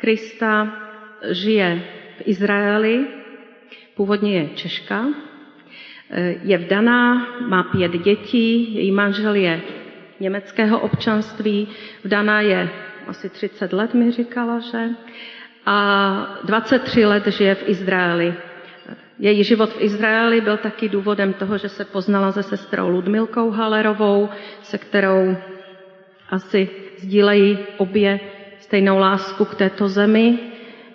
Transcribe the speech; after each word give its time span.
Krista 0.00 0.72
žije 1.30 1.82
v 2.18 2.28
Izraeli, 2.28 3.06
původně 3.94 4.38
je 4.38 4.48
Češka, 4.48 5.04
je 6.42 6.58
vdaná, 6.58 7.26
má 7.48 7.62
pět 7.62 7.92
dětí, 7.92 8.74
její 8.74 8.92
manžel 8.92 9.34
je 9.34 9.60
německého 10.20 10.80
občanství, 10.80 11.68
vdaná 12.04 12.40
je 12.40 12.68
asi 13.06 13.28
30 13.28 13.72
let, 13.72 13.94
mi 13.94 14.10
říkala, 14.10 14.60
že, 14.60 14.88
a 15.66 16.40
23 16.44 17.06
let 17.06 17.26
žije 17.26 17.54
v 17.54 17.68
Izraeli. 17.68 18.34
Její 19.18 19.44
život 19.44 19.72
v 19.72 19.80
Izraeli 19.80 20.40
byl 20.40 20.56
taky 20.56 20.88
důvodem 20.88 21.32
toho, 21.32 21.58
že 21.58 21.68
se 21.68 21.84
poznala 21.84 22.32
se 22.32 22.42
sestrou 22.42 22.88
Ludmilkou 22.88 23.50
Halerovou, 23.50 24.28
se 24.62 24.78
kterou 24.78 25.36
asi 26.30 26.68
sdílejí 26.98 27.58
obě 27.76 28.20
stejnou 28.70 28.98
lásku 28.98 29.44
k 29.44 29.54
této 29.54 29.88
zemi, 29.88 30.38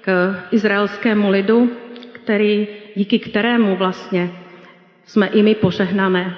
k 0.01 0.35
izraelskému 0.51 1.29
lidu, 1.29 1.71
který, 2.11 2.67
díky 2.95 3.19
kterému 3.19 3.75
vlastně 3.75 4.31
jsme 5.05 5.27
i 5.27 5.43
my 5.43 5.55
požehnané. 5.55 6.37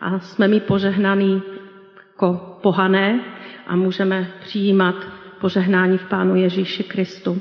A 0.00 0.18
jsme 0.18 0.48
my 0.48 0.60
požehnaní 0.60 1.42
jako 2.06 2.58
pohané 2.62 3.20
a 3.66 3.76
můžeme 3.76 4.30
přijímat 4.40 4.94
požehnání 5.40 5.98
v 5.98 6.08
Pánu 6.08 6.36
Ježíši 6.36 6.84
Kristu. 6.84 7.40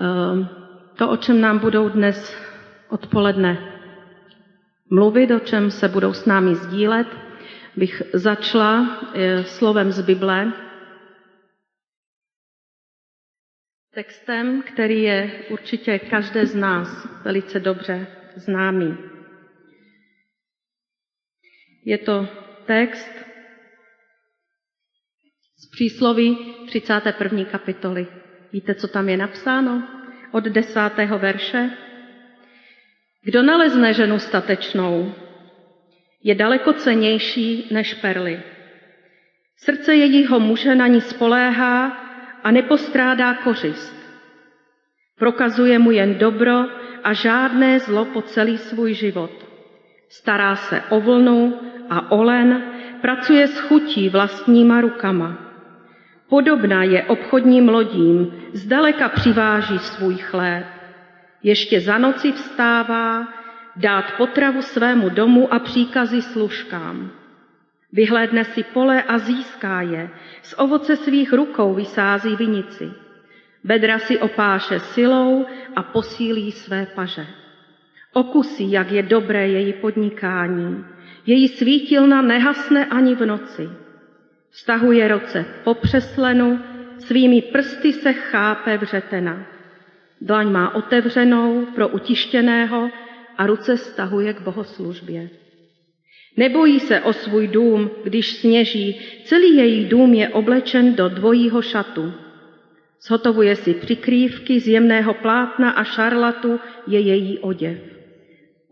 Ehm, 0.00 0.48
to, 0.96 1.10
o 1.10 1.16
čem 1.16 1.40
nám 1.40 1.58
budou 1.58 1.88
dnes 1.88 2.34
odpoledne 2.88 3.58
mluvit, 4.90 5.30
o 5.30 5.38
čem 5.38 5.70
se 5.70 5.88
budou 5.88 6.12
s 6.12 6.26
námi 6.26 6.54
sdílet, 6.54 7.06
bych 7.76 8.02
začala 8.12 8.98
eh, 9.14 9.44
slovem 9.44 9.92
z 9.92 10.02
Bible, 10.02 10.69
textem, 13.94 14.62
který 14.62 15.02
je 15.02 15.30
určitě 15.50 15.98
každé 15.98 16.46
z 16.46 16.54
nás 16.54 17.08
velice 17.24 17.60
dobře 17.60 18.06
známý. 18.36 18.98
Je 21.84 21.98
to 21.98 22.28
text 22.66 23.10
z 25.56 25.70
přísloví 25.70 26.38
31. 26.66 27.44
kapitoly. 27.44 28.06
Víte, 28.52 28.74
co 28.74 28.88
tam 28.88 29.08
je 29.08 29.16
napsáno? 29.16 29.88
Od 30.32 30.44
desátého 30.44 31.18
verše. 31.18 31.70
Kdo 33.22 33.42
nalezne 33.42 33.94
ženu 33.94 34.18
statečnou, 34.18 35.14
je 36.22 36.34
daleko 36.34 36.72
cenější 36.72 37.68
než 37.70 37.94
perly. 37.94 38.42
Srdce 39.56 39.94
jejího 39.94 40.40
muže 40.40 40.74
na 40.74 40.86
ní 40.86 41.00
spoléhá 41.00 42.09
a 42.44 42.50
nepostrádá 42.50 43.34
kořist. 43.34 44.00
Prokazuje 45.18 45.78
mu 45.78 45.90
jen 45.90 46.18
dobro 46.18 46.64
a 47.04 47.12
žádné 47.12 47.80
zlo 47.80 48.04
po 48.04 48.22
celý 48.22 48.58
svůj 48.58 48.94
život. 48.94 49.30
Stará 50.08 50.56
se 50.56 50.82
o 50.88 51.00
vlnu 51.00 51.60
a 51.90 52.10
olen, 52.10 52.62
pracuje 53.00 53.46
s 53.46 53.60
chutí 53.60 54.08
vlastníma 54.08 54.80
rukama. 54.80 55.38
Podobná 56.28 56.82
je 56.82 57.02
obchodním 57.02 57.68
lodím, 57.68 58.32
zdaleka 58.52 59.08
přiváží 59.08 59.78
svůj 59.78 60.16
chléb. 60.16 60.66
Ještě 61.42 61.80
za 61.80 61.98
noci 61.98 62.32
vstává, 62.32 63.28
dát 63.76 64.04
potravu 64.16 64.62
svému 64.62 65.08
domu 65.08 65.54
a 65.54 65.58
příkazy 65.58 66.22
služkám. 66.22 67.19
Vyhlédne 67.92 68.44
si 68.44 68.62
pole 68.62 69.02
a 69.02 69.18
získá 69.18 69.80
je, 69.80 70.10
z 70.42 70.54
ovoce 70.58 70.96
svých 70.96 71.32
rukou 71.32 71.74
vysází 71.74 72.36
vinici. 72.36 72.90
Bedra 73.64 73.98
si 73.98 74.18
opáše 74.18 74.80
silou 74.80 75.46
a 75.76 75.82
posílí 75.82 76.52
své 76.52 76.86
paže. 76.86 77.26
Okusí, 78.12 78.70
jak 78.70 78.90
je 78.90 79.02
dobré 79.02 79.48
její 79.48 79.72
podnikání. 79.72 80.84
Její 81.26 81.48
svítilna 81.48 82.22
nehasne 82.22 82.86
ani 82.86 83.14
v 83.14 83.26
noci. 83.26 83.68
Vztahuje 84.50 85.08
roce 85.08 85.44
po 85.64 85.74
přeslenu, 85.74 86.60
svými 86.98 87.42
prsty 87.42 87.92
se 87.92 88.12
chápe 88.12 88.78
vřetena. 88.78 89.46
Dlaň 90.20 90.52
má 90.52 90.74
otevřenou 90.74 91.66
pro 91.66 91.88
utištěného 91.88 92.90
a 93.38 93.46
ruce 93.46 93.76
stahuje 93.76 94.34
k 94.34 94.40
bohoslužbě. 94.40 95.39
Nebojí 96.36 96.80
se 96.80 97.00
o 97.00 97.12
svůj 97.12 97.48
dům, 97.48 97.90
když 98.04 98.32
sněží, 98.32 99.00
celý 99.24 99.56
její 99.56 99.84
dům 99.84 100.14
je 100.14 100.28
oblečen 100.28 100.94
do 100.94 101.08
dvojího 101.08 101.62
šatu. 101.62 102.12
Zhotovuje 103.02 103.56
si 103.56 103.74
přikrývky 103.74 104.60
z 104.60 104.68
jemného 104.68 105.14
plátna 105.14 105.70
a 105.70 105.84
šarlatu 105.84 106.60
je 106.86 107.00
její 107.00 107.38
oděv. 107.38 107.78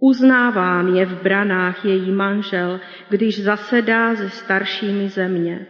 Uznáván 0.01 0.97
je 0.97 1.07
v 1.07 1.23
branách 1.23 1.85
její 1.85 2.11
manžel, 2.11 2.81
když 3.09 3.43
zasedá 3.43 4.17
se 4.17 4.31
staršími 4.31 5.09
země. 5.09 5.67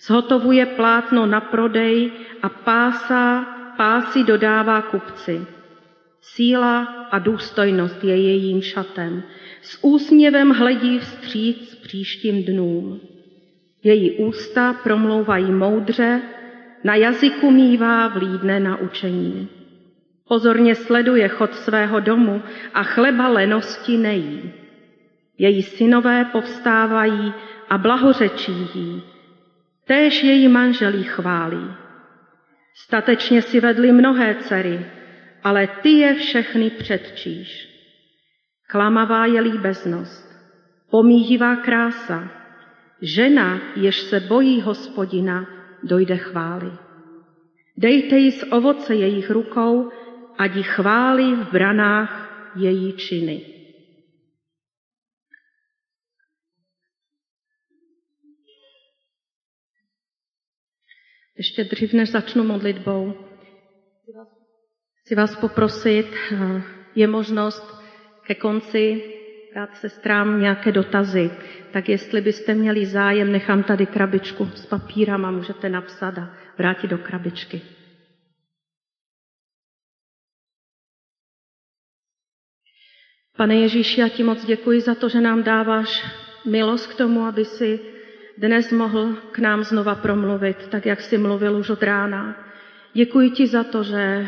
Zhotovuje 0.00 0.66
plátno 0.66 1.26
na 1.26 1.40
prodej 1.40 2.12
a 2.42 2.48
pása, 2.48 3.46
pásy 3.76 4.24
dodává 4.24 4.82
kupci. 4.82 5.46
Síla 6.20 6.84
a 7.10 7.18
důstojnost 7.18 8.04
je 8.04 8.16
jejím 8.16 8.62
šatem. 8.62 9.22
S 9.62 9.78
úsměvem 9.82 10.50
hledí 10.50 10.98
vstříc 10.98 11.74
příštím 11.74 12.42
dnům. 12.44 13.00
Její 13.82 14.10
ústa 14.10 14.72
promlouvají 14.72 15.52
moudře, 15.52 16.22
na 16.84 16.94
jazyku 16.94 17.50
mívá 17.50 18.08
vlídné 18.08 18.60
naučení. 18.60 19.48
Pozorně 20.28 20.74
sleduje 20.74 21.28
chod 21.28 21.54
svého 21.54 22.00
domu 22.00 22.42
a 22.74 22.82
chleba 22.82 23.28
lenosti 23.28 23.96
nejí. 23.96 24.52
Její 25.38 25.62
synové 25.62 26.24
povstávají 26.24 27.32
a 27.68 27.78
blahořečí 27.78 28.52
jí. 28.74 29.02
Též 29.84 30.22
její 30.22 30.48
manželí 30.48 31.02
chválí. 31.02 31.66
Statečně 32.74 33.42
si 33.42 33.60
vedli 33.60 33.92
mnohé 33.92 34.34
dcery, 34.34 34.86
ale 35.44 35.66
ty 35.66 35.90
je 35.90 36.14
všechny 36.14 36.70
předčíš. 36.70 37.69
Klamavá 38.70 39.26
je 39.26 39.40
líbeznost, 39.40 40.30
pomíjivá 40.90 41.56
krása, 41.56 42.30
žena, 43.02 43.60
jež 43.76 44.00
se 44.00 44.20
bojí 44.20 44.60
hospodina, 44.60 45.46
dojde 45.82 46.16
chvály. 46.16 46.72
Dejte 47.76 48.16
jí 48.16 48.32
z 48.32 48.52
ovoce 48.52 48.94
jejich 48.94 49.30
rukou, 49.30 49.90
ať 50.38 50.54
ji 50.54 50.62
chválí 50.62 51.34
v 51.34 51.52
branách 51.52 52.30
její 52.56 52.92
činy. 52.92 53.46
Ještě 61.36 61.64
dřív, 61.64 61.92
než 61.92 62.10
začnu 62.10 62.44
modlitbou, 62.44 63.14
chci 65.00 65.14
vás 65.14 65.36
poprosit, 65.36 66.06
eh, 66.32 66.62
je 66.94 67.06
možnost 67.06 67.79
ke 68.30 68.34
konci 68.34 69.02
dát 69.54 69.76
sestrám 69.76 70.40
nějaké 70.40 70.72
dotazy. 70.72 71.30
Tak 71.72 71.88
jestli 71.88 72.20
byste 72.20 72.54
měli 72.54 72.86
zájem, 72.86 73.32
nechám 73.32 73.62
tady 73.62 73.86
krabičku 73.86 74.46
s 74.54 74.66
papírama, 74.66 75.30
můžete 75.30 75.68
napsat 75.68 76.18
a 76.18 76.30
vrátit 76.58 76.90
do 76.90 76.98
krabičky. 76.98 77.62
Pane 83.36 83.54
Ježíši, 83.54 84.00
já 84.00 84.08
ti 84.08 84.22
moc 84.22 84.44
děkuji 84.44 84.80
za 84.80 84.94
to, 84.94 85.08
že 85.08 85.20
nám 85.20 85.42
dáváš 85.42 86.06
milost 86.46 86.86
k 86.86 86.94
tomu, 86.94 87.24
aby 87.26 87.44
si 87.44 87.80
dnes 88.38 88.72
mohl 88.72 89.14
k 89.32 89.38
nám 89.38 89.64
znova 89.64 89.94
promluvit, 89.94 90.68
tak 90.68 90.86
jak 90.86 91.00
jsi 91.00 91.18
mluvil 91.18 91.56
už 91.56 91.70
od 91.70 91.82
rána. 91.82 92.46
Děkuji 92.94 93.30
ti 93.30 93.46
za 93.46 93.64
to, 93.64 93.82
že 93.82 94.26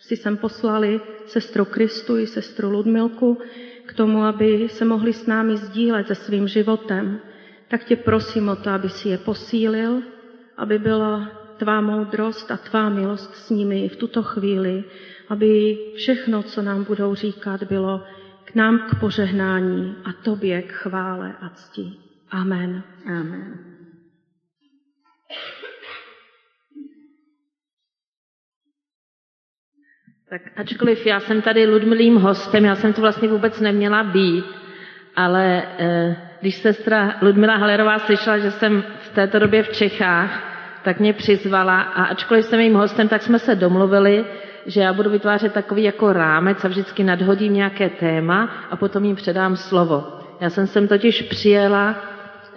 si 0.00 0.16
sem 0.16 0.36
poslali 0.36 1.00
sestru 1.26 1.64
Kristu 1.64 2.16
i 2.18 2.26
sestru 2.26 2.70
Ludmilku 2.70 3.38
k 3.86 3.92
tomu, 3.92 4.22
aby 4.24 4.68
se 4.68 4.84
mohli 4.84 5.12
s 5.12 5.26
námi 5.26 5.56
sdílet 5.56 6.06
se 6.06 6.14
svým 6.14 6.48
životem. 6.48 7.20
Tak 7.68 7.84
tě 7.84 7.96
prosím 7.96 8.48
o 8.48 8.56
to, 8.56 8.70
aby 8.70 8.88
si 8.88 9.08
je 9.08 9.18
posílil, 9.18 10.02
aby 10.56 10.78
byla 10.78 11.30
tvá 11.56 11.80
moudrost 11.80 12.50
a 12.50 12.56
tvá 12.56 12.88
milost 12.88 13.34
s 13.34 13.50
nimi 13.50 13.88
v 13.88 13.96
tuto 13.96 14.22
chvíli, 14.22 14.84
aby 15.28 15.78
všechno, 15.94 16.42
co 16.42 16.62
nám 16.62 16.84
budou 16.84 17.14
říkat, 17.14 17.62
bylo 17.62 18.04
k 18.44 18.54
nám 18.54 18.78
k 18.78 19.00
požehnání 19.00 19.96
a 20.04 20.12
tobě 20.12 20.62
k 20.62 20.72
chvále 20.72 21.34
a 21.40 21.48
cti. 21.48 21.92
Amen. 22.30 22.82
Amen. 23.06 23.58
Tak 30.30 30.42
ačkoliv 30.56 31.06
já 31.06 31.20
jsem 31.20 31.42
tady 31.42 31.66
Ludmilým 31.66 32.16
hostem, 32.16 32.64
já 32.64 32.74
jsem 32.74 32.92
tu 32.92 33.00
vlastně 33.00 33.28
vůbec 33.28 33.60
neměla 33.60 34.02
být, 34.02 34.44
ale 35.16 35.62
eh, 35.78 36.16
když 36.40 36.54
sestra 36.54 37.14
Ludmila 37.22 37.56
Halerová 37.56 37.98
slyšela, 37.98 38.38
že 38.38 38.50
jsem 38.50 38.84
v 39.00 39.14
této 39.14 39.38
době 39.38 39.62
v 39.62 39.72
Čechách, 39.72 40.42
tak 40.82 41.00
mě 41.00 41.12
přizvala 41.12 41.80
a 41.80 42.04
ačkoliv 42.04 42.44
jsem 42.44 42.60
jejím 42.60 42.74
hostem, 42.74 43.08
tak 43.08 43.22
jsme 43.22 43.38
se 43.38 43.54
domluvili, 43.54 44.24
že 44.66 44.80
já 44.80 44.92
budu 44.92 45.10
vytvářet 45.10 45.52
takový 45.52 45.82
jako 45.82 46.12
rámec 46.12 46.64
a 46.64 46.68
vždycky 46.68 47.04
nadhodím 47.04 47.54
nějaké 47.54 47.88
téma 47.88 48.50
a 48.70 48.76
potom 48.76 49.04
jim 49.04 49.16
předám 49.16 49.56
slovo. 49.56 50.06
Já 50.40 50.50
jsem 50.50 50.66
sem 50.66 50.88
totiž 50.88 51.22
přijela 51.22 51.94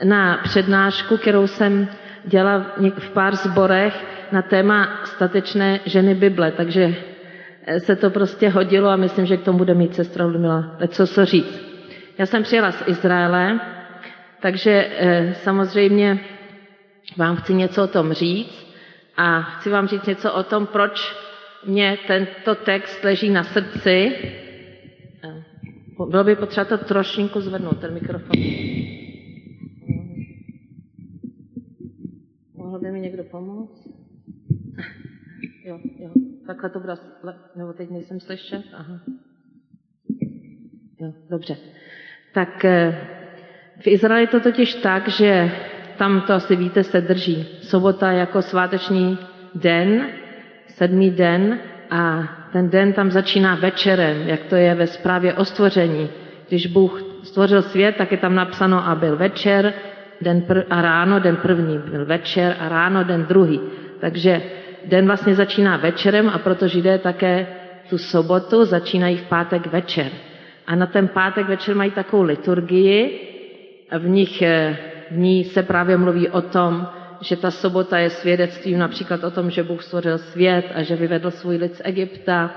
na 0.04 0.38
přednášku, 0.44 1.18
kterou 1.18 1.48
jsem 1.48 1.88
dělala 2.26 2.66
v 2.98 3.10
pár 3.10 3.36
zborech 3.36 4.06
na 4.32 4.42
téma 4.42 5.02
statečné 5.06 5.80
ženy 5.86 6.16
Bible, 6.16 6.52
takže 6.52 7.13
se 7.78 7.96
to 7.96 8.10
prostě 8.10 8.50
hodilo 8.50 8.90
a 8.90 8.96
myslím, 8.96 9.26
že 9.26 9.38
k 9.38 9.44
tomu 9.44 9.58
bude 9.58 9.74
mít 9.74 9.96
sestra 9.96 10.26
Ludmila 10.26 10.78
co 10.88 11.08
co 11.08 11.26
říct. 11.26 11.62
Já 12.18 12.26
jsem 12.26 12.44
přijela 12.44 12.72
z 12.72 12.84
Izraele, 12.88 13.60
takže 14.42 14.72
eh, 14.98 15.34
samozřejmě 15.34 16.20
vám 17.18 17.36
chci 17.36 17.54
něco 17.54 17.84
o 17.84 17.88
tom 17.88 18.14
říct 18.14 18.74
a 19.18 19.42
chci 19.42 19.70
vám 19.70 19.88
říct 19.88 20.06
něco 20.06 20.34
o 20.34 20.44
tom, 20.44 20.68
proč 20.68 21.16
mě 21.66 21.98
tento 22.08 22.56
text 22.56 23.04
leží 23.04 23.30
na 23.30 23.44
srdci. 23.44 24.12
Eh, 25.24 25.44
bylo 26.10 26.24
by 26.24 26.36
potřeba 26.36 26.66
to 26.66 26.78
trošinku 26.78 27.42
zvednout, 27.42 27.80
ten 27.82 27.94
mikrofon. 27.94 28.32
Mohl 32.56 32.80
by 32.80 32.92
mi 32.92 33.02
někdo 33.02 33.24
pomoct? 33.24 33.93
Takhle 36.54 36.70
to 36.70 36.80
bude, 36.80 36.94
nebo 37.56 37.74
teď 37.74 37.90
nejsem 37.90 38.20
slyšet? 38.20 38.64
Aha. 38.74 39.00
Jo, 41.00 41.14
dobře. 41.30 41.58
Tak 42.34 42.66
eh, 42.66 42.98
v 43.80 43.88
Izraeli 43.88 44.28
to 44.28 44.40
totiž 44.40 44.76
tak, 44.76 45.08
že 45.08 45.52
tam 45.98 46.22
to 46.22 46.34
asi 46.34 46.56
víte, 46.56 46.84
se 46.84 47.02
drží 47.02 47.48
sobota 47.62 48.12
jako 48.12 48.42
sváteční 48.42 49.18
den, 49.56 50.08
sedmý 50.68 51.12
den 51.12 51.60
a 51.90 52.24
ten 52.52 52.70
den 52.70 52.94
tam 52.94 53.12
začíná 53.12 53.56
večerem, 53.56 54.28
jak 54.28 54.44
to 54.44 54.56
je 54.56 54.76
ve 54.76 54.88
zprávě 54.88 55.34
o 55.34 55.46
stvoření. 55.46 56.10
Když 56.50 56.68
Bůh 56.68 57.02
stvořil 57.24 57.62
svět, 57.62 57.96
tak 57.98 58.12
je 58.12 58.18
tam 58.18 58.36
napsáno 58.36 58.88
a 58.88 58.96
byl 58.96 59.18
večer 59.18 59.74
den 60.22 60.46
a 60.70 60.82
ráno 60.82 61.20
den 61.20 61.36
první, 61.36 61.78
byl 61.78 62.06
večer 62.06 62.56
a 62.60 62.70
ráno 62.70 63.04
den 63.04 63.26
druhý. 63.26 63.62
Takže 64.00 64.42
den 64.86 65.06
vlastně 65.06 65.36
začíná 65.36 65.78
večerem 65.78 66.30
a 66.30 66.38
proto 66.38 66.68
židé 66.68 66.98
také 66.98 67.48
tu 67.90 67.98
sobotu 67.98 68.66
začínají 68.66 69.18
v 69.18 69.28
pátek 69.28 69.68
večer. 69.68 70.12
A 70.68 70.76
na 70.76 70.86
ten 70.86 71.08
pátek 71.08 71.48
večer 71.48 71.76
mají 71.76 71.92
takovou 71.92 72.24
liturgii, 72.24 73.30
v, 73.98 74.08
nich, 74.08 74.42
eh, 74.42 74.78
v 75.12 75.18
ní 75.18 75.44
se 75.44 75.64
právě 75.64 75.98
mluví 75.98 76.30
o 76.30 76.42
tom, 76.42 76.88
že 77.22 77.36
ta 77.36 77.52
sobota 77.52 77.98
je 77.98 78.10
svědectvím 78.10 78.80
například 78.80 79.24
o 79.24 79.32
tom, 79.32 79.52
že 79.52 79.64
Bůh 79.64 79.84
stvořil 79.84 80.18
svět 80.18 80.66
a 80.76 80.84
že 80.84 80.96
vyvedl 80.96 81.32
svůj 81.32 81.58
lid 81.58 81.76
z 81.76 81.82
Egypta 81.84 82.52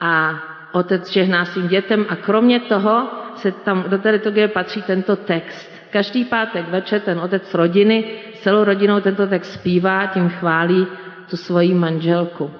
a 0.00 0.42
otec 0.72 1.10
žehná 1.12 1.44
svým 1.44 1.68
dětem 1.68 2.06
a 2.08 2.16
kromě 2.16 2.60
toho 2.60 3.08
se 3.34 3.52
tam 3.52 3.84
do 3.88 3.98
té 3.98 4.10
liturgie 4.10 4.48
patří 4.48 4.82
tento 4.82 5.16
text. 5.16 5.70
Každý 5.90 6.24
pátek 6.24 6.68
večer 6.68 7.00
ten 7.00 7.20
otec 7.20 7.54
rodiny 7.54 8.04
celou 8.34 8.64
rodinou 8.64 9.00
tento 9.00 9.26
text 9.26 9.52
zpívá, 9.52 10.06
tím 10.06 10.28
chválí 10.28 10.86
tu 11.30 11.36
svoji 11.36 11.74
manželku. 11.74 12.50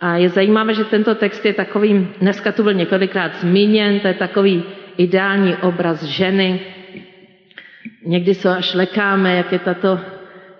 A 0.00 0.16
je 0.16 0.28
zajímavé, 0.28 0.74
že 0.74 0.84
tento 0.84 1.14
text 1.14 1.44
je 1.44 1.54
takovým, 1.54 2.12
dneska 2.20 2.52
tu 2.52 2.62
byl 2.62 2.74
několikrát 2.74 3.34
zmíněn, 3.40 4.00
to 4.00 4.08
je 4.08 4.14
takový 4.14 4.62
ideální 4.96 5.56
obraz 5.56 6.02
ženy. 6.02 6.60
Někdy 8.06 8.34
se 8.34 8.56
až 8.56 8.74
lekáme, 8.74 9.36
jak 9.36 9.52
je 9.52 9.58
tato 9.58 10.00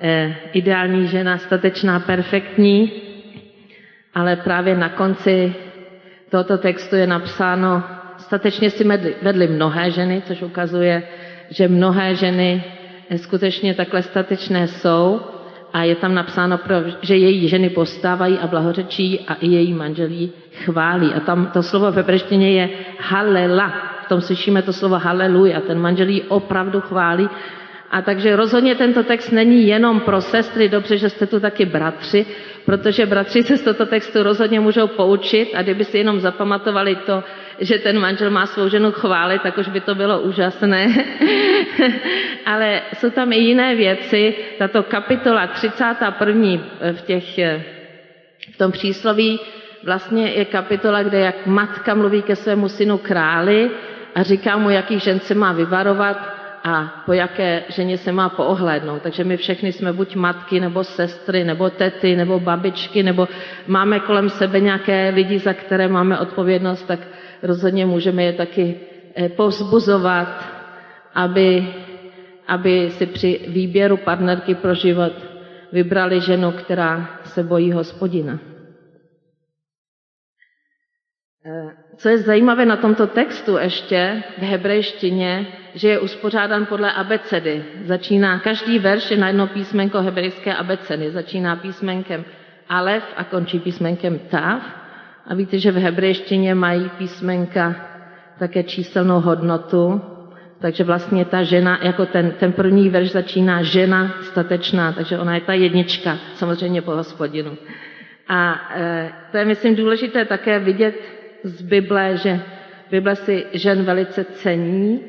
eh, 0.01 0.35
ideální 0.53 1.07
žena, 1.07 1.39
statečná, 1.39 2.01
perfektní, 2.01 2.93
ale 4.15 4.37
právě 4.37 4.77
na 4.77 4.89
konci 4.89 5.55
tohoto 6.31 6.59
textu 6.59 6.97
je 6.97 7.07
napsáno, 7.07 7.83
statečně 8.19 8.71
si 8.71 8.85
vedli, 8.85 9.15
vedli 9.23 9.47
mnohé 9.49 9.91
ženy, 9.91 10.23
což 10.27 10.43
ukazuje, 10.43 11.03
že 11.51 11.69
mnohé 11.69 12.15
ženy 12.15 12.65
eh, 13.11 13.19
skutečně 13.19 13.75
takhle 13.75 14.03
statečné 14.03 14.69
jsou, 14.69 15.34
a 15.75 15.83
je 15.83 15.95
tam 15.95 16.15
napsáno, 16.15 16.61
že 17.03 17.17
její 17.17 17.49
ženy 17.49 17.71
postávají 17.71 18.39
a 18.39 18.47
blahořečí 18.47 19.21
a 19.29 19.35
i 19.35 19.47
její 19.49 19.73
manželí 19.75 20.33
chválí. 20.65 21.11
A 21.15 21.21
tam 21.21 21.47
to 21.47 21.63
slovo 21.63 21.93
ve 21.93 22.03
breštině 22.03 22.53
je 22.53 22.69
halela. 22.99 23.73
V 24.05 24.09
tom 24.09 24.21
slyšíme 24.21 24.63
to 24.63 24.73
slovo 24.73 24.99
haleluja. 24.99 25.61
Ten 25.61 25.79
manželí 25.81 26.23
opravdu 26.23 26.81
chválí. 26.81 27.29
A 27.91 28.03
takže 28.03 28.37
rozhodně 28.37 28.75
tento 28.75 29.03
text 29.03 29.31
není 29.31 29.67
jenom 29.67 30.01
pro 30.01 30.21
sestry, 30.21 30.69
dobře, 30.69 30.99
že 30.99 31.11
jste 31.11 31.27
tu 31.27 31.41
taky 31.41 31.67
bratři, 31.67 32.27
protože 32.67 33.07
bratři 33.07 33.43
se 33.43 33.57
z 33.57 33.63
tohoto 33.63 33.87
textu 33.87 34.23
rozhodně 34.23 34.61
můžou 34.61 34.87
poučit 34.87 35.55
a 35.55 35.63
kdyby 35.63 35.85
si 35.85 35.99
jenom 35.99 36.21
zapamatovali 36.21 36.97
to, 36.97 37.23
že 37.59 37.79
ten 37.79 37.99
manžel 37.99 38.31
má 38.31 38.47
svou 38.47 38.69
ženu 38.69 38.93
chválit, 38.93 39.43
tak 39.43 39.59
už 39.59 39.69
by 39.69 39.81
to 39.81 39.95
bylo 39.95 40.21
úžasné. 40.21 40.89
Ale 42.47 42.81
jsou 42.95 43.11
tam 43.11 43.33
i 43.33 43.37
jiné 43.37 43.75
věci. 43.75 44.35
Tato 44.59 44.83
kapitola 44.83 45.47
31. 45.47 46.65
v, 46.93 47.01
těch, 47.03 47.39
v 48.55 48.57
tom 48.59 48.73
přísloví 48.73 49.41
vlastně 49.85 50.31
je 50.31 50.45
kapitola, 50.45 51.03
kde 51.03 51.19
jak 51.19 51.47
matka 51.47 51.95
mluví 51.95 52.23
ke 52.23 52.37
svému 52.37 52.69
synu 52.69 52.99
králi 52.99 53.71
a 54.15 54.23
říká 54.23 54.57
mu, 54.57 54.71
jaký 54.71 54.99
žen 55.01 55.21
se 55.21 55.35
má 55.35 55.53
vyvarovat 55.53 56.35
a 56.65 57.03
po 57.07 57.13
jaké 57.13 57.63
ženě 57.69 57.99
se 57.99 58.13
má 58.13 58.29
poohlédnout. 58.29 59.03
Takže 59.03 59.25
my 59.25 59.37
všechny 59.37 59.73
jsme 59.73 59.93
buď 59.93 60.15
matky, 60.17 60.61
nebo 60.61 60.85
sestry, 60.85 61.45
nebo 61.45 61.71
tety, 61.71 62.17
nebo 62.17 62.41
babičky, 62.41 63.03
nebo 63.03 63.29
máme 63.67 64.01
kolem 64.01 64.29
sebe 64.31 64.61
nějaké 64.61 65.13
lidi, 65.15 65.39
za 65.39 65.53
které 65.53 65.89
máme 65.89 66.19
odpovědnost, 66.19 66.83
tak 66.83 66.99
rozhodně 67.45 67.87
můžeme 67.87 68.25
je 68.25 68.33
taky 68.33 68.81
eh, 69.15 69.29
povzbuzovat, 69.29 70.49
aby, 71.15 71.75
aby 72.47 72.91
si 72.91 73.07
při 73.07 73.41
výběru 73.49 73.97
partnerky 73.97 74.55
pro 74.55 74.75
život 74.75 75.13
vybrali 75.73 76.21
ženu, 76.21 76.53
která 76.53 77.21
se 77.25 77.43
bojí 77.43 77.73
hospodina. 77.73 78.39
Eh, 81.47 81.71
co 81.97 82.09
je 82.09 82.19
zajímavé 82.19 82.67
na 82.67 82.77
tomto 82.77 83.07
textu 83.07 83.57
ještě 83.57 84.23
v 84.39 84.43
hebrejštině, 84.43 85.47
že 85.75 85.89
je 85.89 85.99
uspořádán 85.99 86.67
podle 86.67 86.93
abecedy. 86.93 87.65
Začíná, 87.85 88.39
každý 88.39 88.79
verš 88.79 89.11
je 89.11 89.17
na 89.17 89.29
jedno 89.29 89.47
písmenko 89.47 90.01
hebrejské 90.01 90.55
abecedy. 90.55 91.11
Začíná 91.11 91.57
písmenkem 91.57 92.25
Alef 92.69 93.05
a 93.17 93.25
končí 93.25 93.59
písmenkem 93.59 94.19
Tav. 94.19 94.84
A 95.27 95.35
víte, 95.35 95.59
že 95.59 95.73
v 95.73 95.77
hebrejštině 95.77 96.55
mají 96.55 96.91
písmenka 96.99 97.75
také 98.39 98.63
číselnou 98.63 99.21
hodnotu, 99.21 100.01
takže 100.61 100.85
vlastně 100.85 101.25
ta 101.25 101.43
žena, 101.43 101.79
jako 101.83 102.07
ten, 102.07 102.31
ten 102.31 102.53
první 102.53 102.89
verš 102.89 103.11
začíná 103.11 103.63
žena 103.63 104.15
statečná, 104.21 104.93
takže 104.93 105.19
ona 105.19 105.35
je 105.35 105.41
ta 105.41 105.53
jednička, 105.53 106.19
samozřejmě 106.35 106.83
po 106.83 106.91
hospodinu. 106.91 107.57
A 108.29 108.61
e, 108.77 109.13
to 109.31 109.37
je, 109.37 109.45
myslím, 109.45 109.77
důležité 109.77 110.25
také 110.25 110.59
vidět 110.59 110.95
z 111.43 111.63
Bible, 111.63 112.17
že 112.17 112.41
Bible 112.91 113.17
si 113.17 113.47
žen 113.53 113.85
velice 113.85 114.25
cení. 114.25 115.01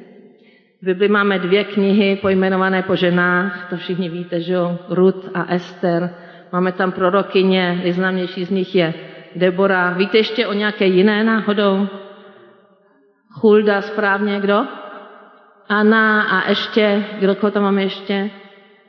V 0.82 0.86
Bibli 0.86 1.08
máme 1.08 1.40
dvě 1.40 1.64
knihy 1.64 2.16
pojmenované 2.16 2.84
po 2.84 2.96
ženách, 2.96 3.68
to 3.70 3.78
všichni 3.78 4.10
víte, 4.10 4.42
že 4.42 4.54
jo, 4.54 4.80
Ruth 4.90 5.30
a 5.34 5.46
Ester. 5.54 6.10
Máme 6.52 6.72
tam 6.72 6.92
prorokyně, 6.92 7.80
nejznámější 7.84 8.46
z 8.46 8.50
nich 8.50 8.76
je 8.76 8.94
Debora. 9.36 9.94
Víte 9.94 10.18
ještě 10.18 10.48
o 10.48 10.54
nějaké 10.54 10.86
jiné 10.86 11.24
náhodou? 11.24 11.88
Hulda 13.42 13.82
správně, 13.82 14.40
kdo? 14.40 14.66
Anna 15.70 16.22
a 16.22 16.50
ještě, 16.50 17.06
kdo 17.20 17.36
koho 17.36 17.52
tam 17.52 17.64
máme 17.64 17.84
ještě? 17.84 18.30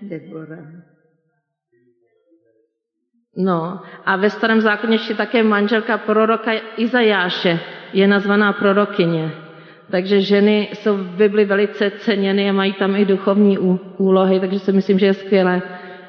Debora. 0.02 0.56
No 3.36 3.80
a 4.04 4.16
ve 4.16 4.30
starém 4.30 4.60
zákoně 4.60 4.94
ještě 4.94 5.14
také 5.14 5.42
manželka 5.42 5.98
proroka 5.98 6.52
Izajáše 6.76 7.60
je 7.92 8.08
nazvaná 8.08 8.52
prorokyně. 8.52 9.32
Takže 9.90 10.20
ženy 10.20 10.68
jsou 10.72 10.96
v 10.96 11.16
Bibli 11.16 11.44
velice 11.44 11.90
ceněny 11.90 12.50
a 12.50 12.52
mají 12.52 12.72
tam 12.72 12.96
i 12.96 13.04
duchovní 13.04 13.58
úlohy, 13.98 14.40
takže 14.40 14.58
si 14.58 14.72
myslím, 14.72 14.98
že 14.98 15.06
je 15.06 15.14
skvělé, 15.14 15.62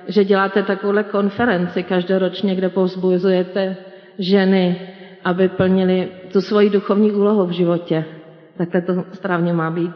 že 0.08 0.24
děláte 0.24 0.64
takovouhle 0.64 1.04
konferenci 1.04 1.84
každoročně, 1.84 2.56
kde 2.56 2.70
povzbuzujete 2.70 3.78
ženy, 4.20 4.90
aby 5.24 5.50
plnili 5.50 6.12
tu 6.34 6.42
svoji 6.42 6.70
duchovní 6.70 7.12
úlohu 7.12 7.46
v 7.46 7.52
životě. 7.52 8.06
Takhle 8.58 8.82
to 8.82 8.94
správně 9.14 9.54
má 9.54 9.72
být. 9.72 9.96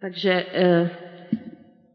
Takže 0.00 0.44
eh, 0.52 0.90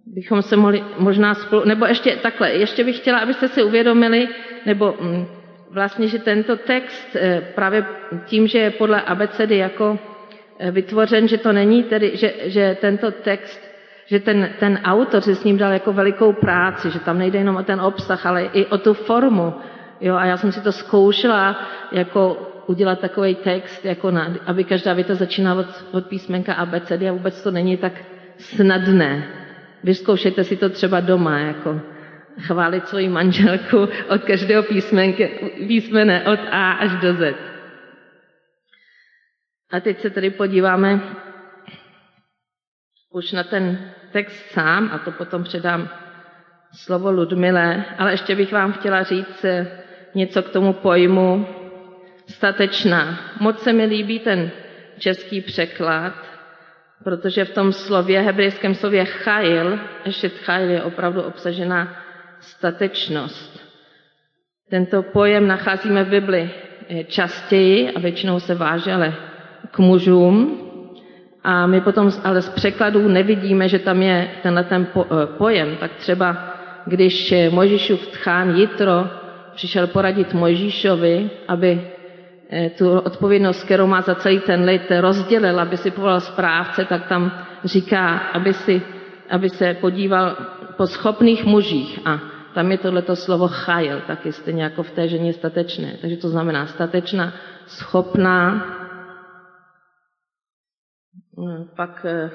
bychom 0.05 0.41
se 0.41 0.55
mohli 0.57 0.83
možná 0.97 1.33
spolu, 1.33 1.65
nebo 1.65 1.85
ještě 1.85 2.15
takhle, 2.15 2.51
ještě 2.53 2.83
bych 2.83 2.97
chtěla, 2.97 3.19
abyste 3.19 3.47
si 3.47 3.63
uvědomili, 3.63 4.27
nebo 4.65 4.95
mm, 5.01 5.25
vlastně, 5.71 6.07
že 6.07 6.19
tento 6.19 6.57
text 6.57 7.15
eh, 7.15 7.41
právě 7.55 7.85
tím, 8.25 8.47
že 8.47 8.57
je 8.59 8.71
podle 8.71 9.01
abecedy 9.01 9.57
jako 9.57 9.99
eh, 10.59 10.71
vytvořen, 10.71 11.27
že 11.27 11.37
to 11.37 11.53
není 11.53 11.83
tedy, 11.83 12.11
že, 12.17 12.33
že 12.45 12.77
tento 12.81 13.11
text, 13.11 13.68
že 14.09 14.19
ten, 14.19 14.49
ten 14.59 14.81
autor 14.83 15.21
si 15.21 15.35
s 15.35 15.43
ním 15.43 15.57
dal 15.57 15.71
jako 15.71 15.93
velikou 15.93 16.33
práci, 16.33 16.89
že 16.89 16.99
tam 16.99 17.17
nejde 17.17 17.39
jenom 17.39 17.55
o 17.55 17.63
ten 17.63 17.81
obsah, 17.81 18.25
ale 18.25 18.43
i 18.43 18.65
o 18.65 18.77
tu 18.77 18.93
formu. 18.93 19.53
Jo, 20.01 20.15
a 20.15 20.25
já 20.25 20.37
jsem 20.37 20.51
si 20.51 20.61
to 20.61 20.71
zkoušela 20.71 21.69
jako 21.91 22.47
udělat 22.67 22.99
takový 22.99 23.35
text, 23.35 23.85
jako 23.85 24.11
na, 24.11 24.33
aby 24.45 24.63
každá 24.63 24.93
věta 24.93 25.15
začínala 25.15 25.61
od, 25.61 25.85
od 25.91 26.05
písmenka 26.05 26.53
ABCD 26.53 27.01
a 27.09 27.11
vůbec 27.11 27.43
to 27.43 27.51
není 27.51 27.77
tak 27.77 27.93
snadné. 28.37 29.27
Vyzkoušejte 29.83 30.43
si 30.43 30.57
to 30.57 30.69
třeba 30.69 30.99
doma, 30.99 31.39
jako 31.39 31.81
chválit 32.39 32.87
svoji 32.87 33.09
manželku 33.09 33.87
od 34.09 34.23
každého 34.23 34.63
písmenky, 34.63 35.53
písmene 35.67 36.23
od 36.23 36.39
A 36.51 36.71
až 36.71 36.91
do 37.01 37.13
Z. 37.13 37.35
A 39.71 39.79
teď 39.79 40.01
se 40.01 40.09
tedy 40.09 40.29
podíváme 40.29 41.01
už 43.09 43.31
na 43.31 43.43
ten 43.43 43.91
text 44.11 44.51
sám 44.51 44.89
a 44.93 44.97
to 44.97 45.11
potom 45.11 45.43
předám 45.43 45.89
slovo 46.73 47.11
Ludmile, 47.11 47.85
ale 47.97 48.11
ještě 48.11 48.35
bych 48.35 48.51
vám 48.53 48.73
chtěla 48.73 49.03
říct 49.03 49.45
něco 50.15 50.43
k 50.43 50.49
tomu 50.49 50.73
pojmu 50.73 51.47
statečná. 52.27 53.19
Moc 53.39 53.59
se 53.59 53.73
mi 53.73 53.85
líbí 53.85 54.19
ten 54.19 54.51
český 54.97 55.41
překlad, 55.41 56.13
protože 57.03 57.45
v 57.45 57.53
tom 57.53 57.73
slově, 57.73 58.21
hebrejském 58.21 58.75
slově 58.75 59.05
chajil, 59.05 59.79
ještě 60.05 60.29
chajil 60.29 60.69
je 60.69 60.83
opravdu 60.83 61.21
obsažena 61.21 61.95
statečnost. 62.39 63.59
Tento 64.69 65.03
pojem 65.03 65.47
nacházíme 65.47 66.03
v 66.03 66.09
Bibli 66.09 66.51
častěji 67.07 67.91
a 67.91 67.99
většinou 67.99 68.39
se 68.39 68.55
váže 68.55 68.93
ale 68.93 69.15
k 69.71 69.79
mužům. 69.79 70.68
A 71.43 71.67
my 71.67 71.81
potom 71.81 72.11
ale 72.23 72.41
z 72.41 72.49
překladů 72.49 73.07
nevidíme, 73.07 73.69
že 73.69 73.79
tam 73.79 74.01
je 74.01 74.31
tenhle 74.43 74.63
ten 74.63 74.87
eh, 74.95 75.25
pojem. 75.37 75.77
Tak 75.79 75.91
třeba, 75.95 76.37
když 76.85 77.33
Mojžíšův 77.49 78.07
tchán 78.07 78.55
Jitro 78.55 79.07
přišel 79.55 79.87
poradit 79.87 80.33
Mojžíšovi, 80.33 81.29
aby 81.47 81.81
eh, 82.49 82.69
tu 82.69 82.99
odpovědnost, 82.99 83.63
kterou 83.63 83.87
má 83.87 84.01
za 84.01 84.15
celý 84.15 84.39
ten 84.39 84.63
lid, 84.63 84.91
rozdělil, 84.99 85.59
aby 85.59 85.77
si 85.77 85.91
povolal 85.91 86.19
správce, 86.19 86.85
tak 86.85 87.07
tam 87.07 87.31
říká, 87.63 88.17
aby, 88.17 88.53
si, 88.53 88.81
aby 89.29 89.49
se 89.49 89.73
podíval 89.73 90.35
po 90.77 90.87
schopných 90.87 91.45
mužích. 91.45 91.99
A 92.05 92.19
tam 92.53 92.71
je 92.71 92.77
tohleto 92.77 93.15
slovo 93.15 93.47
chajil, 93.47 94.01
taky 94.07 94.31
stejně 94.31 94.63
jako 94.63 94.83
v 94.83 94.91
té 94.91 95.07
ženě 95.07 95.33
statečné. 95.33 95.93
Takže 96.01 96.17
to 96.17 96.29
znamená 96.29 96.65
statečná, 96.65 97.33
schopná. 97.67 98.65
No, 101.39 101.65
pak 101.75 102.05
eh, 102.05 102.31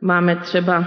máme 0.00 0.36
třeba 0.36 0.84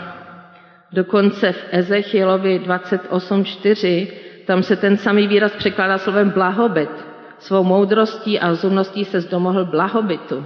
dokonce 0.92 1.52
v 1.52 1.66
Ezechielovi 1.72 2.60
28.4, 2.60 4.08
tam 4.46 4.64
se 4.64 4.76
ten 4.76 4.98
samý 4.98 5.28
výraz 5.28 5.56
překládá 5.56 5.98
slovem 5.98 6.30
blahobyt. 6.30 6.90
Svou 7.40 7.64
moudrostí 7.64 8.40
a 8.40 8.48
rozumností 8.48 9.06
se 9.06 9.22
zdomohl 9.22 9.66
blahobytu. 9.66 10.46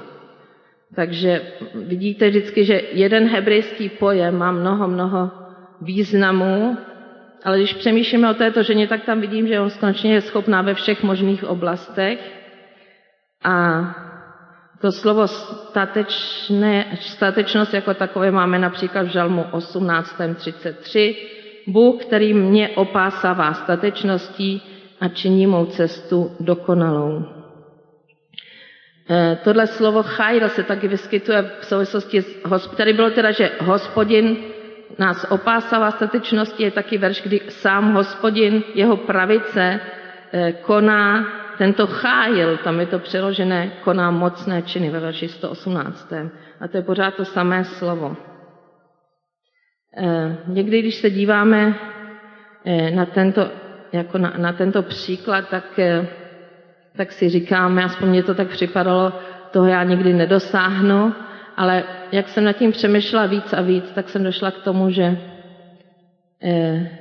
Takže 0.95 1.41
vidíte 1.75 2.29
vždycky, 2.29 2.65
že 2.65 2.81
jeden 2.91 3.27
hebrejský 3.27 3.89
pojem 3.89 4.37
má 4.37 4.51
mnoho, 4.51 4.87
mnoho 4.87 5.31
významů, 5.81 6.77
ale 7.43 7.57
když 7.57 7.73
přemýšlíme 7.73 8.31
o 8.31 8.33
této 8.33 8.63
ženě, 8.63 8.87
tak 8.87 9.03
tam 9.05 9.21
vidím, 9.21 9.47
že 9.47 9.59
on 9.59 9.69
skutečně 9.69 10.13
je 10.13 10.21
schopná 10.21 10.61
ve 10.61 10.73
všech 10.73 11.03
možných 11.03 11.43
oblastech. 11.43 12.19
A 13.43 14.10
to 14.81 14.91
slovo 14.91 15.27
statečné, 15.27 16.97
statečnost 16.99 17.73
jako 17.73 17.93
takové 17.93 18.31
máme 18.31 18.59
například 18.59 19.03
v 19.03 19.09
Žalmu 19.11 19.45
18.33. 19.51 21.15
Bůh, 21.67 22.01
který 22.05 22.33
mě 22.33 22.69
opásává 22.69 23.53
statečností 23.53 24.61
a 24.99 25.07
činí 25.07 25.47
mou 25.47 25.65
cestu 25.65 26.31
dokonalou. 26.39 27.25
E, 29.09 29.37
tohle 29.43 29.67
slovo 29.67 30.03
chajl 30.03 30.49
se 30.49 30.63
taky 30.63 30.87
vyskytuje 30.87 31.51
v 31.61 31.65
souvislosti 31.65 32.21
s 32.21 32.67
Tady 32.77 32.93
bylo 32.93 33.09
teda, 33.09 33.31
že 33.31 33.51
hospodin 33.59 34.37
nás 34.99 35.25
opásává 35.29 35.91
statečnosti, 35.91 36.63
je 36.63 36.71
taky 36.71 36.97
verš, 36.97 37.21
kdy 37.21 37.39
sám 37.49 37.93
hospodin, 37.93 38.63
jeho 38.75 38.97
pravice, 38.97 39.79
eh, 40.33 40.51
koná 40.51 41.40
tento 41.61 41.87
chájil, 41.87 42.57
tam 42.57 42.79
je 42.79 42.85
to 42.85 42.99
přeložené, 42.99 43.85
koná 43.85 44.11
mocné 44.11 44.61
činy 44.61 44.89
ve 44.89 44.99
verši 44.99 45.27
118. 45.27 46.13
A 46.59 46.67
to 46.67 46.77
je 46.77 46.83
pořád 46.83 47.13
to 47.15 47.25
samé 47.25 47.63
slovo. 47.63 48.17
Eh, 49.97 50.37
někdy, 50.47 50.79
když 50.81 50.95
se 50.95 51.09
díváme 51.09 51.73
eh, 52.65 52.91
na 52.91 53.05
tento, 53.05 53.49
jako 53.93 54.17
na, 54.17 54.33
na 54.37 54.53
tento 54.53 54.81
příklad, 54.81 55.49
tak, 55.49 55.79
tak 56.97 57.11
si 57.11 57.29
říkáme, 57.29 57.83
aspoň 57.83 58.09
mě 58.09 58.23
to 58.23 58.33
tak 58.33 58.47
připadalo, 58.47 59.13
toho 59.51 59.67
já 59.67 59.83
nikdy 59.83 60.13
nedosáhnu, 60.13 61.13
ale 61.57 61.83
jak 62.11 62.29
jsem 62.29 62.43
nad 62.43 62.53
tím 62.53 62.71
přemýšlela 62.71 63.25
víc 63.25 63.53
a 63.53 63.61
víc, 63.61 63.91
tak 63.91 64.09
jsem 64.09 64.23
došla 64.23 64.51
k 64.51 64.63
tomu, 64.63 64.89
že 64.89 65.17
eh, 66.43 67.00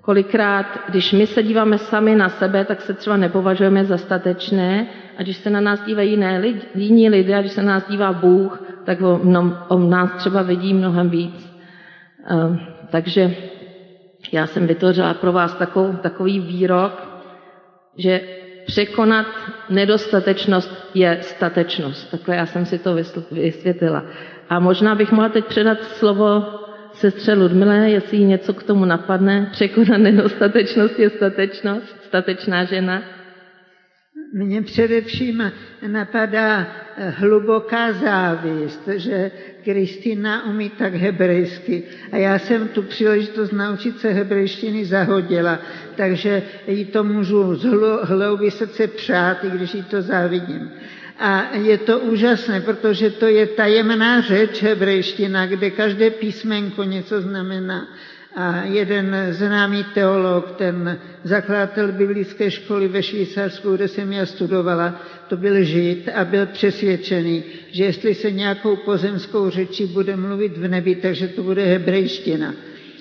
kolikrát, 0.00 0.66
když 0.88 1.12
my 1.12 1.26
se 1.26 1.42
díváme 1.42 1.78
sami 1.78 2.16
na 2.16 2.28
sebe, 2.28 2.64
tak 2.64 2.80
se 2.80 2.94
třeba 2.94 3.16
nepovažujeme 3.16 3.84
za 3.84 3.98
statečné 3.98 4.86
a 5.18 5.22
když 5.22 5.36
se 5.36 5.50
na 5.50 5.60
nás 5.60 5.84
dívají 5.84 6.10
jiné 6.10 6.38
lidi, 6.38 6.60
jiní 6.74 7.08
lidé 7.08 7.34
a 7.34 7.40
když 7.40 7.52
se 7.52 7.62
na 7.62 7.72
nás 7.72 7.88
dívá 7.88 8.12
Bůh, 8.12 8.62
tak 8.84 9.00
o, 9.00 9.20
mno, 9.22 9.58
o 9.68 9.78
nás 9.78 10.12
třeba 10.12 10.42
vidí 10.42 10.74
mnohem 10.74 11.10
víc. 11.10 11.52
Eh, 12.30 12.58
takže 12.90 13.34
já 14.32 14.46
jsem 14.46 14.66
vytvořila 14.66 15.14
pro 15.14 15.32
vás 15.32 15.54
takovou, 15.54 15.92
takový 15.92 16.40
výrok, 16.40 17.08
že 17.96 18.20
Překonat 18.68 19.26
nedostatečnost 19.70 20.90
je 20.94 21.18
statečnost. 21.20 22.10
Takhle 22.10 22.36
já 22.36 22.46
jsem 22.46 22.66
si 22.66 22.78
to 22.78 22.94
vysvětlila. 23.30 24.04
A 24.48 24.60
možná 24.60 24.94
bych 24.94 25.12
mohla 25.12 25.28
teď 25.28 25.44
předat 25.44 25.82
slovo 25.82 26.44
sestře 26.98 27.34
Ludmile, 27.34 27.90
jestli 27.90 28.16
jí 28.16 28.24
něco 28.24 28.54
k 28.54 28.62
tomu 28.62 28.84
napadne. 28.84 29.48
Překonat 29.52 29.98
nedostatečnost 29.98 30.98
je 30.98 31.10
statečnost, 31.10 31.96
statečná 32.04 32.64
žena. 32.64 33.02
Mně 34.32 34.62
především 34.62 35.52
napadá 35.86 36.66
eh, 36.96 37.10
hluboká 37.10 37.92
závist, 37.92 38.88
že 38.96 39.30
Kristina 39.64 40.46
umí 40.46 40.70
tak 40.70 40.94
hebrejsky 40.94 41.82
a 42.12 42.16
já 42.16 42.38
jsem 42.38 42.68
tu 42.68 42.82
příležitost 42.82 43.52
naučit 43.52 43.98
se 43.98 44.10
hebrejštiny 44.10 44.84
zahodila, 44.84 45.58
takže 45.96 46.42
jí 46.66 46.84
to 46.84 47.04
můžu 47.04 47.54
z 47.54 47.64
hlouby 48.02 48.50
srdce 48.50 48.86
přát, 48.86 49.44
i 49.44 49.50
když 49.50 49.74
jí 49.74 49.82
to 49.82 50.02
závidím. 50.02 50.70
A 51.18 51.56
je 51.56 51.78
to 51.78 51.98
úžasné, 52.00 52.60
protože 52.60 53.10
to 53.10 53.26
je 53.26 53.46
tajemná 53.46 54.20
řeč 54.20 54.62
hebrejština, 54.62 55.46
kde 55.46 55.70
každé 55.70 56.10
písmenko 56.10 56.84
něco 56.84 57.20
znamená. 57.20 57.88
A 58.36 58.62
jeden 58.64 59.16
známý 59.30 59.84
teolog, 59.94 60.50
ten 60.58 60.98
zakladatel 61.24 61.92
biblické 61.92 62.50
školy 62.50 62.88
ve 62.88 63.02
Švýcarsku, 63.02 63.76
kde 63.76 63.88
jsem 63.88 64.12
já 64.12 64.26
studovala, 64.26 65.02
to 65.28 65.36
byl 65.36 65.64
žid 65.64 66.08
a 66.14 66.24
byl 66.24 66.46
přesvědčený, 66.46 67.44
že 67.70 67.84
jestli 67.84 68.14
se 68.14 68.30
nějakou 68.30 68.76
pozemskou 68.76 69.50
řečí 69.50 69.86
bude 69.86 70.16
mluvit 70.16 70.58
v 70.58 70.68
nebi, 70.68 70.94
takže 70.94 71.28
to 71.28 71.42
bude 71.42 71.64
hebrejština. 71.64 72.54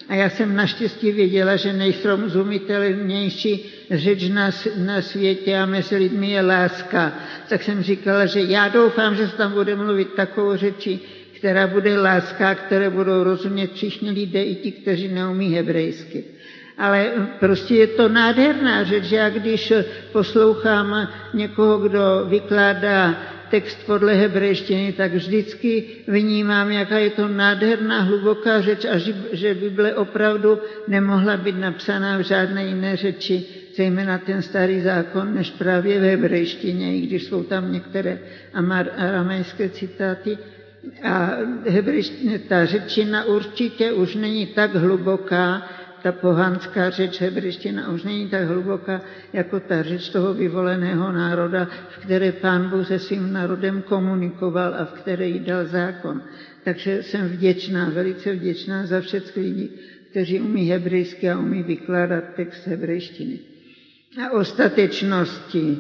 A 0.10 0.16
já 0.16 0.30
jsem 0.30 0.56
naštěstí 0.56 1.12
věděla, 1.12 1.56
že 1.56 1.74
nejsrozumitelnější 1.74 3.66
řeč 3.92 4.30
na, 4.30 4.52
na 4.78 5.02
světě 5.02 5.58
a 5.58 5.66
mezi 5.66 5.96
lidmi 5.98 6.32
je 6.32 6.42
láska. 6.42 7.14
Tak 7.50 7.64
jsem 7.64 7.84
říkala, 7.84 8.26
že 8.26 8.42
já 8.42 8.68
doufám, 8.68 9.16
že 9.16 9.28
se 9.28 9.36
tam 9.38 9.52
bude 9.52 9.76
mluvit 9.76 10.14
takovou 10.14 10.56
řečí, 10.56 11.00
která 11.40 11.68
bude 11.68 12.00
láska, 12.00 12.56
které 12.56 12.90
budou 12.90 13.24
rozumět 13.24 13.74
všichni 13.74 14.12
lidé, 14.12 14.44
i 14.44 14.56
ti, 14.56 14.72
kteří 14.72 15.08
neumí 15.08 15.54
hebrejsky. 15.56 16.24
Ale 16.78 17.12
prostě 17.40 17.76
je 17.76 17.88
to 17.88 18.10
nádherná 18.10 18.84
řeč. 18.84 19.12
Já 19.12 19.30
když 19.30 19.74
poslouchám 20.12 21.08
někoho, 21.34 21.78
kdo 21.78 22.26
vykládá 22.30 23.18
text 23.50 23.78
podle 23.86 24.14
hebrejštiny, 24.14 24.92
tak 24.94 25.14
vždycky 25.14 25.84
vnímám, 26.08 26.72
jaká 26.72 26.98
je 27.00 27.10
to 27.10 27.28
nádherná, 27.28 28.02
hluboká 28.02 28.62
řeč 28.62 28.86
a 28.86 28.98
že 29.32 29.54
Bible 29.54 29.96
opravdu 29.96 30.60
nemohla 30.88 31.38
být 31.38 31.58
napsána 31.60 32.18
v 32.18 32.22
žádné 32.22 32.66
jiné 32.66 32.96
řeči, 32.96 33.46
zejména 33.76 34.18
ten 34.18 34.42
starý 34.42 34.82
zákon, 34.82 35.36
než 35.36 35.52
právě 35.52 36.00
v 36.00 36.04
hebrejštině, 36.04 36.98
i 36.98 37.02
když 37.02 37.24
jsou 37.24 37.44
tam 37.44 37.74
některé 37.74 38.20
aramejské 38.98 39.70
citáty. 39.70 40.38
A 41.04 41.32
hebrejština, 41.68 42.34
ta 42.48 42.66
řečina 42.66 43.24
určitě 43.26 43.92
už 43.92 44.16
není 44.16 44.46
tak 44.46 44.76
hluboká, 44.76 45.68
ta 46.08 46.12
pohanská 46.12 46.90
řeč 46.90 47.22
hebrejština 47.22 47.90
už 47.92 48.04
není 48.04 48.30
tak 48.30 48.48
hluboká 48.48 49.02
jako 49.34 49.60
ta 49.60 49.84
řeč 49.84 50.10
toho 50.10 50.34
vyvoleného 50.34 51.12
národa, 51.12 51.68
v 51.90 51.98
které 51.98 52.32
pán 52.32 52.70
Bůh 52.70 52.88
se 52.88 53.00
svým 53.00 53.34
národem 53.34 53.82
komunikoval 53.82 54.76
a 54.76 54.86
v 54.86 54.92
které 54.94 55.28
jí 55.28 55.40
dal 55.40 55.66
zákon. 55.66 56.22
Takže 56.64 57.04
jsem 57.04 57.28
vděčná, 57.28 57.90
velice 57.90 58.34
vděčná 58.34 58.86
za 58.86 59.02
všechny 59.02 59.44
lidi, 59.44 59.70
kteří 60.12 60.40
umí 60.40 60.70
hebrejsky 60.70 61.30
a 61.30 61.40
umí 61.40 61.64
vykládat 61.64 62.24
text 62.36 62.68
hebrejštiny. 62.68 63.40
A 64.26 64.32
o 64.32 64.44
statečnosti, 64.46 65.78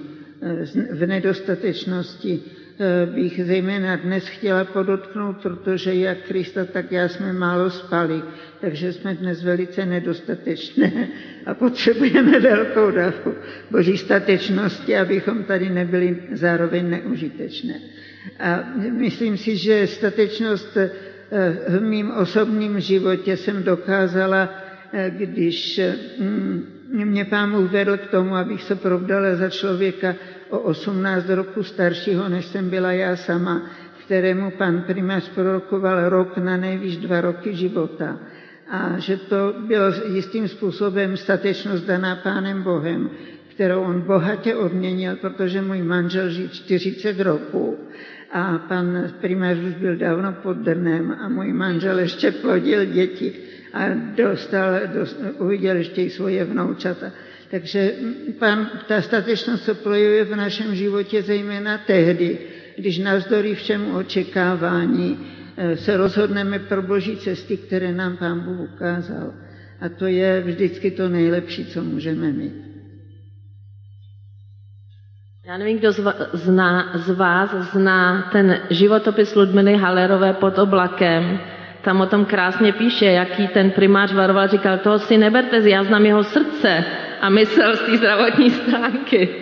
v 0.91 1.07
nedostatečnosti 1.07 2.39
Eh, 2.39 2.67
bych 3.05 3.46
zejména 3.46 3.96
dnes 3.96 4.27
chtěla 4.27 4.63
podotknout, 4.65 5.38
protože 5.41 5.93
jak 5.93 6.17
Krista, 6.17 6.65
tak 6.65 6.91
já 6.91 7.07
jsme 7.07 7.34
málo 7.34 7.69
spali, 7.69 8.22
takže 8.62 8.93
jsme 8.93 9.13
dnes 9.13 9.43
velice 9.43 9.86
nedostatečné 9.86 11.07
a 11.46 11.53
potřebujeme 11.53 12.39
velkou 12.39 12.91
dávku 12.91 13.34
boží 13.72 13.98
statečnosti, 13.98 14.98
abychom 14.98 15.43
tady 15.43 15.69
nebyli 15.69 16.17
zároveň 16.31 16.89
neužitečné. 16.89 17.74
A 18.39 18.63
myslím 18.91 19.38
si, 19.38 19.57
že 19.57 19.88
statečnost 19.88 20.77
eh, 20.77 20.89
v 21.69 21.81
mým 21.81 22.12
osobním 22.12 22.79
životě 22.79 23.38
jsem 23.38 23.63
dokázala, 23.63 24.50
eh, 24.93 25.12
když 25.17 25.81
mě 26.89 27.25
pán 27.25 27.67
vedl 27.67 27.98
k 27.98 28.07
tomu, 28.07 28.36
abych 28.36 28.63
se 28.63 28.75
provdala 28.75 29.36
za 29.36 29.50
člověka, 29.50 30.15
o 30.50 30.60
18 30.60 31.30
roku 31.30 31.63
staršího, 31.63 32.30
než 32.30 32.46
jsem 32.46 32.70
byla 32.70 32.92
já 32.92 33.16
sama, 33.16 33.62
kterému 34.06 34.51
pan 34.51 34.82
primář 34.82 35.30
prorokoval 35.30 36.10
rok 36.10 36.38
na 36.38 36.58
nejvíc 36.58 36.98
dva 36.98 37.22
roky 37.22 37.56
života. 37.56 38.20
A 38.72 39.00
že 39.00 39.18
to 39.18 39.54
bylo 39.68 39.86
jistým 40.08 40.48
způsobem 40.48 41.18
statečnost 41.18 41.86
daná 41.86 42.16
pánem 42.16 42.63
Bohem, 42.63 43.10
kterou 43.48 43.82
on 43.82 44.01
bohatě 44.01 44.56
odměnil, 44.56 45.16
protože 45.16 45.62
můj 45.62 45.82
manžel 45.82 46.30
žil 46.30 46.48
40 46.48 47.20
roků 47.20 47.77
a 48.32 48.58
pan 48.58 49.12
primář 49.22 49.58
už 49.58 49.74
byl 49.74 49.96
dávno 49.96 50.34
pod 50.44 50.58
drnem 50.58 51.18
a 51.22 51.30
můj 51.30 51.54
manžel 51.54 52.00
ještě 52.00 52.32
plodil 52.32 52.86
děti 52.86 53.34
a 53.74 53.84
dostal, 54.16 54.74
dostal, 54.94 55.32
uviděl 55.39 55.75
ještě 55.75 56.01
i 56.04 56.10
svoje 56.10 56.44
vnoučata. 56.44 57.12
Takže 57.51 57.92
pán, 58.39 58.70
ta 58.88 59.01
statečnost 59.01 59.63
se 59.63 59.74
projevuje 59.74 60.24
v 60.24 60.36
našem 60.36 60.75
životě 60.75 61.22
zejména 61.22 61.77
tehdy, 61.77 62.39
když 62.77 63.00
navzdory 63.00 63.56
všemu 63.56 63.98
očekávání 63.98 65.20
eh, 65.58 65.77
se 65.77 65.98
rozhodneme 65.98 66.60
pro 66.60 66.82
boží 66.82 67.18
cesty, 67.18 67.58
které 67.58 67.92
nám 67.92 68.18
pán 68.18 68.39
Bůh 68.39 68.70
ukázal. 68.74 69.34
A 69.82 69.89
to 69.89 70.08
je 70.08 70.42
vždycky 70.42 70.92
to 70.92 71.10
nejlepší, 71.10 71.66
co 71.66 71.84
můžeme 71.84 72.32
mít. 72.32 72.68
Já 75.46 75.58
nevím, 75.58 75.80
kdo 75.80 75.92
zná, 76.34 76.92
z 76.96 77.10
vás 77.10 77.56
zná 77.72 78.30
ten 78.32 78.60
životopis 78.70 79.36
Ludmily 79.36 79.77
Halerové 79.77 80.34
pod 80.34 80.60
oblakem. 80.60 81.39
Tam 81.82 82.01
o 82.01 82.06
tom 82.06 82.25
krásně 82.25 82.74
píše, 82.74 83.06
jaký 83.06 83.48
ten 83.48 83.72
primář 83.72 84.13
varoval, 84.13 84.48
říkal, 84.48 84.77
toho 84.77 85.00
si 85.00 85.18
neberte, 85.18 85.70
já 85.70 85.84
znám 85.84 86.06
jeho 86.06 86.24
srdce, 86.24 86.86
a 87.22 87.30
myslel 87.30 87.76
z 87.76 87.82
té 87.82 87.98
zdravotní 87.98 88.50
stránky. 88.50 89.30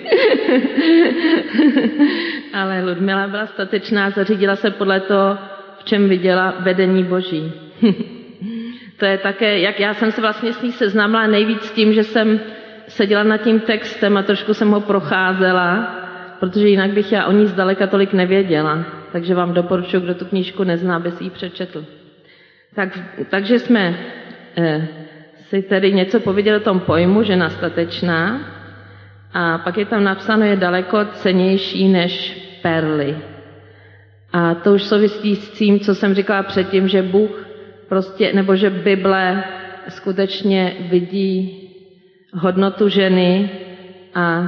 Ale 2.53 2.83
Ludmila 2.83 3.27
byla 3.27 3.45
statečná, 3.45 4.09
zařídila 4.09 4.55
se 4.55 4.71
podle 4.71 4.99
toho, 4.99 5.37
v 5.79 5.83
čem 5.83 6.09
viděla 6.09 6.53
vedení 6.59 7.03
Boží. 7.03 7.51
to 8.97 9.05
je 9.05 9.17
také, 9.17 9.59
jak 9.59 9.79
já 9.79 9.93
jsem 9.93 10.11
se 10.11 10.21
vlastně 10.21 10.53
s 10.53 10.61
ní 10.61 10.71
seznámila 10.71 11.27
nejvíc 11.27 11.71
tím, 11.71 11.93
že 11.93 12.03
jsem 12.03 12.39
seděla 12.87 13.23
nad 13.23 13.37
tím 13.37 13.59
textem 13.59 14.17
a 14.17 14.23
trošku 14.23 14.53
jsem 14.53 14.71
ho 14.71 14.81
procházela, 14.81 15.95
protože 16.39 16.67
jinak 16.67 16.91
bych 16.91 17.11
já 17.11 17.25
o 17.25 17.31
ní 17.31 17.45
zdaleka 17.45 17.87
tolik 17.87 18.13
nevěděla. 18.13 18.85
Takže 19.11 19.35
vám 19.35 19.53
doporučuji, 19.53 19.99
kdo 19.99 20.13
tu 20.15 20.25
knížku 20.25 20.63
nezná, 20.63 20.95
aby 20.95 21.11
si 21.11 21.23
ji 21.23 21.29
přečetl. 21.29 21.85
Tak, 22.75 22.99
takže 23.29 23.59
jsme 23.59 23.99
eh, 24.57 24.87
si 25.49 25.61
tedy 25.61 25.93
něco 25.93 26.19
pověděl 26.19 26.55
o 26.55 26.59
tom 26.59 26.79
pojmu, 26.79 27.23
že 27.23 27.35
nastatečná, 27.35 28.39
a 29.33 29.57
pak 29.57 29.77
je 29.77 29.85
tam 29.85 30.03
napsáno, 30.03 30.45
je 30.45 30.55
daleko 30.55 31.05
cenější 31.05 31.87
než 31.87 32.41
perly. 32.61 33.17
A 34.33 34.53
to 34.55 34.73
už 34.73 34.83
souvisí 34.83 35.35
s 35.35 35.49
tím, 35.49 35.79
co 35.79 35.95
jsem 35.95 36.13
říkala 36.13 36.43
předtím, 36.43 36.87
že 36.87 37.01
Bůh 37.01 37.47
prostě, 37.89 38.33
nebo 38.33 38.55
že 38.55 38.69
Bible 38.69 39.43
skutečně 39.89 40.75
vidí 40.89 41.61
hodnotu 42.33 42.89
ženy 42.89 43.49
a 44.15 44.43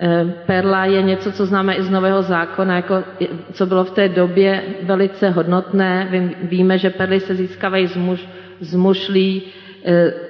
e, 0.00 0.24
perla 0.46 0.84
je 0.84 1.02
něco, 1.02 1.32
co 1.32 1.46
známe 1.46 1.74
i 1.74 1.82
z 1.82 1.90
Nového 1.90 2.22
zákona, 2.22 2.76
jako, 2.76 3.04
co 3.52 3.66
bylo 3.66 3.84
v 3.84 3.90
té 3.90 4.08
době 4.08 4.62
velice 4.82 5.30
hodnotné. 5.30 6.08
Víme, 6.42 6.78
že 6.78 6.90
perly 6.90 7.20
se 7.20 7.34
získávají 7.34 7.86
z, 7.86 7.96
muž, 7.96 8.28
z 8.60 8.74
mušlí, 8.74 9.42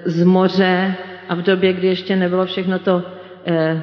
z 0.04 0.24
moře 0.24 0.94
a 1.28 1.35
v 1.35 1.42
době, 1.42 1.72
kdy 1.72 1.87
ještě 1.87 2.16
nebylo 2.16 2.46
všechno 2.46 2.78
to 2.78 3.02
eh, 3.46 3.82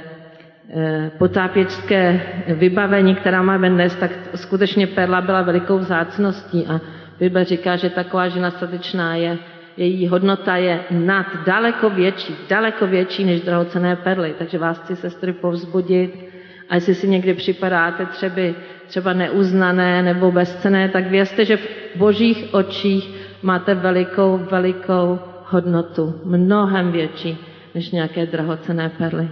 eh, 0.69 1.11
potápěčské 1.17 2.21
vybavení, 2.47 3.15
která 3.15 3.41
máme 3.41 3.69
dnes, 3.69 3.95
tak 3.95 4.11
skutečně 4.35 4.87
perla 4.87 5.21
byla 5.21 5.41
velikou 5.41 5.77
vzácností 5.77 6.65
a 6.67 6.81
Bible 7.19 7.43
říká, 7.43 7.75
že 7.75 7.89
taková 7.89 8.27
žena 8.27 8.51
statečná 8.51 9.15
je, 9.15 9.37
její 9.77 10.07
hodnota 10.07 10.55
je 10.55 10.79
nad, 10.91 11.25
daleko 11.45 11.89
větší, 11.89 12.35
daleko 12.49 12.87
větší 12.87 13.23
než 13.23 13.41
drahocené 13.41 13.95
perly. 13.95 14.35
Takže 14.37 14.57
vás 14.57 14.79
chci, 14.79 14.95
sestry, 14.95 15.33
povzbudit. 15.33 16.33
A 16.69 16.75
jestli 16.75 16.95
si 16.95 17.07
někdy 17.07 17.33
připadáte 17.33 18.05
třeba, 18.05 18.41
třeba 18.87 19.13
neuznané 19.13 20.03
nebo 20.03 20.31
bezcené, 20.31 20.89
tak 20.89 21.07
vězte, 21.07 21.45
že 21.45 21.57
v 21.57 21.67
božích 21.95 22.53
očích 22.53 23.09
máte 23.41 23.75
velikou, 23.75 24.37
velikou 24.51 25.19
hodnotu, 25.53 26.21
mnohem 26.25 26.91
větší 26.91 27.37
než 27.75 27.91
nějaké 27.91 28.25
drahocené 28.25 28.89
perly. 28.97 29.29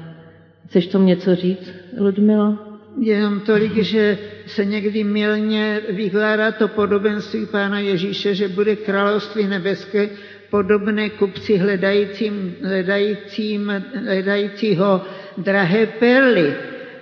Chceš 0.68 0.88
tomu 0.88 1.06
něco 1.06 1.36
říct, 1.36 1.74
Ludmilo? 2.00 2.58
Jenom 3.00 3.40
tolik, 3.40 3.76
že 3.84 4.18
se 4.46 4.66
někdy 4.66 5.04
milně 5.04 5.82
vykládá 5.90 6.52
to 6.52 6.68
podobenství 6.68 7.46
Pána 7.46 7.80
Ježíše, 7.80 8.36
že 8.36 8.48
bude 8.48 8.76
království 8.76 9.48
nebeské 9.48 10.10
podobné 10.50 11.10
kupci 11.10 11.58
hledajícím, 11.58 12.56
hledajícím, 12.64 13.84
hledajícího 14.06 15.02
drahé 15.38 15.86
perly. 15.86 16.56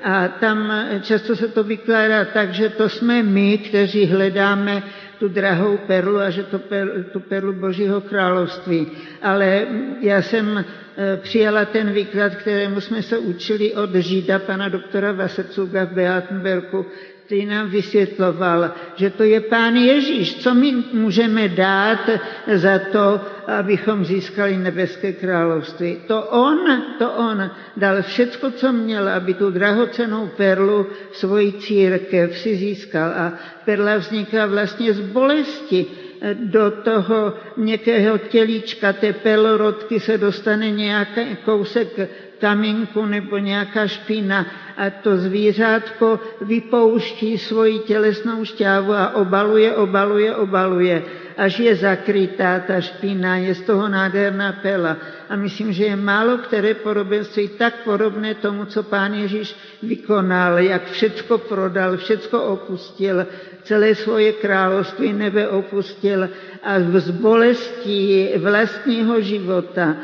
A 0.03 0.27
tam 0.27 0.73
často 1.01 1.35
se 1.35 1.47
to 1.47 1.63
vykládá 1.63 2.25
tak, 2.25 2.53
že 2.53 2.69
to 2.69 2.89
jsme 2.89 3.23
my, 3.23 3.57
kteří 3.57 4.05
hledáme 4.05 4.83
tu 5.19 5.27
drahou 5.27 5.77
perlu 5.77 6.17
a 6.17 6.29
že 6.29 6.43
to 6.43 6.59
per, 6.59 7.05
tu 7.13 7.19
perlu 7.19 7.53
Božího 7.53 8.01
království. 8.01 8.87
Ale 9.21 9.67
já 10.01 10.21
jsem 10.21 10.57
e, 10.57 11.17
přijala 11.17 11.65
ten 11.65 11.91
výklad, 11.91 12.35
kterému 12.35 12.81
jsme 12.81 13.01
se 13.01 13.17
učili 13.17 13.73
od 13.73 13.95
Žida, 13.95 14.39
pana 14.39 14.69
doktora 14.69 15.11
Vasecuga 15.11 15.85
v 15.85 15.91
Beatenberku, 15.91 16.85
který 17.29 17.45
nám 17.45 17.69
vysvětloval, 17.69 18.71
že 18.95 19.09
to 19.09 19.23
je 19.23 19.41
Pán 19.41 19.75
Ježíš. 19.75 20.35
Co 20.35 20.53
my 20.53 20.73
můžeme 20.93 21.47
dát 21.49 22.09
za 22.53 22.79
to, 22.91 23.21
abychom 23.47 24.05
získali 24.05 24.57
nebeské 24.57 25.13
království? 25.13 25.97
To 26.07 26.21
on, 26.21 26.83
to 26.99 27.11
on 27.11 27.51
dal 27.77 28.01
všecko, 28.01 28.51
co 28.51 28.73
měl, 28.73 29.09
aby 29.09 29.33
tu 29.33 29.51
drahocenou 29.51 30.27
perlu 30.27 30.87
svoji 31.11 31.53
církev 31.53 32.37
si 32.37 32.55
získal. 32.55 33.09
A 33.09 33.33
perla 33.65 33.97
vzniká 33.97 34.45
vlastně 34.45 34.93
z 34.93 34.99
bolesti 34.99 35.85
do 36.33 36.71
toho 36.71 37.33
měkkého 37.57 38.17
tělíčka 38.17 38.93
té 38.93 39.13
pelorodky 39.13 39.99
se 39.99 40.17
dostane 40.17 40.71
nějaký 40.71 41.37
kousek 41.45 42.09
kamínku 42.39 43.05
nebo 43.05 43.37
nějaká 43.37 43.87
špína 43.87 44.45
a 44.77 44.89
to 44.89 45.17
zvířátko 45.17 46.19
vypouští 46.41 47.37
svoji 47.37 47.79
tělesnou 47.79 48.45
šťávu 48.45 48.93
a 48.93 49.15
obaluje, 49.15 49.75
obaluje, 49.75 50.35
obaluje, 50.35 51.03
až 51.37 51.59
je 51.59 51.75
zakrytá 51.75 52.59
ta 52.59 52.81
špína, 52.81 53.37
je 53.37 53.55
z 53.55 53.61
toho 53.61 53.87
nádherná 53.87 54.59
pela. 54.61 54.97
A 55.29 55.35
myslím, 55.35 55.73
že 55.73 55.83
je 55.85 55.95
málo 55.95 56.37
které 56.37 56.73
podobenství 56.73 57.47
tak 57.47 57.83
podobné 57.83 58.35
tomu, 58.35 58.65
co 58.65 58.83
pán 58.83 59.13
Ježíš 59.13 59.55
vykonal, 59.83 60.59
jak 60.59 60.91
všecko 60.91 61.37
prodal, 61.37 61.97
všecko 61.97 62.43
opustil, 62.43 63.27
celé 63.63 63.95
svoje 63.95 64.33
království 64.33 65.13
nebe 65.13 65.47
opustil 65.47 66.29
a 66.63 66.79
z 66.79 67.09
bolestí 67.09 68.29
vlastního 68.37 69.21
života 69.21 69.95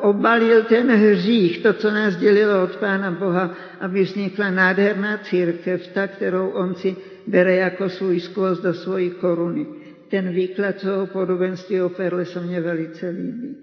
obalil 0.00 0.64
ten 0.64 0.90
hřích, 0.90 1.62
to, 1.62 1.72
co 1.72 1.90
nás 1.90 2.16
dělilo 2.16 2.62
od 2.62 2.76
Pána 2.76 3.10
Boha, 3.10 3.54
aby 3.80 4.02
vznikla 4.02 4.50
nádherná 4.50 5.18
církev, 5.18 5.86
ta, 5.86 6.06
kterou 6.06 6.48
on 6.48 6.74
si 6.74 6.96
bere 7.26 7.54
jako 7.56 7.88
svůj 7.88 8.20
skvost 8.20 8.62
do 8.62 8.74
svojí 8.74 9.10
koruny. 9.10 9.66
Ten 10.08 10.28
výklad 10.28 10.80
toho 10.80 11.06
podobenství 11.06 11.80
o 11.82 11.88
perle 11.88 12.24
se 12.24 12.40
mně 12.40 12.60
velice 12.60 13.08
líbí. 13.08 13.56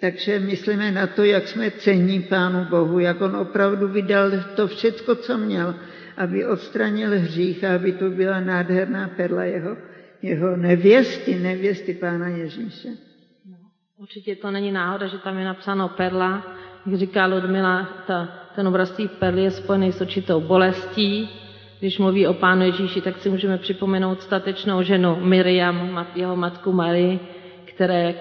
Takže 0.00 0.38
myslíme 0.38 0.92
na 0.92 1.06
to, 1.06 1.24
jak 1.24 1.48
jsme 1.48 1.70
cení 1.70 2.22
Pánu 2.22 2.64
Bohu, 2.70 2.98
jak 2.98 3.20
On 3.20 3.36
opravdu 3.36 3.88
vydal 3.88 4.30
to 4.56 4.66
všecko, 4.68 5.14
co 5.14 5.38
měl, 5.38 5.74
aby 6.16 6.46
odstranil 6.46 7.10
hřích 7.10 7.64
a 7.64 7.74
aby 7.74 7.92
to 7.92 8.10
byla 8.10 8.40
nádherná 8.40 9.10
perla 9.16 9.44
jeho, 9.44 9.76
jeho 10.22 10.56
nevěsty, 10.56 11.34
nevěsty 11.34 11.94
Pána 11.94 12.28
Ježíše. 12.28 13.05
Určitě 13.98 14.36
to 14.36 14.50
není 14.50 14.72
náhoda, 14.72 15.06
že 15.06 15.18
tam 15.18 15.38
je 15.38 15.44
napsáno 15.44 15.88
perla. 15.88 16.42
Jak 16.86 16.94
říká 16.94 17.26
Ludmila, 17.26 17.88
ta, 18.06 18.28
ten 18.54 18.68
obraz 18.68 18.90
té 18.90 19.08
perly 19.08 19.42
je 19.42 19.50
spojený 19.50 19.92
s 19.92 20.00
určitou 20.00 20.40
bolestí. 20.40 21.28
Když 21.78 21.98
mluví 21.98 22.26
o 22.26 22.34
Pánu 22.34 22.62
Ježíši, 22.62 23.00
tak 23.00 23.16
si 23.18 23.30
můžeme 23.30 23.58
připomenout 23.58 24.22
statečnou 24.22 24.82
ženu 24.82 25.16
Miriam, 25.20 26.06
jeho 26.14 26.36
matku 26.36 26.72
Marii, 26.72 27.20
které 27.64 28.14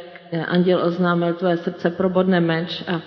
anděl 0.48 0.82
oznámil, 0.86 1.34
tvoje 1.34 1.58
srdce 1.58 1.90
probodne 1.90 2.40
meč 2.40 2.84
a 2.88 3.02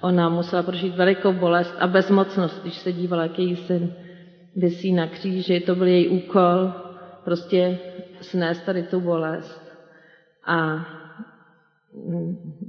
ona 0.00 0.28
musela 0.28 0.62
prožít 0.62 0.96
velikou 0.96 1.32
bolest 1.32 1.76
a 1.80 1.86
bezmocnost, 1.86 2.62
když 2.62 2.74
se 2.74 2.92
dívala, 2.92 3.22
jak 3.22 3.38
její 3.38 3.56
syn 3.56 3.92
vysí 4.56 4.92
na 4.92 5.06
kříži. 5.06 5.60
To 5.60 5.74
byl 5.74 5.86
její 5.86 6.08
úkol, 6.08 6.72
prostě 7.24 7.78
snést 8.20 8.64
tady 8.64 8.82
tu 8.82 9.00
bolest. 9.00 9.64
A 10.46 10.86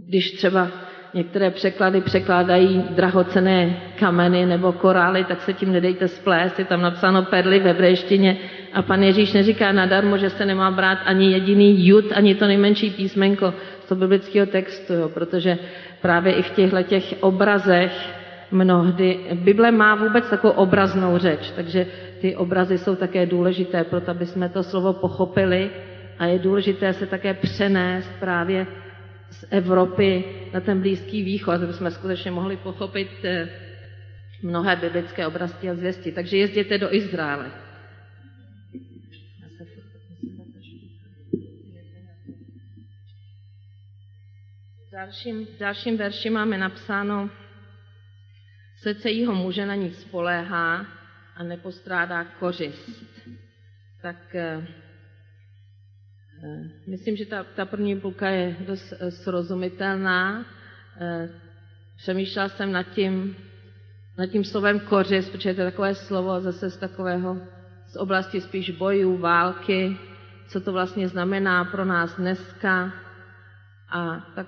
když 0.07 0.31
třeba 0.31 0.67
některé 1.13 1.51
překlady 1.51 2.01
překládají 2.01 2.83
drahocené 2.89 3.77
kameny 3.99 4.45
nebo 4.45 4.71
korály, 4.71 5.23
tak 5.23 5.41
se 5.41 5.53
tím 5.53 5.71
nedejte 5.71 6.07
splést, 6.07 6.59
je 6.59 6.65
tam 6.65 6.81
napsáno 6.81 7.23
perly 7.23 7.59
ve 7.59 7.67
hebrejštině 7.69 8.37
a 8.73 8.81
pan 8.81 9.03
Ježíš 9.03 9.33
neříká 9.33 9.71
nadarmo, 9.71 10.17
že 10.17 10.29
se 10.29 10.45
nemá 10.45 10.71
brát 10.71 10.97
ani 11.05 11.31
jediný 11.31 11.87
jud, 11.87 12.05
ani 12.15 12.35
to 12.35 12.47
nejmenší 12.47 12.89
písmenko 12.89 13.53
z 13.79 13.87
toho 13.87 13.99
biblického 13.99 14.45
textu, 14.45 14.93
jo, 14.93 15.09
protože 15.09 15.57
právě 16.01 16.33
i 16.33 16.41
v 16.41 16.49
těchto 16.51 16.83
těch 16.83 17.15
obrazech 17.19 18.15
mnohdy, 18.51 19.19
Bible 19.33 19.71
má 19.71 19.95
vůbec 19.95 20.29
takovou 20.29 20.53
obraznou 20.53 21.17
řeč, 21.17 21.51
takže 21.55 21.85
ty 22.21 22.35
obrazy 22.35 22.77
jsou 22.77 22.95
také 22.95 23.25
důležité, 23.25 23.83
proto 23.83 24.11
aby 24.11 24.25
jsme 24.25 24.49
to 24.49 24.63
slovo 24.63 24.93
pochopili. 24.93 25.69
A 26.19 26.25
je 26.25 26.39
důležité 26.39 26.93
se 26.93 27.05
také 27.05 27.33
přenést 27.33 28.09
právě 28.19 28.67
z 29.31 29.45
Evropy 29.49 30.23
na 30.53 30.59
ten 30.61 30.81
Blízký 30.81 31.23
východ, 31.23 31.51
aby 31.63 31.73
jsme 31.73 31.91
skutečně 31.91 32.31
mohli 32.31 32.57
pochopit 32.57 33.09
eh, 33.25 33.49
mnohé 34.43 34.75
biblické 34.75 35.27
oblasti 35.27 35.69
a 35.69 35.75
zvěsti. 35.75 36.11
Takže 36.11 36.37
jezděte 36.37 36.77
do 36.77 36.93
Izraele. 36.95 37.51
V 44.87 44.91
dalším, 44.91 45.47
dalším 45.59 45.97
verši 45.97 46.29
máme 46.29 46.57
napsáno, 46.57 47.29
srdce 48.77 49.09
jího 49.09 49.35
muže 49.35 49.65
na 49.65 49.75
nich 49.75 49.95
spoléhá 49.95 50.85
a 51.35 51.43
nepostrádá 51.43 52.23
kořist. 52.23 53.05
Tak 54.01 54.35
Eh, 54.35 54.84
myslím, 56.87 57.15
že 57.15 57.25
ta, 57.25 57.43
ta 57.55 57.65
první 57.65 57.99
půlka 57.99 58.29
je 58.29 58.55
dost 58.67 58.93
eh, 58.99 59.11
srozumitelná. 59.11 60.45
Eh, 61.01 61.29
přemýšlela 61.97 62.49
jsem 62.49 62.71
nad 62.71 62.83
tím, 62.83 63.35
nad 64.17 64.25
tím 64.25 64.43
slovem 64.43 64.79
kořist, 64.79 65.31
protože 65.31 65.53
to 65.53 65.61
je 65.61 65.71
takové 65.71 65.95
slovo 65.95 66.41
zase 66.41 66.69
z 66.69 66.77
takového, 66.77 67.41
z 67.87 67.95
oblasti 67.95 68.41
spíš 68.41 68.71
bojů, 68.71 69.17
války, 69.17 69.97
co 70.47 70.61
to 70.61 70.73
vlastně 70.73 71.07
znamená 71.07 71.65
pro 71.65 71.85
nás 71.85 72.15
dneska. 72.15 72.93
A 73.89 74.25
tak 74.35 74.47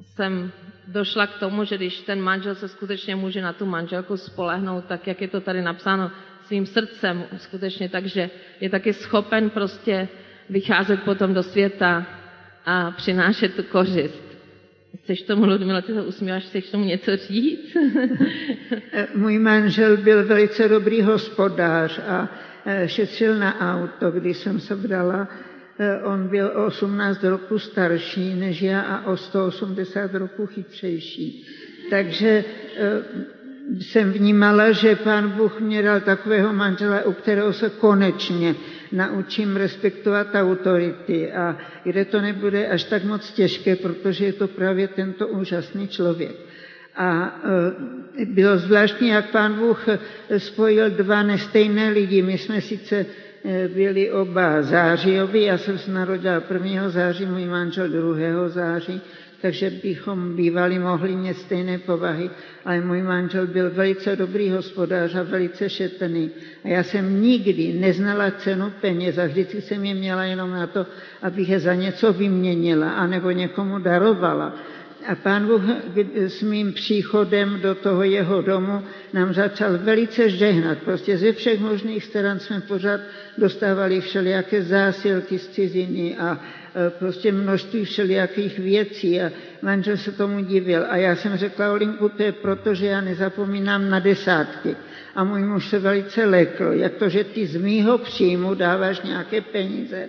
jsem 0.00 0.52
došla 0.86 1.26
k 1.26 1.38
tomu, 1.38 1.64
že 1.64 1.76
když 1.76 2.00
ten 2.00 2.20
manžel 2.20 2.54
se 2.54 2.68
skutečně 2.68 3.16
může 3.16 3.42
na 3.42 3.52
tu 3.52 3.66
manželku 3.66 4.16
spolehnout, 4.16 4.84
tak 4.84 5.06
jak 5.06 5.20
je 5.20 5.28
to 5.28 5.40
tady 5.40 5.62
napsáno, 5.62 6.10
svým 6.42 6.66
srdcem 6.66 7.24
skutečně, 7.36 7.88
takže 7.88 8.30
je 8.60 8.70
taky 8.70 8.92
schopen 8.92 9.50
prostě 9.50 10.08
vycházet 10.50 11.02
potom 11.02 11.34
do 11.34 11.42
světa 11.42 12.06
a 12.66 12.90
přinášet 12.90 13.54
tu 13.54 13.62
kořist. 13.62 14.28
Chceš 15.02 15.22
tomu, 15.22 15.46
Ludmila, 15.46 15.80
ty 15.80 15.92
to 15.92 16.04
usmíváš, 16.04 16.44
chceš 16.44 16.70
tomu 16.70 16.84
něco 16.84 17.16
říct? 17.16 17.76
Můj 19.14 19.38
manžel 19.38 19.96
byl 19.96 20.26
velice 20.26 20.68
dobrý 20.68 21.02
hospodář 21.02 22.00
a 22.06 22.28
e, 22.66 22.88
šetřil 22.88 23.38
na 23.38 23.74
auto, 23.74 24.10
když 24.10 24.36
jsem 24.36 24.60
se 24.60 24.74
vdala. 24.74 25.28
E, 25.78 26.02
on 26.02 26.28
byl 26.28 26.52
o 26.54 26.66
18 26.66 27.24
roku 27.24 27.58
starší 27.58 28.34
než 28.34 28.62
já 28.62 28.80
a 28.80 29.06
o 29.06 29.16
180 29.16 30.14
roku 30.14 30.46
chytřejší. 30.46 31.46
Takže 31.90 32.44
jsem 33.80 34.12
vnímala, 34.12 34.72
že 34.72 34.96
pán 34.96 35.30
Bůh 35.30 35.60
mě 35.60 35.82
dal 35.82 36.00
takového 36.00 36.52
manžela, 36.52 37.02
u 37.02 37.12
kterého 37.12 37.52
se 37.52 37.70
konečně 37.70 38.54
naučím 38.92 39.56
respektovat 39.56 40.26
autority 40.34 41.32
a 41.32 41.56
kde 41.84 42.04
to 42.04 42.20
nebude 42.20 42.66
až 42.66 42.84
tak 42.84 43.04
moc 43.04 43.32
těžké, 43.32 43.76
protože 43.76 44.24
je 44.24 44.32
to 44.32 44.48
právě 44.48 44.88
tento 44.88 45.28
úžasný 45.28 45.88
člověk. 45.88 46.36
A 46.96 47.40
e, 48.18 48.24
bylo 48.24 48.56
zvláštní, 48.58 49.08
jak 49.08 49.30
pán 49.30 49.54
Bůh 49.54 49.86
spojil 50.38 50.90
dva 50.90 51.22
nestejné 51.22 51.90
lidi. 51.90 52.22
My 52.22 52.38
jsme 52.38 52.60
sice 52.60 53.06
e, 53.44 53.68
byli 53.68 54.10
oba 54.10 54.62
zářioví, 54.62 55.42
já 55.42 55.58
jsem 55.58 55.78
se 55.78 55.90
narodila 55.90 56.42
1. 56.52 56.88
září, 56.88 57.26
můj 57.26 57.44
manžel 57.44 57.88
2. 57.88 58.48
září, 58.48 59.00
takže 59.42 59.70
bychom 59.70 60.36
bývali 60.36 60.78
mohli 60.78 61.16
mít 61.16 61.34
stejné 61.34 61.78
povahy, 61.78 62.30
ale 62.64 62.80
můj 62.80 63.02
manžel 63.02 63.46
byl 63.46 63.70
velice 63.70 64.16
dobrý 64.16 64.50
hospodář 64.50 65.14
a 65.14 65.22
velice 65.22 65.70
šetrný. 65.70 66.30
A 66.64 66.68
já 66.68 66.82
jsem 66.82 67.22
nikdy 67.22 67.72
neznala 67.72 68.30
cenu 68.30 68.72
peněz 68.80 69.18
a 69.18 69.26
vždycky 69.26 69.60
jsem 69.60 69.84
je 69.84 69.94
měla 69.94 70.24
jenom 70.24 70.50
na 70.50 70.66
to, 70.66 70.86
abych 71.22 71.48
je 71.48 71.60
za 71.60 71.74
něco 71.74 72.12
vyměnila 72.12 72.90
anebo 72.90 73.30
někomu 73.30 73.78
darovala. 73.78 74.54
A 75.06 75.14
pán 75.14 75.46
Bůh 75.46 75.62
s 76.16 76.42
mým 76.42 76.72
příchodem 76.72 77.60
do 77.60 77.74
toho 77.74 78.02
jeho 78.02 78.42
domu 78.42 78.82
nám 79.12 79.34
začal 79.34 79.78
velice 79.78 80.30
žehnat. 80.30 80.78
Prostě 80.78 81.18
ze 81.18 81.32
všech 81.32 81.60
možných 81.60 82.04
stran 82.04 82.40
jsme 82.40 82.60
pořád 82.60 83.00
dostávali 83.38 84.00
všelijaké 84.00 84.62
zásilky 84.62 85.38
z 85.38 85.48
ciziny 85.48 86.16
a 86.16 86.40
prostě 86.98 87.32
množství 87.32 87.84
všelijakých 87.84 88.58
věcí 88.58 89.20
a 89.20 89.30
manžel 89.62 89.96
se 89.96 90.12
tomu 90.12 90.44
divil. 90.44 90.86
A 90.88 90.96
já 90.96 91.16
jsem 91.16 91.36
řekla, 91.36 91.72
Olinku, 91.72 92.08
to 92.08 92.22
je 92.22 92.32
proto, 92.32 92.74
že 92.74 92.86
já 92.86 93.00
nezapomínám 93.00 93.90
na 93.90 93.98
desátky. 93.98 94.76
A 95.14 95.24
můj 95.24 95.42
muž 95.42 95.68
se 95.68 95.78
velice 95.78 96.24
lekl, 96.24 96.64
jak 96.64 96.94
to, 96.94 97.08
že 97.08 97.24
ty 97.24 97.46
z 97.46 97.56
mýho 97.56 97.98
příjmu 97.98 98.54
dáváš 98.54 99.00
nějaké 99.00 99.40
peníze 99.40 100.08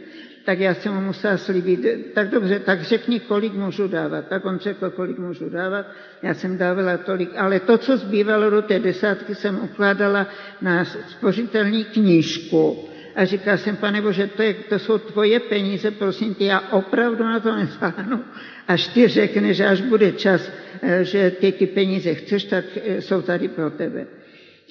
tak 0.49 0.59
já 0.59 0.73
jsem 0.73 0.93
mu 0.93 1.01
musela 1.01 1.37
slíbit, 1.37 2.13
tak 2.13 2.29
dobře, 2.29 2.59
tak 2.59 2.81
řekni, 2.81 3.19
kolik 3.19 3.53
můžu 3.53 3.87
dávat. 3.87 4.27
Tak 4.27 4.45
on 4.45 4.59
řekl, 4.59 4.89
kolik 4.89 5.17
můžu 5.17 5.49
dávat, 5.49 5.85
já 6.21 6.33
jsem 6.33 6.57
dávala 6.57 6.97
tolik, 6.97 7.29
ale 7.37 7.59
to, 7.59 7.77
co 7.77 7.97
zbývalo 7.97 8.49
do 8.49 8.61
té 8.61 8.79
desátky, 8.79 9.35
jsem 9.35 9.59
ukládala 9.63 10.27
na 10.61 10.85
spořitelní 10.85 11.85
knížku. 11.85 12.89
A 13.15 13.25
říkala 13.25 13.57
jsem, 13.57 13.75
pane 13.75 14.01
Bože, 14.01 14.27
to, 14.27 14.41
je, 14.41 14.53
to 14.53 14.79
jsou 14.79 14.97
tvoje 14.97 15.39
peníze, 15.39 15.91
prosím 15.91 16.35
tě, 16.35 16.45
já 16.45 16.59
opravdu 16.59 17.23
na 17.23 17.39
to 17.39 17.55
nesáhnu. 17.55 18.23
Až 18.67 18.87
ty 18.87 19.07
řekneš, 19.07 19.59
až 19.59 19.81
bude 19.81 20.11
čas, 20.11 20.49
eh, 20.81 21.03
že 21.03 21.31
ty, 21.31 21.51
ty 21.51 21.67
peníze 21.67 22.13
chceš, 22.13 22.43
tak 22.43 22.65
eh, 22.75 23.01
jsou 23.01 23.21
tady 23.21 23.47
pro 23.47 23.69
tebe. 23.69 24.07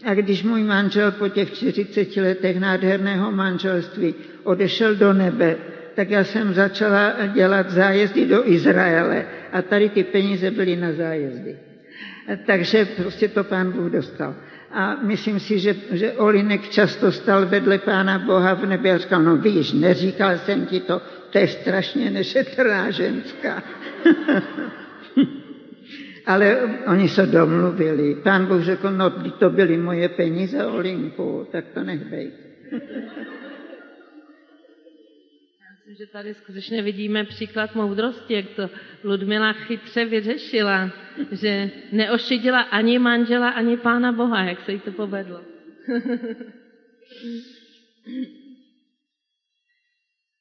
A 0.05 0.15
když 0.15 0.43
můj 0.43 0.63
manžel 0.63 1.13
po 1.13 1.29
těch 1.29 1.55
40 1.55 2.17
letech 2.17 2.61
nádherného 2.61 3.33
manželství 3.33 4.15
odešel 4.49 4.95
do 4.95 5.13
nebe, 5.13 5.57
tak 5.95 6.11
já 6.11 6.25
jsem 6.25 6.55
začala 6.55 7.13
dělat 7.35 7.71
zájezdy 7.71 8.27
do 8.27 8.49
Izraele 8.49 9.27
a 9.53 9.63
tady 9.63 9.89
ty 9.89 10.05
peníze 10.05 10.51
byly 10.51 10.77
na 10.77 10.93
zájezdy. 10.93 11.57
Takže 12.47 12.85
prostě 12.85 13.29
to 13.29 13.45
pán 13.45 13.73
Bůh 13.73 13.93
dostal. 13.93 14.35
A 14.73 14.97
myslím 15.03 15.41
si, 15.41 15.59
že, 15.59 15.75
že 15.91 16.13
Olinek 16.13 16.69
často 16.69 17.13
stal 17.13 17.47
vedle 17.47 17.79
pána 17.79 18.19
Boha 18.19 18.55
v 18.55 18.67
nebe 18.67 18.91
a 18.91 18.99
říkal, 18.99 19.23
no 19.23 19.37
víš, 19.37 19.73
neříkal 19.73 20.39
jsem 20.39 20.67
ti 20.67 20.81
to, 20.81 21.03
to 21.31 21.39
je 21.39 21.49
strašně 21.49 22.11
nešetrná 22.11 22.91
ženská. 22.91 23.63
Ale 26.27 26.59
oni 26.87 27.09
se 27.09 27.27
domluvili. 27.27 28.15
Pán 28.15 28.47
Bůh 28.47 28.63
řekl, 28.63 28.91
no 28.91 29.11
to 29.39 29.51
byly 29.51 29.77
moje 29.77 30.09
peníze, 30.09 30.67
Olinku, 30.67 31.47
tak 31.53 31.65
to 31.75 31.83
nech 31.83 32.05
bejt. 32.05 32.35
Myslím, 35.89 36.07
že 36.07 36.13
tady 36.13 36.35
skutečně 36.35 36.83
vidíme 36.83 37.25
příklad 37.25 37.75
moudrosti, 37.75 38.35
jak 38.35 38.49
to 38.57 38.71
Ludmila 39.05 39.53
chytře 39.53 40.05
vyřešila, 40.05 40.91
že 41.33 41.71
neošidila 41.93 42.61
ani 42.61 42.99
manžela, 42.99 43.51
ani 43.51 43.77
pána 43.77 44.13
Boha, 44.13 44.45
jak 44.45 44.61
se 44.61 44.73
jí 44.73 44.81
to 44.81 44.93
povedlo. 44.93 45.41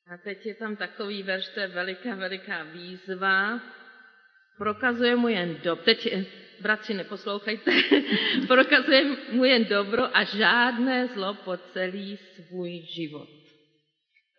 A 0.07 0.17
teď 0.23 0.45
je 0.45 0.55
tam 0.55 0.75
takový 0.75 1.23
verš, 1.23 1.49
to 1.49 1.59
je 1.59 1.67
veliká, 1.67 2.15
veliká 2.15 2.63
výzva, 2.63 3.61
prokazuje 4.57 5.15
mu 5.15 5.27
jen 5.27 5.57
dobro. 5.63 5.83
Teď, 5.83 6.09
eh, 6.11 6.25
bratři, 6.61 6.93
neposlouchejte. 6.93 7.71
prokazuje 8.47 9.03
mu 9.31 9.43
jen 9.43 9.65
dobro 9.65 10.17
a 10.17 10.23
žádné 10.23 11.07
zlo 11.07 11.33
po 11.33 11.57
celý 11.57 12.17
svůj 12.17 12.81
život. 12.95 13.36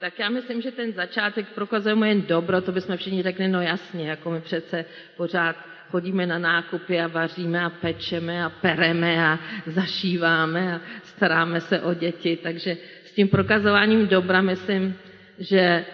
Tak 0.01 0.19
já 0.19 0.29
myslím, 0.29 0.61
že 0.63 0.73
ten 0.73 0.93
začátek 0.93 1.49
prokazuje 1.49 1.95
mu 1.95 2.05
jen 2.05 2.23
dobro, 2.23 2.61
to 2.61 2.73
bychom 2.73 2.97
všichni 2.97 3.23
řekli, 3.23 3.49
no 3.49 3.63
jasně, 3.63 4.09
jako 4.09 4.31
my 4.31 4.41
přece 4.41 4.85
pořád 5.17 5.57
chodíme 5.91 6.27
na 6.27 6.39
nákupy 6.39 7.01
a 7.01 7.07
vaříme 7.07 7.65
a 7.65 7.71
pečeme 7.71 8.45
a 8.45 8.51
pereme 8.51 9.27
a 9.27 9.39
zašíváme 9.67 10.75
a 10.75 10.81
staráme 11.03 11.61
se 11.61 11.81
o 11.81 11.95
děti, 11.95 12.39
takže 12.43 12.77
s 13.05 13.13
tím 13.13 13.29
prokazováním 13.29 14.07
dobra 14.07 14.41
myslím, 14.41 14.95
že 15.39 15.85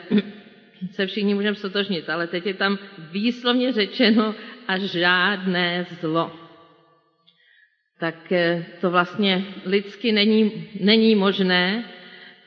se 0.91 1.07
všichni 1.07 1.35
můžeme 1.35 1.55
sotožnit, 1.57 2.11
ale 2.11 2.27
teď 2.27 2.47
je 2.47 2.55
tam 2.55 2.79
výslovně 3.13 3.73
řečeno 3.73 4.35
a 4.69 4.79
žádné 4.79 5.87
zlo. 6.01 6.33
Tak 7.99 8.33
eh, 8.33 8.65
to 8.81 8.91
vlastně 8.91 9.45
lidsky 9.67 10.13
není, 10.13 10.69
není 10.81 11.15
možné, 11.15 11.85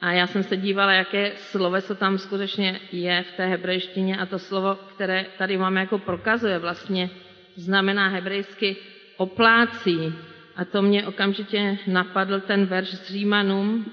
a 0.02 0.12
já 0.12 0.28
jsem 0.28 0.44
se 0.44 0.58
dívala, 0.58 0.94
jaké 0.94 1.32
sloveso 1.36 1.96
tam 1.96 2.18
skutečně 2.18 2.80
je 2.92 3.24
v 3.24 3.38
té 3.38 3.46
hebrejštině 3.46 4.18
a 4.18 4.26
to 4.26 4.40
slovo, 4.40 4.76
které 4.96 5.26
tady 5.38 5.58
máme 5.58 5.80
jako 5.80 5.98
prokazuje, 6.00 6.60
vlastně 6.60 7.10
znamená 7.56 8.08
hebrejsky 8.08 8.76
oplácí. 9.18 10.14
A 10.56 10.66
to 10.66 10.82
mě 10.82 11.08
okamžitě 11.08 11.78
napadl 11.88 12.40
ten 12.40 12.66
verš 12.66 12.88
z 12.88 13.12
Římanům 13.12 13.86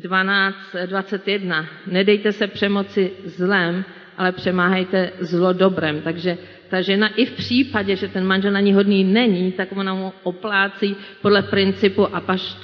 12.21. 0.00 1.66
Nedejte 1.86 2.32
se 2.32 2.46
přemoci 2.46 3.12
zlem, 3.24 3.84
ale 4.18 4.32
přemáhejte 4.32 5.12
zlo 5.20 5.52
dobrem. 5.52 6.00
Takže 6.02 6.38
ta 6.68 6.80
žena 6.80 7.08
i 7.08 7.24
v 7.26 7.32
případě, 7.32 7.96
že 7.96 8.08
ten 8.08 8.26
manžel 8.26 8.52
na 8.52 8.60
ní 8.60 8.74
hodný 8.74 9.04
není, 9.04 9.52
tak 9.52 9.68
ona 9.76 9.94
mu 9.94 10.12
oplácí 10.22 10.96
podle 11.22 11.42
principu 11.42 12.08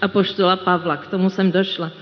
apoštola 0.01 0.57
Pavla. 0.57 0.97
K 0.97 1.07
tomu 1.07 1.31
jsem 1.31 1.53
došla. 1.53 1.93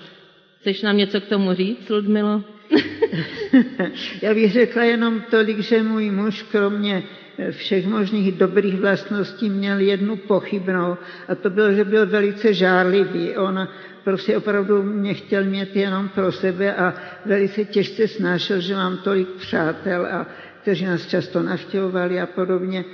Chceš 0.62 0.82
nám 0.82 0.96
něco 0.96 1.20
k 1.20 1.24
tomu 1.24 1.54
říct, 1.54 1.88
Ludmilo? 1.90 2.44
Já 4.22 4.34
bych 4.34 4.52
řekla 4.52 4.82
jenom 4.82 5.22
tolik, 5.30 5.58
že 5.58 5.82
můj 5.82 6.10
muž, 6.10 6.42
kromě 6.42 7.02
všech 7.50 7.86
možných 7.86 8.32
dobrých 8.32 8.74
vlastností, 8.74 9.50
měl 9.50 9.78
jednu 9.78 10.16
pochybnou 10.16 10.96
a 11.28 11.34
to 11.34 11.50
bylo, 11.50 11.72
že 11.72 11.84
byl 11.84 12.06
velice 12.06 12.54
žárlivý. 12.54 13.36
On 13.36 13.68
prostě 14.04 14.36
opravdu 14.36 14.82
mě 14.82 15.14
chtěl 15.14 15.44
mít 15.44 15.76
jenom 15.76 16.08
pro 16.08 16.32
sebe 16.32 16.74
a 16.74 16.94
velice 17.26 17.64
těžce 17.64 18.08
snášel, 18.08 18.60
že 18.60 18.74
mám 18.74 18.96
tolik 18.96 19.28
přátel, 19.28 20.06
a 20.06 20.26
kteří 20.62 20.84
nás 20.84 21.06
často 21.06 21.42
navštěvovali 21.42 22.20
a 22.20 22.26
podobně. 22.26 22.84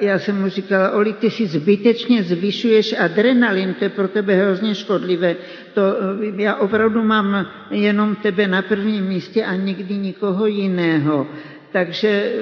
Já 0.00 0.18
jsem 0.18 0.40
mu 0.40 0.48
říkala, 0.48 0.90
Oli, 0.90 1.12
ty 1.12 1.30
si 1.30 1.46
zbytečně 1.46 2.22
zvyšuješ 2.22 2.94
adrenalin, 2.98 3.74
to 3.74 3.84
je 3.84 3.88
pro 3.88 4.08
tebe 4.08 4.34
hrozně 4.34 4.74
škodlivé. 4.74 5.36
To, 5.74 5.82
já 6.36 6.54
opravdu 6.54 7.04
mám 7.04 7.46
jenom 7.70 8.16
tebe 8.16 8.48
na 8.48 8.62
prvním 8.62 9.04
místě 9.04 9.44
a 9.44 9.54
nikdy 9.54 9.94
nikoho 9.94 10.46
jiného. 10.46 11.26
Takže 11.72 12.32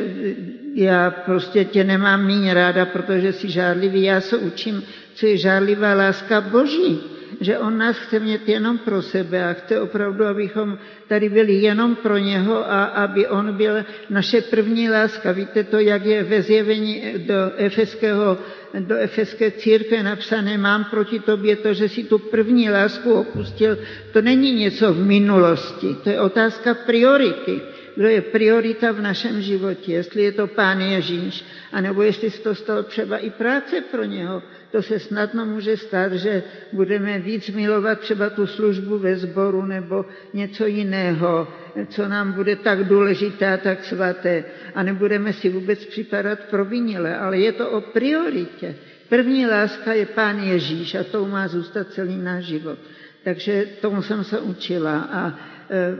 já 0.74 1.10
prostě 1.10 1.64
tě 1.64 1.84
nemám 1.84 2.26
méně 2.26 2.54
ráda, 2.54 2.86
protože 2.86 3.32
jsi 3.32 3.50
žádlivý. 3.50 4.02
Já 4.02 4.20
se 4.20 4.36
učím, 4.36 4.82
co 5.14 5.26
je 5.26 5.36
žádlivá 5.36 5.94
láska 5.94 6.40
Boží 6.40 7.15
že 7.40 7.58
on 7.58 7.78
nás 7.78 7.98
chce 7.98 8.20
mít 8.20 8.48
jenom 8.48 8.78
pro 8.78 9.02
sebe 9.02 9.44
a 9.50 9.52
chce 9.52 9.80
opravdu, 9.80 10.24
abychom 10.26 10.78
tady 11.08 11.28
byli 11.28 11.52
jenom 11.52 11.96
pro 11.96 12.18
něho 12.18 12.70
a 12.72 12.84
aby 12.84 13.26
on 13.26 13.52
byl 13.52 13.84
naše 14.10 14.40
první 14.40 14.90
láska. 14.90 15.32
Víte 15.32 15.64
to, 15.64 15.78
jak 15.78 16.04
je 16.04 16.22
ve 16.22 16.42
zjevení 16.42 17.02
do 17.16 17.34
efeského 17.56 18.38
do 18.78 18.96
efeské 18.96 19.50
církve 19.50 20.02
napsané, 20.02 20.58
mám 20.58 20.84
proti 20.84 21.20
tobě 21.20 21.56
to, 21.56 21.74
že 21.74 21.88
si 21.88 22.04
tu 22.04 22.18
první 22.18 22.70
lásku 22.70 23.12
opustil, 23.12 23.78
to 24.12 24.22
není 24.22 24.52
něco 24.52 24.92
v 24.92 25.06
minulosti, 25.06 25.96
to 26.04 26.10
je 26.10 26.20
otázka 26.20 26.74
priority 26.74 27.60
kdo 27.96 28.08
je 28.08 28.20
priorita 28.20 28.92
v 28.92 29.00
našem 29.00 29.40
životě, 29.40 29.92
jestli 29.92 30.22
je 30.22 30.32
to 30.32 30.46
Pán 30.46 30.80
Ježíš, 30.80 31.44
anebo 31.72 32.02
jestli 32.02 32.30
se 32.30 32.42
to 32.42 32.54
stalo 32.54 32.82
třeba 32.82 33.18
i 33.18 33.30
práce 33.30 33.80
pro 33.90 34.04
něho. 34.04 34.42
To 34.76 34.82
se 34.82 34.98
snadno 34.98 35.46
může 35.46 35.76
stát, 35.76 36.12
že 36.12 36.42
budeme 36.72 37.18
víc 37.18 37.50
milovat 37.50 38.00
třeba 38.00 38.30
tu 38.30 38.46
službu 38.46 38.98
ve 38.98 39.16
sboru 39.16 39.64
nebo 39.66 40.04
něco 40.34 40.66
jiného, 40.66 41.48
co 41.88 42.08
nám 42.08 42.32
bude 42.32 42.56
tak 42.56 42.84
důležité 42.84 43.52
a 43.52 43.56
tak 43.56 43.84
svaté. 43.84 44.44
A 44.74 44.82
nebudeme 44.82 45.32
si 45.32 45.48
vůbec 45.48 45.84
připadat 45.84 46.38
provinile, 46.50 47.16
ale 47.16 47.38
je 47.38 47.52
to 47.52 47.70
o 47.70 47.80
prioritě. 47.80 48.74
První 49.08 49.46
láska 49.46 49.92
je 49.92 50.06
Pán 50.06 50.38
Ježíš 50.38 50.94
a 50.94 51.04
to 51.04 51.24
má 51.26 51.48
zůstat 51.48 51.92
celý 51.92 52.16
náš 52.16 52.44
život. 52.44 52.78
Takže 53.24 53.66
tomu 53.80 54.02
jsem 54.02 54.24
se 54.24 54.40
učila 54.40 54.98
a 55.00 55.38
e, 55.70 55.96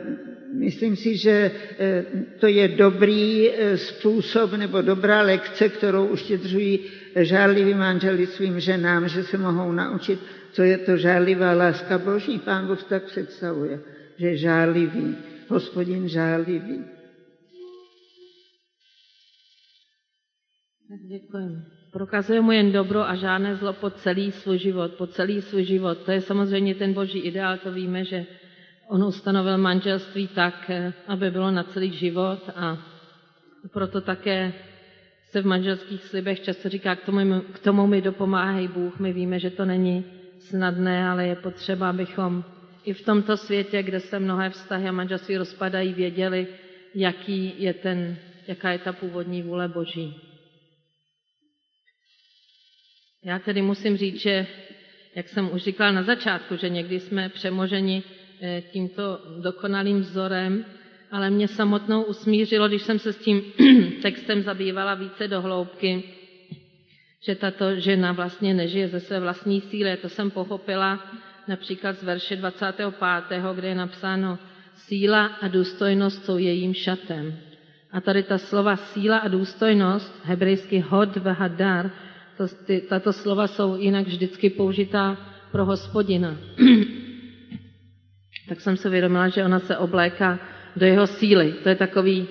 myslím 0.52 0.96
si, 0.96 1.16
že 1.16 1.50
e, 1.78 2.04
to 2.38 2.46
je 2.46 2.68
dobrý 2.68 3.50
e, 3.50 3.78
způsob 3.78 4.52
nebo 4.52 4.82
dobrá 4.82 5.22
lekce, 5.22 5.68
kterou 5.68 6.06
uštědřují 6.06 6.80
žárliví 7.24 7.74
manželi 7.74 8.26
svým 8.26 8.60
ženám, 8.60 9.08
že 9.08 9.22
se 9.22 9.38
mohou 9.38 9.72
naučit, 9.72 10.20
co 10.52 10.62
je 10.62 10.78
to 10.78 10.96
žárlivá 10.96 11.52
láska 11.52 11.98
Boží. 11.98 12.38
Pán 12.38 12.66
Bůh 12.66 12.82
tak 12.82 13.04
představuje, 13.04 13.80
že 14.16 14.26
je 14.26 14.36
žárlivý, 14.36 15.16
hospodin 15.48 16.08
žárlivý. 16.08 16.84
Děkuji. 21.08 21.62
Prokazuje 21.92 22.40
mu 22.40 22.52
jen 22.52 22.72
dobro 22.72 23.08
a 23.08 23.14
žádné 23.14 23.56
zlo 23.56 23.72
po 23.72 23.90
celý 23.90 24.32
svůj 24.32 24.58
život, 24.58 24.92
po 24.94 25.06
celý 25.06 25.42
svůj 25.42 25.64
život. 25.64 25.98
To 25.98 26.10
je 26.10 26.20
samozřejmě 26.20 26.74
ten 26.74 26.92
boží 26.92 27.18
ideál, 27.18 27.58
to 27.58 27.72
víme, 27.72 28.04
že 28.04 28.26
on 28.88 29.04
ustanovil 29.04 29.58
manželství 29.58 30.28
tak, 30.28 30.70
eh, 30.70 30.92
aby 31.06 31.30
bylo 31.30 31.50
na 31.50 31.62
celý 31.62 31.92
život 31.92 32.50
a 32.56 32.78
proto 33.72 34.00
také 34.00 34.52
se 35.36 35.42
v 35.42 35.46
manželských 35.46 36.04
slibech 36.04 36.40
často 36.40 36.68
říká, 36.68 36.96
k 36.96 37.04
tomu, 37.04 37.40
k 37.40 37.58
tomu 37.58 37.86
mi 37.86 38.00
dopomáhají 38.02 38.68
Bůh. 38.68 38.98
My 38.98 39.12
víme, 39.12 39.38
že 39.38 39.50
to 39.50 39.64
není 39.64 40.04
snadné, 40.38 41.08
ale 41.08 41.26
je 41.26 41.36
potřeba, 41.36 41.90
abychom 41.90 42.44
i 42.84 42.92
v 42.92 43.04
tomto 43.04 43.36
světě, 43.36 43.82
kde 43.82 44.00
se 44.00 44.18
mnohé 44.18 44.50
vztahy 44.50 44.88
a 44.88 44.92
manželství 44.92 45.36
rozpadají, 45.36 45.92
věděli, 45.94 46.46
jaký 46.94 47.52
je 47.58 47.74
ten, 47.74 48.16
jaká 48.48 48.70
je 48.72 48.78
ta 48.78 48.92
původní 48.92 49.42
vůle 49.42 49.68
Boží. 49.68 50.16
Já 53.24 53.38
tedy 53.38 53.62
musím 53.62 53.96
říct, 53.96 54.20
že, 54.20 54.46
jak 55.14 55.28
jsem 55.28 55.52
už 55.52 55.62
říkal 55.62 55.92
na 55.92 56.02
začátku, 56.02 56.56
že 56.56 56.68
někdy 56.68 57.00
jsme 57.00 57.28
přemoženi 57.28 58.02
eh, 58.40 58.62
tímto 58.72 59.20
dokonalým 59.42 60.00
vzorem, 60.00 60.64
ale 61.10 61.30
mě 61.30 61.48
samotnou 61.48 62.02
usmířilo, 62.02 62.68
když 62.68 62.82
jsem 62.82 62.98
se 62.98 63.12
s 63.12 63.18
tím 63.18 63.42
textem 64.02 64.42
zabývala 64.42 64.94
více 64.94 65.28
do 65.28 65.40
hloubky, 65.40 66.02
že 67.22 67.34
tato 67.34 67.74
žena 67.74 68.12
vlastně 68.12 68.54
nežije 68.54 68.88
ze 68.88 69.00
své 69.00 69.20
vlastní 69.20 69.60
síly. 69.60 69.96
To 69.96 70.08
jsem 70.08 70.30
pochopila 70.30 71.04
například 71.48 71.98
z 71.98 72.02
verše 72.02 72.36
25., 72.36 72.94
kde 73.54 73.68
je 73.68 73.74
napsáno 73.74 74.38
síla 74.74 75.26
a 75.26 75.48
důstojnost 75.48 76.24
jsou 76.24 76.38
jejím 76.38 76.74
šatem. 76.74 77.38
A 77.92 78.00
tady 78.00 78.22
ta 78.22 78.38
slova 78.38 78.76
síla 78.76 79.18
a 79.18 79.28
důstojnost, 79.28 80.20
hebrejsky 80.24 80.78
hod 80.88 81.16
vehadar, 81.16 81.90
to, 82.36 82.48
ty, 82.48 82.80
tato 82.80 83.12
slova 83.12 83.46
jsou 83.46 83.76
jinak 83.76 84.06
vždycky 84.06 84.50
použitá 84.50 85.16
pro 85.52 85.64
hospodina. 85.64 86.36
tak 88.48 88.60
jsem 88.60 88.76
se 88.76 88.90
vědomila, 88.90 89.28
že 89.28 89.44
ona 89.44 89.58
se 89.58 89.76
obléká 89.76 90.38
do 90.76 90.86
jeho 90.86 91.06
síly. 91.06 91.52
To 91.62 91.68
je 91.68 91.74
takový 91.74 92.28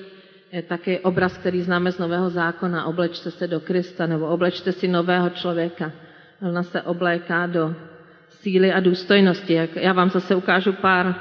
je 0.55 0.62
taky 0.62 0.99
obraz, 0.99 1.38
který 1.38 1.62
známe 1.62 1.91
z 1.91 1.99
Nového 1.99 2.29
zákona. 2.29 2.86
Oblečte 2.86 3.31
se 3.31 3.47
do 3.47 3.60
Krista 3.60 4.08
nebo 4.08 4.27
oblečte 4.27 4.71
si 4.71 4.88
nového 4.88 5.29
člověka. 5.29 5.91
Ona 6.41 6.63
se 6.63 6.81
obléká 6.81 7.47
do 7.47 7.75
síly 8.29 8.73
a 8.73 8.79
důstojnosti. 8.79 9.60
Já 9.75 9.93
vám 9.93 10.10
zase 10.10 10.36
ukážu 10.36 10.73
pár 10.73 11.15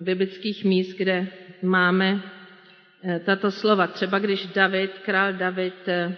biblických 0.00 0.64
míst, 0.64 0.96
kde 0.98 1.26
máme 1.62 2.20
eh, 3.04 3.20
tato 3.24 3.50
slova. 3.50 3.86
Třeba 3.86 4.18
když 4.18 4.46
David, 4.46 4.90
král 5.04 5.32
David 5.32 5.88
eh, 5.88 6.12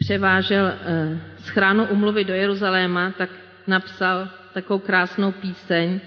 převážel 0.00 0.66
eh, 0.66 1.20
z 1.38 1.48
chránu 1.48 1.84
umluvy 1.86 2.24
do 2.24 2.34
Jeruzaléma, 2.34 3.14
tak 3.18 3.30
napsal 3.66 4.28
takovou 4.52 4.78
krásnou 4.78 5.32
píseň 5.32 6.00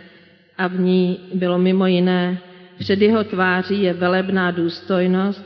a 0.57 0.67
v 0.67 0.79
ní 0.79 1.29
bylo 1.33 1.57
mimo 1.57 1.87
jiné 1.87 2.37
před 2.83 3.01
jeho 3.01 3.23
tváří 3.23 3.83
je 3.83 3.93
velebná 3.93 4.51
důstojnost, 4.51 5.43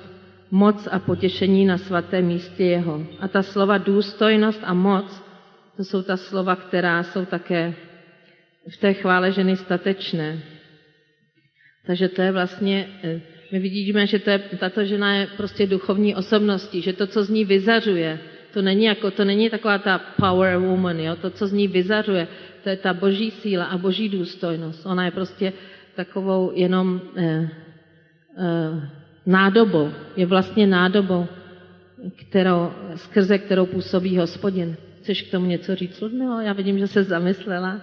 moc 0.51 0.87
a 0.91 0.99
potěšení 0.99 1.65
na 1.65 1.77
svatém 1.77 2.25
místě 2.25 2.63
jeho. 2.63 3.07
A 3.19 3.27
ta 3.27 3.43
slova 3.43 3.77
důstojnost 3.77 4.61
a 4.63 4.73
moc, 4.73 5.23
to 5.77 5.83
jsou 5.83 6.01
ta 6.01 6.17
slova, 6.17 6.55
která 6.55 7.03
jsou 7.03 7.25
také 7.25 7.73
v 8.69 8.77
té 8.77 8.93
chvále 8.93 9.31
ženy 9.31 9.57
statečné. 9.57 10.39
Takže 11.85 12.07
to 12.09 12.21
je 12.21 12.31
vlastně 12.31 12.87
eh, 13.03 13.21
my 13.51 13.59
vidíme, 13.59 14.07
že 14.07 14.19
to 14.19 14.29
je, 14.29 14.39
tato 14.57 14.83
žena 14.83 15.15
je 15.15 15.27
prostě 15.37 15.67
duchovní 15.67 16.15
osobností, 16.15 16.81
že 16.81 16.93
to, 16.93 17.07
co 17.07 17.23
z 17.23 17.29
ní 17.29 17.45
vyzařuje, 17.45 18.19
to 18.53 18.61
není, 18.61 18.85
jako, 18.85 19.11
to 19.11 19.25
není 19.25 19.49
taková 19.49 19.77
ta 19.77 19.97
power 19.97 20.57
woman, 20.57 20.99
jo? 20.99 21.15
to, 21.15 21.29
co 21.29 21.47
z 21.47 21.53
ní 21.53 21.67
vyzařuje, 21.67 22.27
to 22.63 22.69
je 22.69 22.77
ta 22.77 22.93
boží 22.93 23.31
síla 23.31 23.65
a 23.65 23.77
boží 23.77 24.09
důstojnost. 24.09 24.85
Ona 24.85 25.05
je 25.05 25.11
prostě 25.11 25.53
takovou 25.97 26.51
jenom 26.53 27.01
eh, 27.17 27.49
eh, 28.37 28.89
nádobou, 29.25 29.91
je 30.15 30.25
vlastně 30.25 30.67
nádobou, 30.67 31.27
kterou, 32.15 32.71
skrze 32.95 33.37
kterou 33.37 33.65
působí 33.65 34.17
hospodin. 34.17 34.77
Chceš 35.01 35.21
k 35.21 35.31
tomu 35.31 35.45
něco 35.45 35.75
říct, 35.75 36.01
Ludmilo? 36.01 36.41
Já 36.41 36.53
vidím, 36.53 36.79
že 36.79 36.87
se 36.87 37.03
zamyslela. 37.03 37.81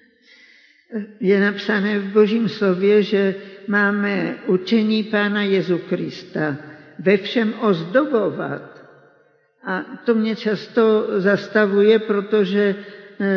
je 1.20 1.40
napsané 1.40 1.98
v 1.98 2.12
Božím 2.12 2.48
slově, 2.48 3.02
že 3.02 3.34
máme 3.68 4.36
učení 4.46 5.02
Pána 5.02 5.42
Jezu 5.42 5.78
Krista 5.78 6.56
ve 6.98 7.16
všem 7.16 7.54
ozdobovat. 7.60 8.80
A 9.64 9.80
to 10.04 10.14
mě 10.14 10.36
často 10.36 11.06
zastavuje, 11.20 11.98
protože 11.98 12.74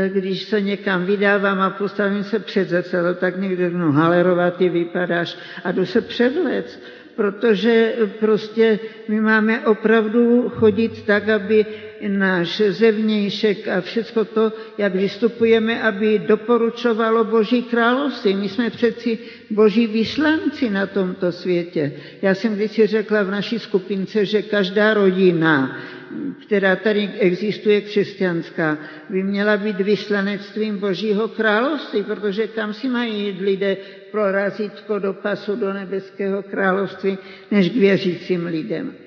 když 0.08 0.44
se 0.44 0.62
někam 0.62 1.06
vydávám 1.06 1.62
a 1.62 1.70
postavím 1.70 2.24
se 2.24 2.40
před 2.40 2.70
zrcadlo, 2.70 3.14
tak 3.14 3.38
někdo 3.38 3.64
řeknu, 3.66 3.92
Halerová, 3.92 4.52
ty 4.52 4.70
vypadáš. 4.70 5.38
A 5.64 5.72
jdu 5.72 5.86
se 5.86 6.02
předlec 6.02 6.80
protože 7.16 7.94
prostě 8.20 8.80
my 9.08 9.22
máme 9.22 9.60
opravdu 9.68 10.50
chodit 10.50 11.06
tak, 11.06 11.30
aby 11.30 11.66
náš 12.08 12.62
zevnějšek 12.68 13.68
a 13.68 13.82
všechno 13.82 14.26
to, 14.26 14.54
jak 14.78 14.96
vystupujeme, 14.96 15.82
aby 15.84 16.20
doporučovalo 16.20 17.24
Boží 17.24 17.64
království. 17.64 18.36
My 18.36 18.50
jsme 18.50 18.70
přeci 18.70 19.18
boží 19.52 19.88
vyslanci 19.88 20.70
na 20.70 20.88
tomto 20.88 21.32
světě. 21.32 21.92
Já 22.22 22.36
jsem 22.36 22.54
vždycky 22.54 22.88
řekla 22.88 23.24
v 23.24 23.32
naší 23.32 23.60
skupince, 23.60 24.26
že 24.26 24.42
každá 24.42 24.94
rodina, 24.94 25.78
která 26.46 26.76
tady 26.76 27.10
existuje 27.20 27.82
křesťanská, 27.82 28.78
by 29.10 29.24
měla 29.24 29.58
být 29.58 29.78
vyslanectvím 29.78 30.78
Božího 30.78 31.28
království, 31.28 32.04
protože 32.04 32.48
kam 32.48 32.74
si 32.74 32.90
mají 32.90 33.26
jít 33.26 33.42
lidé 33.42 33.78
pro 34.12 34.32
razítko 34.32 35.00
do 35.00 35.14
pasu 35.14 35.56
do 35.56 35.74
nebeského 35.74 36.44
království, 36.44 37.18
než 37.52 37.70
k 37.70 37.76
věřícím 37.76 38.46
lidem. 38.46 39.03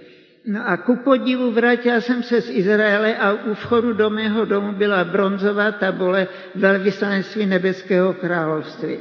No 0.47 0.63
a 0.67 0.77
ku 0.77 0.97
podivu 0.97 1.51
vrátila 1.51 2.01
jsem 2.01 2.23
se 2.23 2.41
z 2.41 2.51
Izraele 2.51 3.17
a 3.17 3.33
u 3.33 3.55
vchodu 3.55 3.93
do 3.93 4.11
mého 4.11 4.45
domu 4.45 4.73
byla 4.73 5.05
bronzová 5.05 5.73
tabule 5.73 6.29
velvyslanectví 6.55 7.47
nebeského 7.47 8.15
království. 8.15 8.99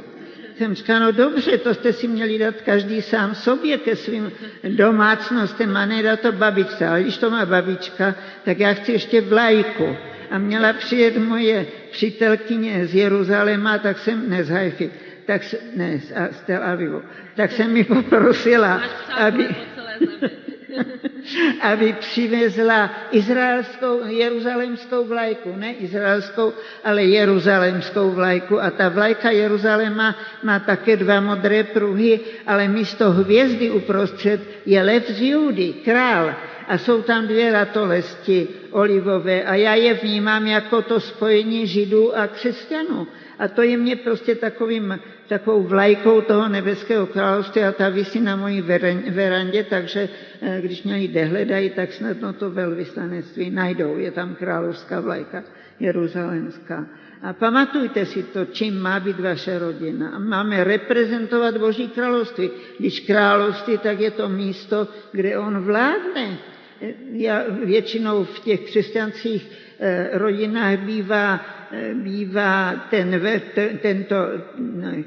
Jsem 0.56 0.74
říkala, 0.74 0.98
no 0.98 1.12
dobře, 1.12 1.58
to 1.58 1.74
jste 1.74 1.92
si 1.92 2.08
měli 2.08 2.38
dát 2.38 2.54
každý 2.54 3.02
sám 3.02 3.34
sobě 3.34 3.78
ke 3.78 3.96
svým 3.96 4.32
domácnostem 4.68 5.76
a 5.76 5.86
nedá 5.86 6.16
to 6.16 6.32
babičce. 6.32 6.86
Ale 6.86 7.02
když 7.02 7.18
to 7.18 7.30
má 7.30 7.46
babička, 7.46 8.14
tak 8.44 8.58
já 8.58 8.74
chci 8.74 8.92
ještě 8.92 9.20
vlajku. 9.20 9.96
A 10.30 10.38
měla 10.38 10.72
přijet 10.72 11.16
moje 11.16 11.66
přítelkyně 11.90 12.86
z 12.86 12.94
Jeruzaléma, 12.94 13.78
tak 13.78 13.98
jsem, 13.98 14.30
ne 14.30 14.44
z 14.44 14.50
Haify, 14.50 14.90
tak, 15.26 15.42
ne, 15.76 16.00
z 16.30 16.40
Tel 16.46 16.62
Avivu, 16.64 17.02
tak 17.36 17.52
jsem 17.52 17.72
mi 17.72 17.84
poprosila, 17.84 18.80
aby, 19.16 19.48
aby 21.60 21.92
přivezla 21.92 22.90
izraelskou, 23.10 24.00
jeruzalémskou 24.06 25.04
vlajku, 25.04 25.52
ne 25.56 25.72
izraelskou, 25.74 26.52
ale 26.84 27.04
jeruzalémskou 27.04 28.10
vlajku. 28.10 28.62
A 28.62 28.70
ta 28.70 28.88
vlajka 28.88 29.30
Jeruzaléma 29.30 30.16
má 30.42 30.58
také 30.58 30.96
dva 30.96 31.20
modré 31.20 31.64
pruhy, 31.64 32.20
ale 32.46 32.68
místo 32.68 33.10
hvězdy 33.10 33.70
uprostřed 33.70 34.40
je 34.66 34.82
lev 34.82 35.08
z 35.10 35.20
Judy, 35.22 35.72
král. 35.84 36.34
A 36.68 36.78
jsou 36.78 37.02
tam 37.02 37.26
dvě 37.26 37.52
ratolesti 37.52 38.48
olivové 38.70 39.42
a 39.42 39.54
já 39.54 39.74
je 39.74 39.94
vnímám 39.94 40.46
jako 40.46 40.82
to 40.82 41.00
spojení 41.00 41.66
židů 41.66 42.18
a 42.18 42.26
křesťanů. 42.26 43.06
A 43.38 43.48
to 43.48 43.62
je 43.62 43.76
mě 43.76 43.96
prostě 43.96 44.34
takovým, 44.34 44.98
takovou 45.28 45.62
vlajkou 45.62 46.20
toho 46.20 46.48
nebeského 46.48 47.06
království 47.06 47.62
a 47.62 47.72
ta 47.72 47.88
vysí 47.88 48.20
na 48.20 48.36
mojí 48.36 48.62
verandě, 49.10 49.66
takže 49.70 50.08
eh, 50.42 50.60
když 50.62 50.82
mě 50.82 50.98
jde 50.98 51.24
hledají, 51.24 51.70
tak 51.70 51.92
snadno 51.92 52.32
to 52.32 52.50
velvyslanectví 52.50 53.50
najdou. 53.50 53.98
Je 53.98 54.10
tam 54.10 54.34
královská 54.34 55.00
vlajka 55.00 55.44
jeruzalémská. 55.80 56.86
A 57.22 57.32
pamatujte 57.32 58.06
si 58.06 58.22
to, 58.22 58.44
čím 58.44 58.80
má 58.80 59.00
být 59.00 59.20
vaše 59.20 59.58
rodina. 59.58 60.18
Máme 60.18 60.64
reprezentovat 60.64 61.56
Boží 61.56 61.88
království. 61.88 62.50
Když 62.78 63.00
království, 63.00 63.78
tak 63.78 64.00
je 64.00 64.10
to 64.10 64.28
místo, 64.28 64.88
kde 65.12 65.38
on 65.38 65.58
vládne. 65.64 66.38
Eh, 66.80 66.94
já 67.12 67.44
většinou 67.64 68.24
v 68.24 68.40
těch 68.40 68.60
křesťanských 68.60 69.50
eh, 69.80 70.08
rodinách 70.12 70.78
bývá 70.78 71.40
bývá 71.94 72.86
ten, 72.90 73.20
tento 73.82 74.16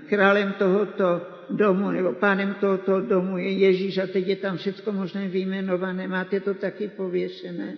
králem 0.10 0.54
tohoto 0.58 1.22
domu, 1.50 1.91
nebo 1.91 2.13
pánem 2.13 2.54
tohoto 2.60 3.02
domu 3.02 3.38
je 3.38 3.52
Ježíš 3.52 3.98
a 3.98 4.08
teď 4.08 4.28
je 4.28 4.36
tam 4.36 4.58
všechno 4.58 4.93
možné 4.93 5.28
vyjmenované, 5.28 6.08
máte 6.08 6.39
to 6.39 6.54
taky 6.54 6.88
pověšené. 6.88 7.78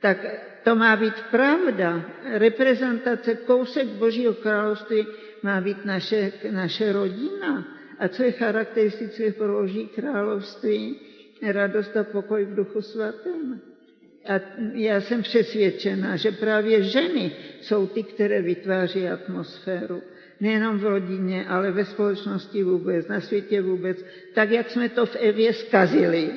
Tak 0.00 0.18
to 0.64 0.74
má 0.74 0.96
být 0.96 1.14
pravda. 1.30 2.02
Reprezentace, 2.32 3.34
kousek 3.34 3.86
Božího 3.86 4.34
království 4.34 5.06
má 5.42 5.60
být 5.60 5.84
naše, 5.84 6.32
naše 6.50 6.92
rodina. 6.92 7.64
A 7.98 8.08
co 8.08 8.22
je 8.22 8.32
charakteristické 8.32 9.32
pro 9.32 9.52
Boží 9.52 9.86
království? 9.86 11.00
Radost 11.42 11.96
a 11.96 12.04
pokoj 12.04 12.44
v 12.44 12.54
duchu 12.54 12.82
svatém. 12.82 13.60
A 14.28 14.40
já 14.72 15.00
jsem 15.00 15.22
přesvědčena, 15.22 16.16
že 16.16 16.32
právě 16.32 16.82
ženy 16.82 17.32
jsou 17.60 17.86
ty, 17.86 18.02
které 18.02 18.42
vytváří 18.42 19.08
atmosféru. 19.08 20.02
Nejenom 20.40 20.78
v 20.78 20.84
rodině, 20.84 21.46
ale 21.48 21.70
ve 21.70 21.84
společnosti 21.84 22.62
vůbec, 22.62 23.08
na 23.08 23.20
světě 23.20 23.62
vůbec. 23.62 24.04
Tak, 24.34 24.50
jak 24.50 24.70
jsme 24.70 24.88
to 24.88 25.06
v 25.06 25.16
Evě 25.16 25.52
zkazili, 25.52 26.30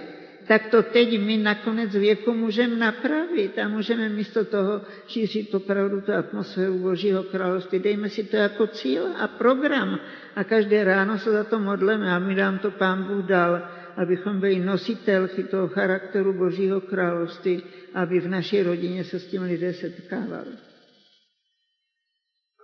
tak 0.48 0.68
to 0.68 0.84
teď 0.84 1.20
my 1.22 1.38
nakonec 1.38 1.96
věku 1.96 2.34
můžeme 2.34 2.76
napravit 2.76 3.60
a 3.60 3.68
můžeme 3.68 4.10
místo 4.10 4.46
toho 4.46 4.82
šířit 5.08 5.56
opravdu 5.56 6.02
tu 6.02 6.14
atmosféru 6.14 6.78
Božího 6.78 7.24
království. 7.24 7.80
Dejme 7.80 8.10
si 8.10 8.24
to 8.24 8.36
jako 8.36 8.68
cíl 8.68 9.04
a 9.18 9.28
program 9.28 10.00
a 10.36 10.44
každé 10.44 10.84
ráno 10.84 11.18
se 11.18 11.32
za 11.32 11.44
to 11.44 11.60
modleme 11.60 12.12
a 12.12 12.20
my 12.20 12.36
nám 12.36 12.60
to 12.60 12.72
Pán 12.72 13.04
Bůh 13.04 13.26
dal 13.26 13.62
abychom 14.02 14.40
byli 14.40 14.60
nositelky 14.60 15.44
toho 15.44 15.68
charakteru 15.68 16.34
Božího 16.34 16.82
království, 16.82 17.64
aby 17.94 18.20
v 18.20 18.28
naší 18.28 18.64
rodině 18.64 19.04
se 19.04 19.20
s 19.20 19.28
tím 19.28 19.42
lidé 19.42 19.74
setkávali. 19.74 20.52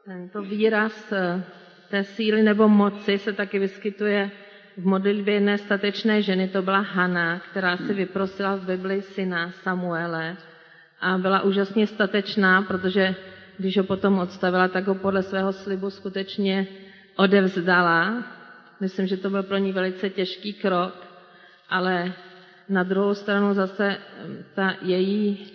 Tento 0.06 0.41
výraz 0.41 1.12
eh, 1.12 1.43
té 1.89 2.04
síly 2.04 2.43
nebo 2.43 2.67
moci 2.67 3.17
se 3.17 3.34
taky 3.34 3.60
vyskytuje 3.60 4.32
v 4.78 4.86
modlitbě 4.86 5.34
jedné 5.34 5.58
statečné 5.58 6.21
ženy, 6.21 6.48
to 6.48 6.62
byla 6.62 6.80
Hana, 6.80 7.39
která 7.39 7.78
si 7.78 7.93
vyprosila 7.93 8.56
v 8.56 8.65
Bibli 8.65 9.02
syna 9.02 9.52
Samuele 9.52 10.38
a 11.02 11.17
byla 11.17 11.41
úžasně 11.41 11.88
statečná, 11.88 12.62
protože 12.62 13.15
když 13.58 13.78
ho 13.78 13.84
potom 13.84 14.19
odstavila, 14.19 14.67
tak 14.67 14.88
ho 14.88 14.95
podle 14.95 15.24
svého 15.24 15.54
slibu 15.54 15.89
skutečně 15.89 16.67
odevzdala. 17.15 18.24
Myslím, 18.80 19.08
že 19.08 19.17
to 19.17 19.30
byl 19.30 19.43
pro 19.43 19.58
ní 19.58 19.71
velice 19.71 20.10
těžký 20.10 20.54
krok 20.54 21.05
ale 21.69 22.13
na 22.69 22.84
druhou 22.84 23.13
stranu 23.13 23.54
zase 23.54 23.97
ta 24.56 24.75
její, 24.82 25.47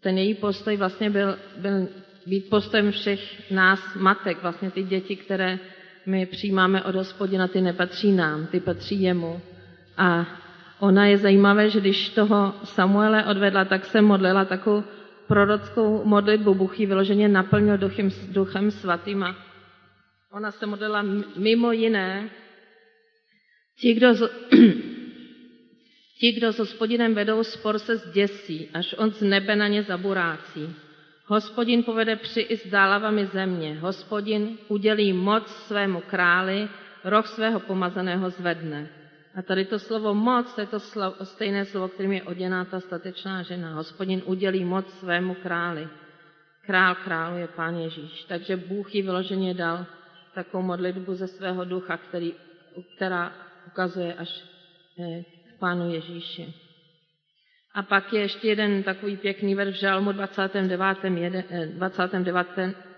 ten 0.00 0.18
její 0.18 0.34
postoj 0.34 0.76
vlastně 0.76 1.10
byl, 1.10 1.38
byl 1.56 1.88
být 2.26 2.50
postojem 2.50 2.90
všech 2.90 3.50
nás 3.50 3.94
matek, 3.94 4.42
vlastně 4.42 4.70
ty 4.70 4.82
děti, 4.82 5.16
které 5.16 5.58
my 6.06 6.26
přijímáme 6.26 6.82
od 6.82 6.94
hospodina, 6.94 7.48
ty 7.48 7.60
nepatří 7.60 8.12
nám, 8.12 8.46
ty 8.46 8.60
patří 8.60 9.02
jemu. 9.02 9.40
A 9.96 10.26
ona 10.78 11.06
je 11.06 11.18
zajímavé, 11.18 11.70
že 11.70 11.80
když 11.80 12.08
toho 12.08 12.54
Samuele 12.64 13.24
odvedla, 13.24 13.64
tak 13.64 13.84
se 13.84 14.00
modlila 14.00 14.44
takovou 14.44 14.84
prorockou 15.26 16.04
modlitbu. 16.04 16.54
Bůh 16.54 16.80
ji 16.80 16.86
vyloženě 16.86 17.28
naplnil 17.28 17.78
duchem, 17.78 18.08
duchem 18.28 18.70
svatým 18.70 19.22
a 19.22 19.36
ona 20.32 20.50
se 20.50 20.66
modlila 20.66 21.04
mimo 21.36 21.72
jiné. 21.72 22.30
Ti, 23.80 23.94
kdo 23.94 24.08
Ti, 26.20 26.32
kdo 26.32 26.52
s 26.52 26.58
hospodinem 26.58 27.14
vedou 27.14 27.44
spor, 27.44 27.78
se 27.78 27.96
zděsí, 27.96 28.68
až 28.74 28.94
on 28.98 29.10
z 29.10 29.22
nebe 29.22 29.56
na 29.56 29.68
ně 29.68 29.82
zaburácí. 29.82 30.76
Hospodin 31.26 31.82
povede 31.82 32.16
při 32.16 32.40
i 32.40 32.56
zdálavami 32.56 33.26
země. 33.26 33.78
Hospodin 33.80 34.58
udělí 34.68 35.12
moc 35.12 35.48
svému 35.48 36.00
králi, 36.00 36.68
roh 37.04 37.26
svého 37.26 37.60
pomazaného 37.60 38.30
zvedne. 38.30 38.88
A 39.34 39.42
tady 39.42 39.64
to 39.64 39.78
slovo 39.78 40.14
moc, 40.14 40.54
to 40.54 40.60
je 40.60 40.66
to 40.66 40.80
slovo, 40.80 41.24
stejné 41.24 41.64
slovo, 41.64 41.88
kterým 41.88 42.12
je 42.12 42.22
oděná 42.22 42.64
ta 42.64 42.80
statečná 42.80 43.42
žena. 43.42 43.74
Hospodin 43.74 44.22
udělí 44.24 44.64
moc 44.64 44.92
svému 44.98 45.34
králi. 45.34 45.88
Král 46.66 46.94
králu 46.94 47.36
je 47.38 47.48
pán 47.48 47.76
Ježíš. 47.76 48.24
Takže 48.24 48.56
Bůh 48.56 48.94
ji 48.94 49.02
vyloženě 49.02 49.54
dal 49.54 49.86
takovou 50.34 50.62
modlitbu 50.62 51.14
ze 51.14 51.26
svého 51.26 51.64
ducha, 51.64 51.96
který, 51.96 52.34
která 52.96 53.32
ukazuje 53.66 54.14
až 54.14 54.44
eh, 55.00 55.39
Pánu 55.60 55.94
Ježíši. 55.94 56.54
A 57.74 57.82
pak 57.82 58.12
je 58.12 58.20
ještě 58.20 58.48
jeden 58.48 58.82
takový 58.82 59.16
pěkný 59.16 59.54
verš 59.54 59.76
v 59.76 59.80
Žalmu 59.80 60.12
29. 60.12 61.46
29. 61.74 62.46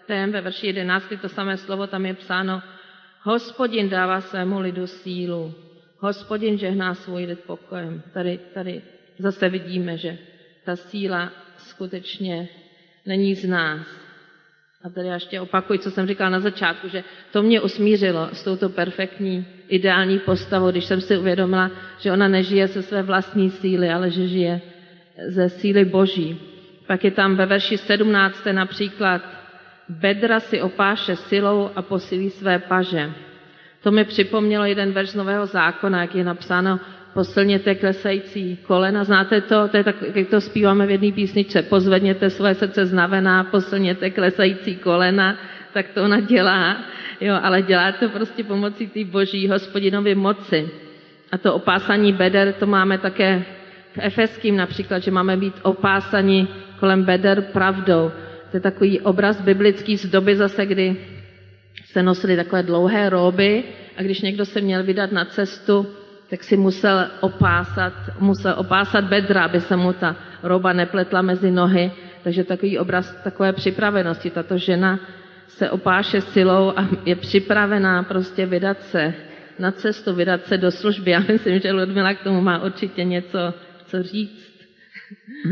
ve 0.09 0.41
verši 0.41 0.67
11, 0.67 1.13
to 1.21 1.29
samé 1.29 1.57
slovo, 1.57 1.87
tam 1.87 2.07
je 2.07 2.15
psáno, 2.15 2.63
Hospodin 3.23 3.89
dává 3.89 4.21
svému 4.21 4.61
lidu 4.61 4.87
sílu, 4.87 5.55
hospodin 5.99 6.59
žehná 6.59 6.95
svůj 6.95 7.25
lid 7.25 7.41
pokojem. 7.41 8.03
Tady, 8.13 8.39
tady 8.55 8.83
zase 9.19 9.49
vidíme, 9.49 9.97
že 9.97 10.19
ta 10.65 10.77
síla 10.77 11.33
skutečně 11.59 12.49
není 13.07 13.35
z 13.35 13.49
nás. 13.49 13.87
A 14.83 14.91
tady 14.91 15.09
ještě 15.09 15.41
opakuju, 15.41 15.79
co 15.79 15.91
jsem 15.91 16.07
říkala 16.07 16.31
na 16.31 16.41
začátku, 16.41 16.89
že 16.89 17.05
to 17.33 17.43
mě 17.43 17.61
usmířilo 17.61 18.29
s 18.33 18.43
touto 18.45 18.69
perfektní, 18.69 19.47
ideální 19.73 20.19
postavou, 20.19 20.71
když 20.71 20.85
jsem 20.85 21.01
si 21.01 21.19
uvědomila, 21.19 21.71
že 21.99 22.13
ona 22.13 22.29
nežije 22.29 22.67
ze 22.67 22.83
své 22.83 23.03
vlastní 23.03 23.51
síly, 23.51 23.91
ale 23.91 24.11
že 24.11 24.27
žije 24.27 24.61
ze 25.29 25.49
síly 25.49 25.85
Boží. 25.85 26.41
Pak 26.87 27.05
je 27.05 27.11
tam 27.11 27.37
ve 27.37 27.47
verši 27.47 27.79
17. 27.79 28.45
například 28.53 29.23
bedra 29.89 30.41
si 30.41 30.61
opáše 30.63 31.17
silou 31.17 31.71
a 31.77 31.83
posilí 31.83 32.31
své 32.31 32.59
paže. 32.59 33.13
To 33.83 33.91
mi 33.91 34.05
připomnělo 34.05 34.65
jeden 34.65 34.93
verš 34.93 35.15
Nového 35.15 35.47
zákona, 35.47 36.01
jak 36.01 36.15
je 36.15 36.25
napsáno 36.25 36.81
posilněte 37.15 37.75
klesající 37.75 38.57
kolena. 38.57 39.05
Znáte 39.05 39.41
to? 39.41 39.69
To 39.69 39.77
je 39.77 39.85
tak, 39.85 39.97
jak 40.15 40.29
to 40.29 40.41
zpíváme 40.41 40.87
v 40.87 40.91
jedné 40.91 41.13
písničce. 41.13 41.63
Pozvedněte 41.63 42.31
své 42.31 42.55
srdce 42.55 42.87
znavená, 42.87 43.45
posilněte 43.45 44.11
klesající 44.11 44.77
kolena. 44.77 45.37
Tak 45.73 45.89
to 45.95 46.05
ona 46.05 46.21
dělá. 46.21 46.77
Jo, 47.21 47.39
ale 47.43 47.63
dělá 47.63 47.93
to 47.93 48.09
prostě 48.09 48.45
pomocí 48.45 48.87
té 48.87 49.05
boží 49.05 49.49
hospodinovy 49.49 50.15
moci. 50.15 50.71
A 51.33 51.39
to 51.39 51.55
opásání 51.55 52.13
beder, 52.13 52.53
to 52.53 52.67
máme 52.67 52.99
také 52.99 53.45
v 53.95 53.99
Efeským 53.99 54.57
například, 54.57 54.99
že 54.99 55.11
máme 55.11 55.37
být 55.37 55.55
opásani 55.63 56.49
kolem 56.81 57.03
beder 57.05 57.43
pravdou. 57.43 58.11
To 58.51 58.57
je 58.57 58.61
takový 58.61 59.01
obraz 59.01 59.41
biblický 59.41 59.97
z 59.97 60.07
doby 60.07 60.37
zase, 60.37 60.67
kdy 60.67 60.97
se 61.85 62.03
nosily 62.03 62.37
takové 62.37 62.63
dlouhé 62.63 63.09
róby 63.11 63.65
a 63.97 64.03
když 64.03 64.21
někdo 64.21 64.45
se 64.45 64.61
měl 64.61 64.83
vydat 64.85 65.13
na 65.13 65.25
cestu, 65.25 65.87
tak 66.31 66.45
si 66.45 66.57
musel 66.57 67.07
opásat, 67.21 67.93
musel 68.19 68.55
opásat 68.57 69.05
bedra, 69.05 69.45
aby 69.45 69.61
se 69.61 69.77
mu 69.77 69.93
ta 69.93 70.17
roba 70.43 70.73
nepletla 70.73 71.23
mezi 71.23 71.51
nohy. 71.51 71.93
Takže 72.25 72.45
takový 72.45 72.79
obraz 72.79 73.15
takové 73.25 73.53
připravenosti. 73.53 74.31
Tato 74.31 74.59
žena 74.59 74.99
se 75.57 75.71
opáše 75.71 76.21
silou 76.21 76.73
a 76.77 76.89
je 77.05 77.17
připravená 77.17 78.03
prostě 78.03 78.47
vydat 78.47 78.83
se 78.83 79.15
na 79.59 79.73
cestu, 79.73 80.15
vydat 80.15 80.47
se 80.47 80.59
do 80.59 80.71
služby. 80.71 81.11
Já 81.11 81.21
myslím, 81.29 81.61
že 81.61 81.73
Ludmila 81.73 82.15
k 82.15 82.23
tomu 82.23 82.41
má 82.41 82.65
určitě 82.65 83.05
něco 83.05 83.55
co 83.87 84.03
říct. 84.03 84.53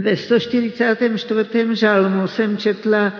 Ve 0.02 0.16
144. 0.16 1.76
žalmu 1.76 2.26
jsem 2.26 2.56
četla 2.56 3.12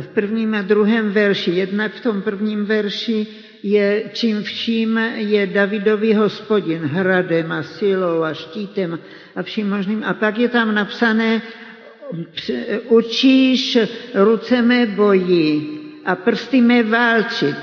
v 0.00 0.06
prvním 0.08 0.54
a 0.54 0.62
druhém 0.62 1.10
verši. 1.10 1.50
Jednak 1.50 1.92
v 1.92 2.00
tom 2.00 2.22
prvním 2.22 2.64
verši 2.64 3.26
je, 3.62 4.02
čím 4.12 4.42
vším 4.42 4.98
je 5.16 5.46
Davidovi 5.46 6.12
hospodin, 6.14 6.82
hradem 6.82 7.52
a 7.52 7.62
silou 7.62 8.22
a 8.22 8.34
štítem 8.34 8.98
a 9.36 9.42
vším 9.42 9.70
možným. 9.70 10.04
A 10.04 10.14
pak 10.14 10.38
je 10.38 10.48
tam 10.48 10.74
napsané, 10.74 11.42
učíš 12.88 13.78
ruce 14.14 14.62
mé 14.62 14.86
boji 14.86 15.77
a 16.08 16.16
prsty 16.16 16.60
mé 16.60 16.82
válčit. 16.82 17.56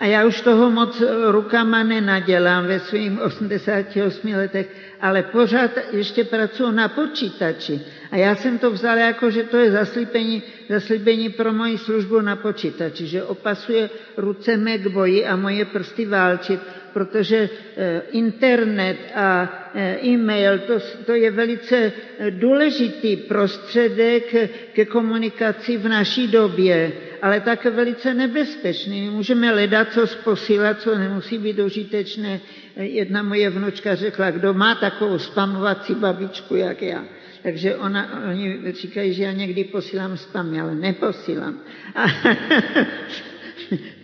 A 0.00 0.06
já 0.06 0.24
už 0.24 0.40
toho 0.40 0.70
moc 0.70 1.02
rukama 1.30 1.82
nenadělám 1.82 2.66
ve 2.66 2.80
svým 2.80 3.20
88 3.20 4.34
letech, 4.34 4.66
ale 5.00 5.22
pořád 5.22 5.70
ještě 5.92 6.24
pracuji 6.24 6.70
na 6.72 6.88
počítači. 6.88 7.80
A 8.12 8.16
já 8.16 8.34
jsem 8.34 8.58
to 8.58 8.70
vzala 8.70 8.96
jako, 8.96 9.30
že 9.30 9.42
to 9.42 9.56
je 9.56 9.70
zaslíbení, 9.72 10.42
zaslíbení 10.68 11.28
pro 11.28 11.52
moji 11.52 11.78
službu 11.78 12.20
na 12.20 12.36
počítači, 12.36 13.06
že 13.06 13.24
opasuje 13.24 13.90
ruce 14.16 14.56
mé 14.56 14.78
k 14.78 14.86
boji 14.86 15.26
a 15.26 15.36
moje 15.36 15.64
prsty 15.64 16.06
válčit, 16.06 16.60
protože 16.92 17.48
eh, 17.76 18.02
internet 18.12 18.96
a 19.14 19.48
eh, 19.74 19.98
e-mail, 20.04 20.58
to, 20.58 20.74
to 21.06 21.12
je 21.14 21.30
velice 21.30 21.92
eh, 22.18 22.30
důležitý 22.30 23.16
prostředek 23.16 24.34
ke 24.72 24.84
komunikaci 24.84 25.76
v 25.76 25.88
naší 25.88 26.28
době, 26.28 26.92
ale 27.22 27.40
také 27.40 27.70
velice 27.70 28.14
nebezpečný. 28.14 29.00
My 29.00 29.10
můžeme 29.10 29.48
hledat, 29.48 29.92
co 29.92 30.06
posílat, 30.24 30.80
co 30.80 30.98
nemusí 30.98 31.38
být 31.38 31.58
užitečné. 31.58 32.40
Jedna 32.76 33.22
moje 33.22 33.50
vnučka 33.50 33.94
řekla, 33.94 34.30
kdo 34.30 34.54
má 34.54 34.74
takovou 34.74 35.18
spamovací 35.18 35.94
babičku, 35.94 36.56
jak 36.56 36.82
já. 36.82 37.04
Takže 37.42 37.76
ona, 37.76 38.22
oni 38.30 38.72
říkají, 38.72 39.12
že 39.12 39.22
já 39.22 39.32
někdy 39.32 39.64
posílám 39.64 40.16
spamy, 40.16 40.60
ale 40.60 40.74
neposílám. 40.74 41.58
A 41.94 42.06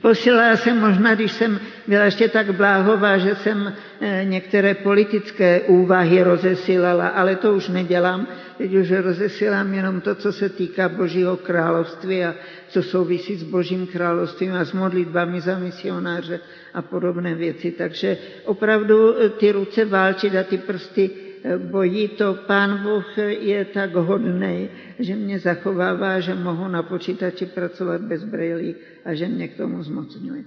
posílala 0.00 0.56
jsem 0.56 0.80
možná, 0.80 1.14
když 1.14 1.32
jsem 1.32 1.60
byla 1.86 2.04
ještě 2.04 2.28
tak 2.28 2.54
bláhová, 2.54 3.18
že 3.18 3.34
jsem 3.34 3.74
eh, 4.00 4.24
některé 4.24 4.74
politické 4.74 5.60
úvahy 5.60 6.22
rozesílala, 6.22 7.08
ale 7.08 7.36
to 7.36 7.54
už 7.54 7.68
nedělám. 7.68 8.26
Teď 8.58 8.74
už 8.74 8.90
rozesílám 8.90 9.74
jenom 9.74 10.00
to, 10.00 10.14
co 10.14 10.32
se 10.32 10.48
týká 10.48 10.88
Božího 10.88 11.36
království 11.36 12.24
a 12.24 12.34
co 12.68 12.82
souvisí 12.82 13.36
s 13.36 13.42
Božím 13.42 13.86
královstvím 13.86 14.54
a 14.54 14.64
s 14.64 14.72
modlitbami 14.72 15.40
za 15.40 15.58
misionáře 15.58 16.40
a 16.74 16.82
podobné 16.82 17.34
věci. 17.34 17.70
Takže 17.70 18.18
opravdu 18.44 19.20
eh, 19.20 19.28
ty 19.28 19.52
ruce 19.52 19.84
válčit 19.84 20.36
a 20.36 20.42
ty 20.42 20.58
prsty 20.58 21.27
bojí 21.58 22.08
to 22.08 22.34
pán 22.34 22.82
Bůh 22.82 23.18
je 23.28 23.64
tak 23.64 23.94
hodný, 23.94 24.68
že 24.98 25.14
mě 25.14 25.38
zachovává, 25.38 26.20
že 26.20 26.34
mohu 26.34 26.68
na 26.68 26.82
počítači 26.82 27.46
pracovat 27.46 28.00
bez 28.00 28.24
brýlí 28.24 28.74
a 29.04 29.14
že 29.14 29.28
mě 29.28 29.48
k 29.48 29.56
tomu 29.56 29.82
zmocňuje. 29.82 30.44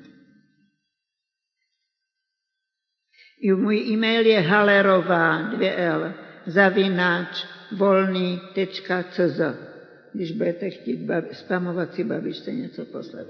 I 3.42 3.52
můj 3.52 3.78
e-mail 3.78 4.26
je 4.26 4.40
halerová, 4.40 5.52
2L, 5.52 6.14
zavináč, 6.46 7.46
volný.cz. 7.72 9.42
Když 10.14 10.32
budete 10.32 10.70
chtít 10.70 11.06
babi, 11.06 11.28
spamovací 11.32 12.04
babičce 12.04 12.52
něco 12.54 12.86
poslat. 12.86 13.28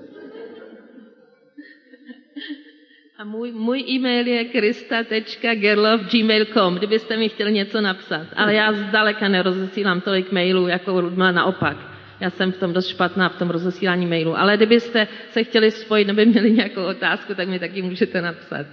A 3.22 3.24
můj, 3.24 3.52
můj 3.52 3.80
e-mail 3.90 4.28
je 4.28 4.46
krista.gerlov.gmail.com, 4.46 6.76
kdybyste 6.76 7.18
mi 7.18 7.30
chtěli 7.30 7.54
něco 7.54 7.82
napsat. 7.82 8.28
Ale 8.36 8.54
já 8.54 8.74
zdaleka 8.74 9.28
nerozesílám 9.28 10.02
tolik 10.02 10.32
mailů, 10.32 10.68
jako 10.68 11.02
Ludmila 11.02 11.32
naopak. 11.32 11.78
Já 12.20 12.30
jsem 12.30 12.52
v 12.52 12.58
tom 12.58 12.74
dost 12.74 12.88
špatná, 12.88 13.30
v 13.30 13.40
tom 13.40 13.50
rozesílání 13.50 14.06
mailů. 14.06 14.38
Ale 14.38 14.58
kdybyste 14.58 15.08
se 15.30 15.44
chtěli 15.44 15.72
spojit 15.72 16.08
nebo 16.08 16.26
měli 16.26 16.52
nějakou 16.52 16.84
otázku, 16.84 17.36
tak 17.36 17.48
mi 17.48 17.60
taky 17.60 17.82
můžete 17.82 18.22
napsat. 18.22 18.66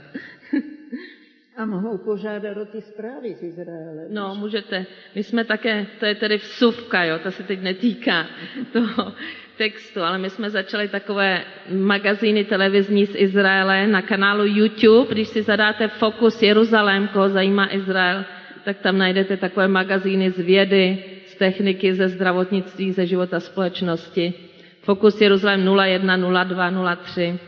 A 1.57 1.66
mohou 1.66 1.99
požádat 1.99 2.57
o 2.57 2.64
ty 2.64 2.80
zprávy 2.80 3.34
z 3.34 3.42
Izraele. 3.42 4.07
No, 4.11 4.34
můžete. 4.34 4.86
My 5.14 5.22
jsme 5.22 5.44
také, 5.44 5.86
to 6.01 6.07
je 6.07 6.14
tedy 6.14 6.36
vsuvka, 6.36 7.05
jo, 7.05 7.18
to 7.22 7.30
se 7.30 7.42
teď 7.42 7.62
netýká 7.62 8.26
toho 8.72 9.12
textu, 9.59 10.02
ale 10.02 10.18
my 10.18 10.30
jsme 10.30 10.50
začali 10.50 10.88
takové 10.88 11.44
magazíny 11.70 12.44
televizní 12.44 13.06
z 13.06 13.14
Izraele 13.14 13.86
na 13.86 14.02
kanálu 14.02 14.46
YouTube. 14.46 15.11
Když 15.11 15.28
si 15.28 15.42
zadáte 15.42 15.88
Fokus 15.88 16.42
Jeruzalém, 16.42 17.09
koho 17.09 17.28
zajímá 17.28 17.74
Izrael, 17.74 18.24
tak 18.64 18.78
tam 18.78 18.98
najdete 18.98 19.36
takové 19.36 19.68
magazíny 19.68 20.30
z 20.30 20.38
vědy, 20.38 21.04
z 21.26 21.34
techniky, 21.34 21.94
ze 21.94 22.09
zdravotnictví, 22.09 22.92
ze 22.92 23.06
života 23.06 23.40
společnosti. 23.40 24.34
Fokus 24.82 25.20
Jeruzalém 25.20 25.68
01, 25.68 26.44
02, 26.44 26.96
03. 26.96 27.38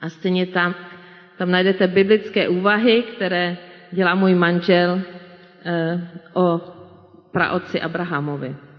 A 0.00 0.08
stejně 0.08 0.46
tam, 0.46 0.74
tam 1.38 1.50
najdete 1.50 1.86
biblické 1.86 2.48
úvahy, 2.48 3.02
které 3.02 3.56
dělá 3.92 4.14
můj 4.14 4.34
manžel 4.34 5.00
eh, 5.64 6.08
o 6.34 6.60
praotci 7.32 7.80
Abrahamovi. 7.80 8.71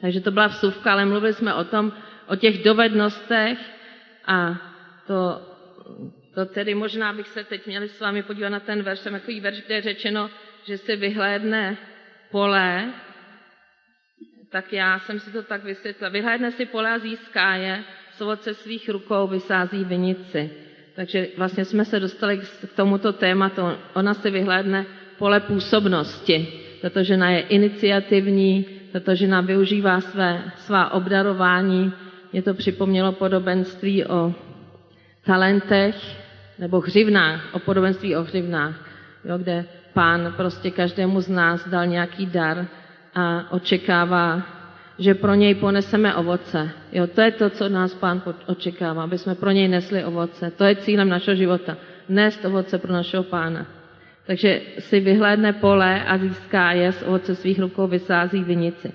Takže 0.00 0.20
to 0.20 0.30
byla 0.30 0.46
vsuvka, 0.46 0.92
ale 0.92 1.04
mluvili 1.04 1.32
jsme 1.32 1.54
o 1.54 1.64
tom, 1.64 1.92
o 2.26 2.36
těch 2.36 2.64
dovednostech 2.64 3.58
a 4.26 4.54
to, 5.06 5.42
to 6.34 6.46
tedy 6.46 6.74
možná 6.74 7.12
bych 7.12 7.28
se 7.28 7.44
teď 7.44 7.66
měli 7.66 7.88
s 7.88 8.00
vámi 8.00 8.22
podívat 8.22 8.48
na 8.48 8.60
ten 8.60 8.82
verš, 8.82 9.00
tam 9.00 9.12
takový 9.12 9.40
verš, 9.40 9.62
kde 9.66 9.74
je 9.74 9.82
řečeno, 9.82 10.30
že 10.64 10.78
se 10.78 10.96
vyhlédne 10.96 11.76
pole, 12.30 12.92
tak 14.50 14.72
já 14.72 14.98
jsem 14.98 15.20
si 15.20 15.30
to 15.32 15.42
tak 15.42 15.64
vysvětlila. 15.64 16.10
Vyhlédne 16.10 16.52
si 16.52 16.66
pole 16.66 16.90
a 16.90 16.98
získá 16.98 17.54
je, 17.54 17.84
z 18.12 18.20
ovoce 18.20 18.54
svých 18.54 18.88
rukou 18.88 19.26
vysází 19.26 19.84
vinici. 19.84 20.50
Takže 20.94 21.28
vlastně 21.36 21.64
jsme 21.64 21.84
se 21.84 22.00
dostali 22.00 22.38
k 22.38 22.72
tomuto 22.76 23.12
tématu. 23.12 23.62
Ona 23.94 24.14
si 24.14 24.30
vyhlédne 24.30 24.86
pole 25.18 25.40
působnosti. 25.40 26.60
Tato 26.82 27.02
žena 27.02 27.30
je 27.30 27.40
iniciativní, 27.40 28.79
tato 28.92 29.14
žena 29.14 29.40
využívá 29.40 30.00
své, 30.00 30.42
svá 30.56 30.92
obdarování. 30.92 31.92
Mě 32.32 32.42
to 32.42 32.54
připomnělo 32.54 33.12
podobenství 33.12 34.04
o 34.06 34.34
talentech, 35.24 35.94
nebo 36.58 36.80
hřivnách, 36.80 37.54
o 37.54 37.58
podobenství 37.58 38.16
o 38.16 38.22
hřivnách, 38.22 38.74
jo, 39.24 39.38
kde 39.38 39.64
pán 39.92 40.34
prostě 40.36 40.70
každému 40.70 41.20
z 41.20 41.28
nás 41.28 41.68
dal 41.68 41.86
nějaký 41.86 42.26
dar 42.26 42.66
a 43.14 43.52
očekává, 43.52 44.42
že 44.98 45.14
pro 45.14 45.34
něj 45.34 45.54
poneseme 45.54 46.14
ovoce. 46.14 46.70
Jo, 46.92 47.06
to 47.06 47.20
je 47.20 47.30
to, 47.30 47.50
co 47.50 47.68
nás 47.68 47.94
pán 47.94 48.22
očekává, 48.46 49.02
aby 49.02 49.18
jsme 49.18 49.34
pro 49.34 49.50
něj 49.50 49.68
nesli 49.68 50.04
ovoce. 50.04 50.50
To 50.50 50.64
je 50.64 50.76
cílem 50.76 51.08
našeho 51.08 51.34
života. 51.34 51.76
Nést 52.08 52.44
ovoce 52.44 52.78
pro 52.78 52.92
našeho 52.92 53.22
pána. 53.22 53.79
Takže 54.30 54.60
si 54.78 55.00
vyhlédne 55.02 55.58
pole 55.58 56.04
a 56.06 56.14
získá 56.18 56.72
je, 56.72 56.92
z 56.92 57.02
ovoce 57.02 57.34
svých 57.34 57.58
rukou 57.58 57.86
vysází 57.90 58.44
vinici. 58.44 58.92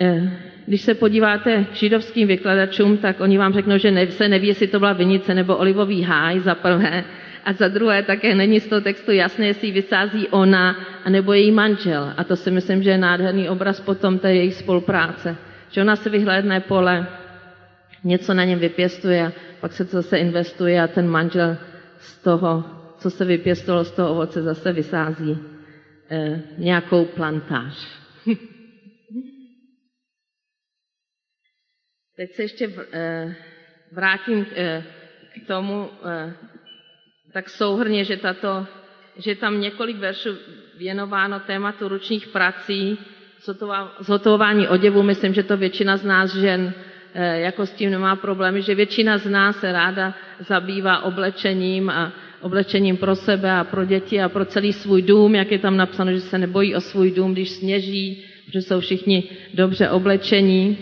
Eh, 0.00 0.20
když 0.66 0.80
se 0.82 0.94
podíváte 0.94 1.64
k 1.64 1.74
židovským 1.74 2.28
vykladačům, 2.28 2.96
tak 2.96 3.20
oni 3.20 3.38
vám 3.38 3.52
řeknou, 3.52 3.78
že 3.78 3.88
se 4.12 4.28
neví, 4.28 4.48
jestli 4.48 4.66
to 4.66 4.78
byla 4.78 4.92
vinice 4.92 5.34
nebo 5.34 5.56
olivový 5.56 6.02
háj 6.02 6.40
za 6.40 6.54
prvé, 6.54 7.04
a 7.44 7.52
za 7.52 7.68
druhé 7.68 8.02
také 8.02 8.34
není 8.34 8.60
z 8.60 8.66
toho 8.66 8.80
textu 8.80 9.12
jasné, 9.12 9.46
jestli 9.46 9.70
vysází 9.70 10.28
ona, 10.28 10.76
anebo 11.04 11.32
její 11.32 11.52
manžel. 11.52 12.12
A 12.16 12.24
to 12.24 12.36
si 12.36 12.50
myslím, 12.50 12.82
že 12.82 12.90
je 12.90 12.98
nádherný 12.98 13.48
obraz 13.48 13.80
potom 13.80 14.18
té 14.18 14.34
jejich 14.34 14.54
spolupráce. 14.54 15.36
Že 15.70 15.80
ona 15.80 15.96
si 15.96 16.10
vyhlédne 16.10 16.60
pole, 16.60 17.06
něco 18.04 18.34
na 18.34 18.44
něm 18.44 18.58
vypěstuje, 18.58 19.32
pak 19.60 19.72
se 19.72 19.84
to 19.84 19.90
zase 19.90 20.18
investuje 20.18 20.82
a 20.82 20.86
ten 20.86 21.08
manžel 21.08 21.56
z 21.98 22.22
toho, 22.22 22.75
co 23.06 23.10
se 23.10 23.24
vypěstovalo 23.24 23.84
z 23.84 23.90
toho 23.90 24.10
ovoce, 24.10 24.42
zase 24.42 24.72
vysází 24.72 25.38
eh, 26.10 26.42
nějakou 26.58 27.04
plantáž. 27.04 27.86
Teď 32.16 32.34
se 32.34 32.42
ještě 32.42 32.72
eh, 32.92 33.34
vrátím 33.92 34.46
eh, 34.56 34.82
k 35.44 35.46
tomu, 35.46 35.90
eh, 36.04 36.32
tak 37.32 37.48
souhrně, 37.48 38.04
že, 38.04 38.16
tato, 38.16 38.66
že 39.16 39.34
tam 39.34 39.60
několik 39.60 39.96
veršů 39.96 40.30
věnováno 40.78 41.40
tématu 41.40 41.88
ručních 41.88 42.26
prací, 42.28 42.98
zhotovování 44.00 44.68
oděvu, 44.68 45.02
myslím, 45.02 45.34
že 45.34 45.42
to 45.42 45.56
většina 45.56 45.96
z 45.96 46.04
nás 46.04 46.34
žen 46.34 46.74
jako 47.34 47.66
s 47.66 47.72
tím 47.72 47.90
nemá 47.90 48.16
problémy, 48.16 48.62
že 48.62 48.74
většina 48.74 49.18
z 49.18 49.26
nás 49.30 49.56
se 49.60 49.72
ráda 49.72 50.14
zabývá 50.40 51.02
oblečením 51.02 51.90
a 51.90 52.12
oblečením 52.40 52.96
pro 52.96 53.16
sebe 53.16 53.52
a 53.52 53.64
pro 53.64 53.84
děti 53.84 54.22
a 54.22 54.28
pro 54.28 54.44
celý 54.44 54.72
svůj 54.72 55.02
dům, 55.02 55.34
jak 55.34 55.52
je 55.52 55.58
tam 55.58 55.76
napsáno, 55.76 56.12
že 56.12 56.20
se 56.20 56.38
nebojí 56.38 56.74
o 56.74 56.80
svůj 56.80 57.10
dům, 57.10 57.32
když 57.32 57.50
sněží, 57.50 58.24
že 58.52 58.62
jsou 58.62 58.80
všichni 58.80 59.24
dobře 59.54 59.90
oblečení 59.90 60.78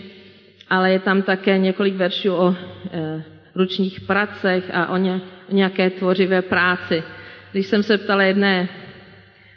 ale 0.69 0.91
je 0.91 0.99
tam 0.99 1.21
také 1.21 1.57
několik 1.57 1.95
veršů 1.95 2.33
o 2.33 2.55
e, 2.91 3.23
ručních 3.55 4.01
pracech 4.01 4.63
a 4.73 4.87
o, 4.87 4.97
ně, 4.97 5.21
o 5.51 5.55
nějaké 5.55 5.89
tvořivé 5.89 6.41
práci. 6.41 7.03
Když 7.51 7.67
jsem 7.67 7.83
se 7.83 7.97
ptala 7.97 8.23
jedné 8.23 8.69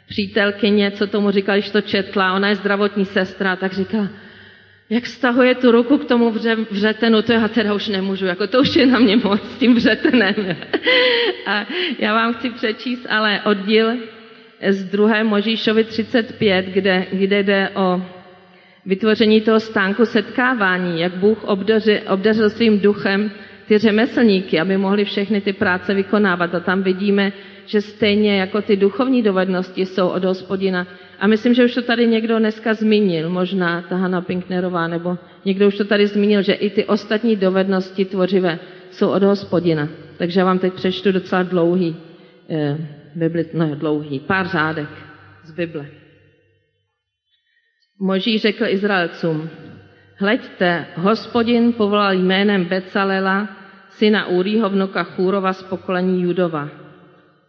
přítelkyně, 0.07 0.91
co 0.91 1.07
tomu 1.07 1.31
říkala, 1.31 1.57
když 1.57 1.69
to 1.69 1.81
četla, 1.81 2.33
ona 2.33 2.49
je 2.49 2.55
zdravotní 2.55 3.05
sestra, 3.05 3.55
tak 3.55 3.73
říkala, 3.73 4.09
jak 4.89 5.05
stahuje 5.05 5.55
tu 5.55 5.71
ruku 5.71 5.97
k 5.97 6.05
tomu 6.05 6.31
vře, 6.31 6.55
vřetenu, 6.71 7.21
to 7.21 7.33
já 7.33 7.47
teda 7.47 7.73
už 7.73 7.87
nemůžu, 7.87 8.25
jako 8.25 8.47
to 8.47 8.61
už 8.61 8.75
je 8.75 8.85
na 8.85 8.99
mě 8.99 9.15
moc 9.17 9.41
s 9.51 9.57
tím 9.57 9.75
vřetenem. 9.75 10.35
a 11.45 11.65
já 11.99 12.13
vám 12.13 12.33
chci 12.33 12.49
přečíst 12.49 13.05
ale 13.09 13.41
oddíl 13.45 13.97
z 14.69 14.83
2. 14.83 15.23
Možíšovi 15.23 15.83
35, 15.83 16.65
kde, 16.65 17.05
kde 17.11 17.43
jde 17.43 17.69
o 17.75 18.01
vytvoření 18.85 19.41
toho 19.41 19.59
stánku 19.59 20.05
setkávání, 20.05 21.01
jak 21.01 21.13
Bůh 21.15 21.43
obdařil, 21.43 21.99
obdařil 22.09 22.49
svým 22.49 22.79
duchem 22.79 23.31
ty 23.67 23.77
řemeslníky, 23.77 24.59
aby 24.59 24.77
mohli 24.77 25.05
všechny 25.05 25.41
ty 25.41 25.53
práce 25.53 25.93
vykonávat. 25.93 26.55
A 26.55 26.59
tam 26.59 26.83
vidíme, 26.83 27.31
že 27.65 27.81
stejně 27.81 28.39
jako 28.39 28.61
ty 28.61 28.75
duchovní 28.75 29.21
dovednosti 29.21 29.85
jsou 29.85 30.07
od 30.07 30.23
hospodina. 30.23 30.87
A 31.19 31.27
myslím, 31.27 31.53
že 31.53 31.65
už 31.65 31.73
to 31.73 31.81
tady 31.81 32.07
někdo 32.07 32.39
dneska 32.39 32.73
zmínil, 32.73 33.29
možná 33.29 33.81
ta 33.81 33.95
Hanna 33.95 34.21
Pinknerová, 34.21 34.87
nebo 34.87 35.17
někdo 35.45 35.67
už 35.67 35.77
to 35.77 35.85
tady 35.85 36.07
zmínil, 36.07 36.41
že 36.41 36.53
i 36.53 36.69
ty 36.69 36.85
ostatní 36.85 37.35
dovednosti 37.35 38.05
tvořivé 38.05 38.59
jsou 38.91 39.09
od 39.09 39.23
hospodina. 39.23 39.89
Takže 40.17 40.39
já 40.39 40.45
vám 40.45 40.59
teď 40.59 40.73
přečtu 40.73 41.11
docela 41.11 41.43
dlouhý, 41.43 41.95
eh, 42.49 42.77
Bibli, 43.15 43.45
no 43.53 43.75
dlouhý, 43.75 44.19
pár 44.19 44.47
řádek 44.47 44.89
z 45.43 45.51
Bible. 45.51 45.85
Moží 47.99 48.39
řekl 48.39 48.65
Izraelcům, 48.67 49.49
hleďte, 50.15 50.85
hospodin 50.95 51.73
povolal 51.73 52.13
jménem 52.13 52.65
Becalela, 52.65 53.47
syna 53.89 54.27
Úrího 54.27 54.69
vnuka 54.69 55.03
Chůrova 55.03 55.53
z 55.53 55.63
pokolení 55.63 56.21
Judova. 56.21 56.78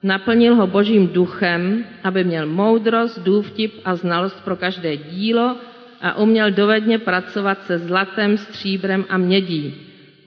Naplnil 0.03 0.55
ho 0.57 0.67
božím 0.67 1.09
duchem, 1.09 1.85
aby 2.05 2.25
měl 2.25 2.47
moudrost, 2.47 3.19
důvtip 3.19 3.73
a 3.85 3.95
znalost 3.97 4.45
pro 4.45 4.57
každé 4.57 4.97
dílo 4.97 5.57
a 6.01 6.17
uměl 6.17 6.51
dovedně 6.51 6.99
pracovat 6.99 7.65
se 7.67 7.79
zlatem, 7.79 8.37
stříbrem 8.39 9.05
a 9.09 9.17
mědí, 9.19 9.75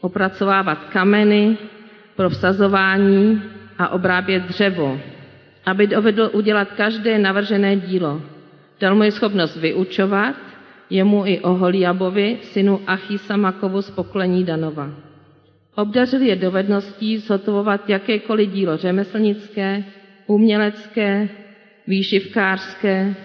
opracovávat 0.02 0.78
kameny 0.94 1.58
pro 2.16 2.30
vsazování 2.30 3.42
a 3.80 3.90
obrábět 3.90 4.44
dřevo, 4.44 5.00
aby 5.66 5.88
dovedl 5.88 6.30
udělat 6.34 6.68
každé 6.78 7.18
navržené 7.20 7.76
dílo. 7.76 8.22
Dal 8.80 8.96
mu 8.96 9.04
je 9.04 9.12
schopnost 9.12 9.58
vyučovat, 9.58 10.36
jemu 10.90 11.26
i 11.26 11.40
Oholiabovi, 11.40 12.38
synu 12.42 12.82
Achisamakovu 12.88 13.82
z 13.82 13.90
pokolení 13.90 14.44
Danova. 14.44 14.90
Obdařil 15.76 16.22
je 16.22 16.36
dovedností 16.36 17.18
zhotovovat 17.18 17.90
jakékoliv 17.90 18.50
dílo 18.52 18.78
řemeslnické, 18.78 19.84
umělecké, 20.28 21.30
výšivkářské, 21.88 23.16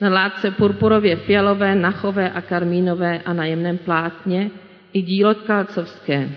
na 0.00 0.08
látce 0.10 0.50
purpurově 0.50 1.16
fialové, 1.16 1.74
nachové 1.74 2.30
a 2.30 2.40
karmínové 2.40 3.22
a 3.24 3.32
na 3.32 3.44
jemném 3.44 3.78
plátně 3.78 4.50
i 4.92 5.02
dílo 5.02 5.34
tkalcovské, 5.34 6.28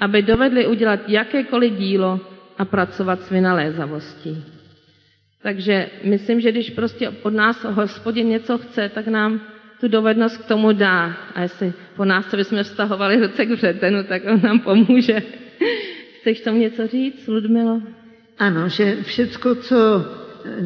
aby 0.00 0.22
dovedli 0.22 0.66
udělat 0.66 1.00
jakékoliv 1.08 1.72
dílo 1.74 2.20
a 2.58 2.64
pracovat 2.64 3.22
s 3.22 3.30
vynalézavostí. 3.30 4.44
Takže 5.42 5.86
myslím, 6.04 6.40
že 6.40 6.52
když 6.52 6.70
prostě 6.70 7.08
od 7.22 7.34
nás 7.34 7.64
hospodin 7.64 8.28
něco 8.28 8.58
chce, 8.58 8.88
tak 8.88 9.06
nám 9.06 9.40
tu 9.80 9.88
dovednost 9.88 10.36
k 10.36 10.48
tomu 10.48 10.72
dá. 10.72 11.16
A 11.34 11.42
jestli 11.42 11.72
po 11.98 12.04
nás, 12.04 12.34
bychom 12.34 12.62
vztahovali 12.62 13.26
ruce 13.26 13.46
k 13.46 13.50
vřetenu, 13.50 14.02
tak 14.06 14.22
on 14.30 14.40
nám 14.42 14.60
pomůže. 14.60 15.22
Chceš 16.20 16.40
tomu 16.40 16.58
něco 16.58 16.86
říct, 16.86 17.26
Ludmilo? 17.26 17.82
Ano, 18.38 18.68
že 18.68 19.02
všecko, 19.02 19.54
co 19.54 19.76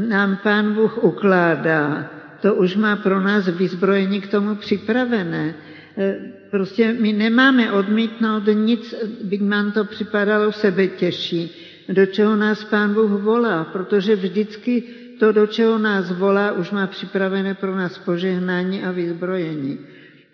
nám 0.09 0.39
Pán 0.43 0.75
Bůh 0.75 1.05
ukládá, 1.05 2.11
to 2.41 2.55
už 2.55 2.77
má 2.77 2.97
pro 2.97 3.21
nás 3.21 3.49
vyzbrojení 3.49 4.21
k 4.21 4.31
tomu 4.31 4.55
připravené. 4.55 5.55
E, 5.99 6.15
prostě 6.51 6.93
my 7.01 7.13
nemáme 7.13 7.73
odmítnout 7.73 8.45
nic, 8.53 8.95
byť 9.25 9.41
nám 9.41 9.73
to 9.73 9.85
připadalo 9.85 10.53
sebe 10.53 10.87
těžší 10.87 11.51
do 11.89 12.07
čeho 12.07 12.37
nás 12.37 12.65
Pán 12.65 12.95
Bůh 12.95 13.11
volá, 13.11 13.65
protože 13.65 14.17
vždycky 14.17 14.83
to, 15.19 15.33
do 15.33 15.47
čeho 15.47 15.79
nás 15.79 16.13
volá, 16.13 16.53
už 16.53 16.71
má 16.71 16.87
připravené 16.87 17.55
pro 17.55 17.77
nás 17.77 17.99
požehnání 17.99 18.85
a 18.85 18.91
vyzbrojení. 18.91 19.79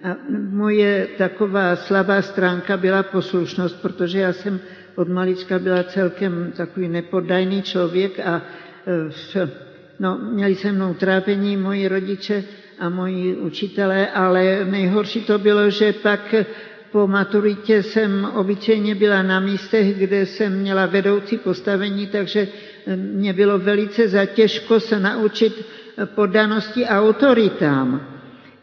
A 0.03 0.16
moje 0.51 1.09
taková 1.18 1.76
slabá 1.76 2.22
stránka 2.22 2.76
byla 2.76 3.03
poslušnost, 3.03 3.82
protože 3.82 4.18
já 4.18 4.32
jsem 4.32 4.61
od 4.94 5.09
malička 5.09 5.59
byla 5.59 5.82
celkem 5.82 6.53
takový 6.57 6.88
nepodajný 6.88 7.62
člověk 7.62 8.20
a 8.20 8.42
e, 9.36 9.49
no, 10.01 10.18
měli 10.18 10.55
se 10.55 10.72
mnou 10.72 10.94
trápení 10.94 11.57
moji 11.57 11.88
rodiče 11.88 12.44
a 12.78 12.88
moji 12.88 13.36
učitelé, 13.36 14.07
ale 14.11 14.64
nejhorší 14.64 15.20
to 15.20 15.38
bylo, 15.38 15.70
že 15.70 15.92
pak 15.92 16.34
po 16.92 17.07
maturitě 17.07 17.82
jsem 17.82 18.24
obyčejně 18.34 18.94
byla 18.94 19.22
na 19.22 19.40
místech, 19.40 19.99
kde 19.99 20.26
jsem 20.26 20.59
měla 20.59 20.86
vedoucí 20.86 21.38
postavení, 21.38 22.07
takže 22.07 22.49
eh, 22.86 22.96
mě 22.96 23.32
bylo 23.32 23.59
velice 23.59 24.09
zatěžko 24.09 24.80
se 24.80 25.01
naučit 25.01 25.66
podanosti 26.14 26.86
autoritám. 26.86 28.17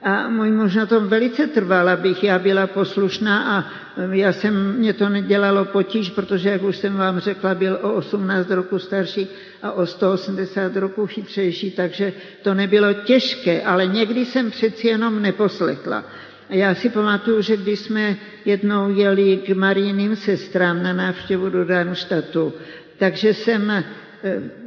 A 0.06 0.30
na 0.76 0.86
tom 0.86 1.08
velice 1.08 1.47
trval, 1.47 1.89
abych 1.89 2.24
já 2.24 2.39
byla 2.39 2.68
poslušná 2.68 3.58
a 3.58 3.66
já 4.12 4.34
jsem, 4.34 4.76
mě 4.78 4.93
to 4.93 5.10
nedělalo 5.10 5.66
potíž, 5.66 6.10
protože, 6.10 6.49
jak 6.49 6.64
už 6.64 6.78
jsem 6.78 6.97
vám 6.97 7.20
řekla, 7.20 7.56
byl 7.56 7.80
o 7.82 7.93
18 7.93 8.49
roku 8.51 8.80
starší 8.80 9.28
a 9.62 9.72
o 9.72 9.86
180 9.86 10.76
roku 10.76 11.08
chytřejší, 11.08 11.72
takže 11.72 12.14
to 12.41 12.53
nebylo 12.53 12.93
těžké, 12.93 13.62
ale 13.62 13.88
někdy 13.88 14.26
jsem 14.26 14.51
přeci 14.51 14.88
jenom 14.88 15.22
neposlechla. 15.22 16.03
Já 16.49 16.76
si 16.76 16.89
pamatuju, 16.89 17.41
že 17.41 17.58
když 17.58 17.80
jsme 17.80 18.16
jednou 18.45 18.89
jeli 18.89 19.38
k 19.38 19.49
Marijným 19.49 20.16
sestrám 20.16 20.84
na 20.84 20.93
návštěvu 20.93 21.49
do 21.49 21.66
Darmstadtu, 21.66 22.53
takže 22.97 23.34
jsem 23.34 23.84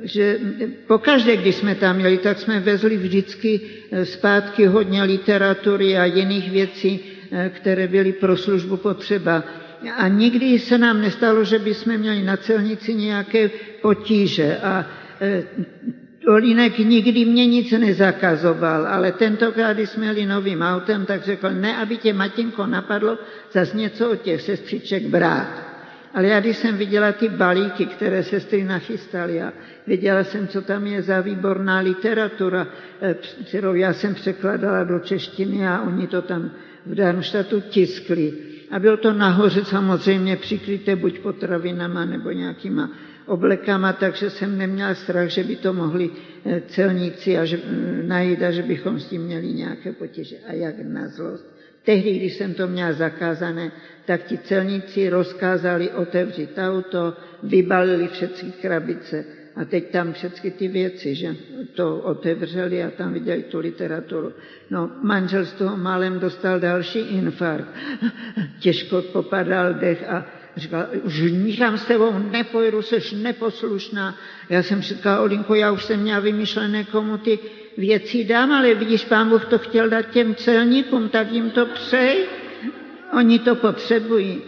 že 0.03 0.39
pokaždé, 0.87 1.37
když 1.37 1.55
jsme 1.55 1.75
tam 1.75 2.01
jeli, 2.01 2.19
tak 2.19 2.39
jsme 2.39 2.61
vezli 2.61 2.97
vždycky 2.97 3.61
eh, 3.61 4.05
zpátky 4.05 4.67
hodně 4.67 5.03
literatury 5.03 5.99
a 5.99 6.05
jiných 6.05 6.51
věcí, 6.51 7.01
eh, 7.33 7.51
které 7.55 7.89
byly 7.89 8.13
pro 8.13 8.37
službu 8.37 8.77
potřeba. 8.77 9.45
a 9.97 10.09
nikdy 10.09 10.59
se 10.59 10.79
nám 10.79 11.01
nestalo, 11.01 11.45
že 11.45 11.59
bychom 11.59 11.99
měli 11.99 12.23
na 12.23 12.37
celnici 12.37 12.95
nějaké 12.95 13.51
potíže. 13.83 14.57
A 14.57 14.87
Olínek 16.29 16.79
nikdy 16.79 17.25
mě 17.25 17.47
nic 17.47 17.71
nezakazoval, 17.71 18.87
ale 18.87 19.13
tentokrát, 19.13 19.73
když 19.73 19.91
jsme 19.91 20.07
jeli 20.07 20.27
novým 20.27 20.63
autem, 20.63 21.07
tak 21.07 21.25
řekl, 21.25 21.51
ne, 21.51 21.77
aby 21.77 21.97
tě, 21.97 22.13
Matinko, 22.13 22.67
napadlo 22.67 23.19
zase 23.53 23.77
něco 23.77 24.11
od 24.11 24.23
těch 24.23 24.43
sestřiček 24.43 25.07
brát. 25.07 25.68
Ale 26.15 26.27
já, 26.27 26.41
když 26.41 26.57
jsem 26.57 26.77
viděla 26.77 27.13
ty 27.13 27.29
balíky, 27.29 27.87
které 27.87 28.23
sestry 28.23 28.65
nachystaly 28.65 29.43
a 29.43 29.53
věděla 29.87 30.25
jsem, 30.25 30.49
co 30.49 30.63
tam 30.63 30.87
je 30.87 31.03
za 31.03 31.21
výborná 31.21 31.79
literatura, 31.79 32.67
eh, 33.01 33.15
kterou 33.49 33.75
já 33.75 33.93
jsem 33.93 34.15
překladala 34.15 34.85
do 34.85 34.99
češtiny 34.99 35.69
a 35.69 35.83
oni 35.83 36.07
to 36.07 36.23
tam 36.23 36.51
v 36.87 36.95
Darmstadtu 36.95 37.61
tiskli. 37.61 38.33
A 38.71 38.79
bylo 38.79 38.97
to 38.97 39.13
nahoře 39.13 39.65
samozřejmě 39.65 40.37
přikryté 40.37 40.97
buď 40.97 41.19
potravinama 41.19 42.05
nebo 42.05 42.31
nějakýma 42.31 42.91
oblekama, 43.27 43.93
takže 43.93 44.31
jsem 44.31 44.59
neměla 44.59 44.95
strach, 44.95 45.29
že 45.29 45.45
by 45.45 45.57
to 45.57 45.73
mohli 45.73 46.11
eh, 46.45 46.63
celníci 46.69 47.39
a 47.39 47.45
že, 47.45 47.57
mm, 47.57 48.09
najít 48.09 48.43
a 48.43 48.51
že 48.51 48.63
bychom 48.63 49.01
s 49.01 49.07
tím 49.07 49.23
měli 49.23 49.47
nějaké 49.47 49.93
potěže. 49.93 50.37
A 50.49 50.53
jak 50.53 50.75
na 50.79 51.09
zlost. 51.09 51.58
Tehdy, 51.89 52.12
když 52.12 52.34
jsem 52.34 52.55
to 52.55 52.68
měla 52.68 52.93
zakázané, 52.93 53.72
tak 54.05 54.22
ti 54.22 54.39
celníci 54.39 55.09
rozkázali 55.09 55.91
otevřít 55.91 56.59
auto, 56.59 57.16
vybalili 57.43 58.09
všechny 58.09 58.53
krabice 58.53 59.24
a 59.57 59.64
teď 59.64 59.91
tam 59.91 60.12
všechny 60.12 60.51
ty 60.51 60.68
věci, 60.68 61.14
že 61.14 61.36
to 61.74 61.97
otevřeli 61.97 62.84
a 62.84 62.91
tam 62.91 63.12
viděli 63.12 63.43
tu 63.43 63.59
literaturu. 63.59 64.32
No, 64.70 64.91
manžel 65.03 65.45
z 65.45 65.53
toho 65.53 65.76
málem 65.76 66.20
dostal 66.20 66.61
další 66.61 66.99
infarkt. 66.99 67.68
Těžko 68.59 69.03
popadal 69.03 69.74
dech 69.74 70.09
a 70.09 70.26
říkal, 70.57 70.86
už 71.03 71.20
nikam 71.32 71.78
s 71.78 71.84
tebou 71.84 72.18
nepojedu, 72.18 72.82
seš 72.82 73.12
neposlušná. 73.12 74.16
Já 74.49 74.62
jsem 74.62 74.82
říkal, 74.82 75.22
Olinko, 75.22 75.55
já 75.55 75.72
už 75.72 75.84
jsem 75.84 76.01
měla 76.01 76.20
vymyšlené, 76.20 76.84
komu 76.84 77.18
ty 77.18 77.39
věci 77.79 78.24
dám, 78.24 78.53
ale 78.53 78.74
vidíš, 78.74 79.05
pán 79.05 79.29
Bůh 79.29 79.45
to 79.45 79.59
chtěl 79.59 79.89
dát 79.89 80.03
těm 80.03 80.35
celníkům, 80.35 81.09
tak 81.09 81.33
jim 81.33 81.51
to 81.51 81.66
přej. 81.66 82.26
Oni 83.18 83.39
to 83.39 83.55
potřebují. 83.55 84.43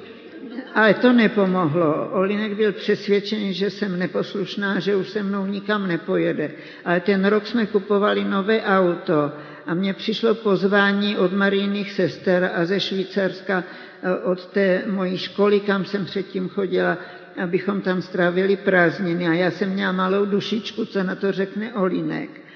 Ale 0.74 0.95
to 0.95 1.12
nepomohlo. 1.12 2.11
Olinek 2.12 2.55
byl 2.55 2.72
přesvědčený, 2.72 3.55
že 3.55 3.70
jsem 3.70 3.99
neposlušná, 3.99 4.81
že 4.81 4.97
už 4.97 5.09
se 5.09 5.22
mnou 5.22 5.47
nikam 5.47 5.89
nepojede. 5.89 6.51
Ale 6.85 7.01
ten 7.01 7.24
rok 7.24 7.47
jsme 7.47 7.66
kupovali 7.66 8.24
nové 8.24 8.62
auto 8.62 9.33
a 9.66 9.74
mně 9.74 9.95
přišlo 9.95 10.35
pozvání 10.35 11.18
od 11.18 11.33
marijných 11.33 11.93
sester 11.93 12.51
a 12.55 12.64
ze 12.64 12.81
Švýcarska 12.81 13.64
eh, 14.03 14.14
od 14.14 14.47
té 14.47 14.83
mojí 14.87 15.18
školy, 15.18 15.61
kam 15.61 15.85
jsem 15.85 16.05
předtím 16.05 16.49
chodila, 16.49 16.99
abychom 17.43 17.81
tam 17.81 18.03
strávili 18.03 18.57
prázdniny. 18.57 19.28
A 19.28 19.33
já 19.33 19.51
jsem 19.51 19.70
měla 19.70 19.93
malou 19.93 20.24
dušičku, 20.24 20.85
co 20.85 21.03
na 21.03 21.14
to 21.14 21.33
řekne 21.33 21.74
Olinek. 21.74 22.49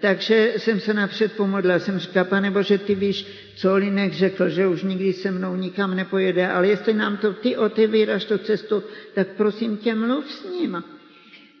Takže 0.00 0.52
jsem 0.56 0.80
se 0.80 0.94
napřed 0.94 1.32
pomodlila, 1.32 1.78
jsem 1.78 1.98
říkala, 1.98 2.24
pane 2.24 2.50
Bože, 2.50 2.78
ty 2.78 2.94
víš, 2.94 3.26
co 3.56 3.76
Linek 3.76 4.12
řekl, 4.12 4.48
že 4.48 4.66
už 4.66 4.82
nikdy 4.82 5.12
se 5.12 5.30
mnou 5.30 5.56
nikam 5.56 5.96
nepojede, 5.96 6.48
ale 6.48 6.68
jestli 6.68 6.94
nám 6.94 7.16
to 7.16 7.32
ty 7.32 7.56
otevíráš 7.56 8.24
tu 8.24 8.38
cestu, 8.38 8.82
tak 9.14 9.28
prosím 9.28 9.76
tě, 9.76 9.94
mluv 9.94 10.32
s 10.32 10.50
ním. 10.50 10.84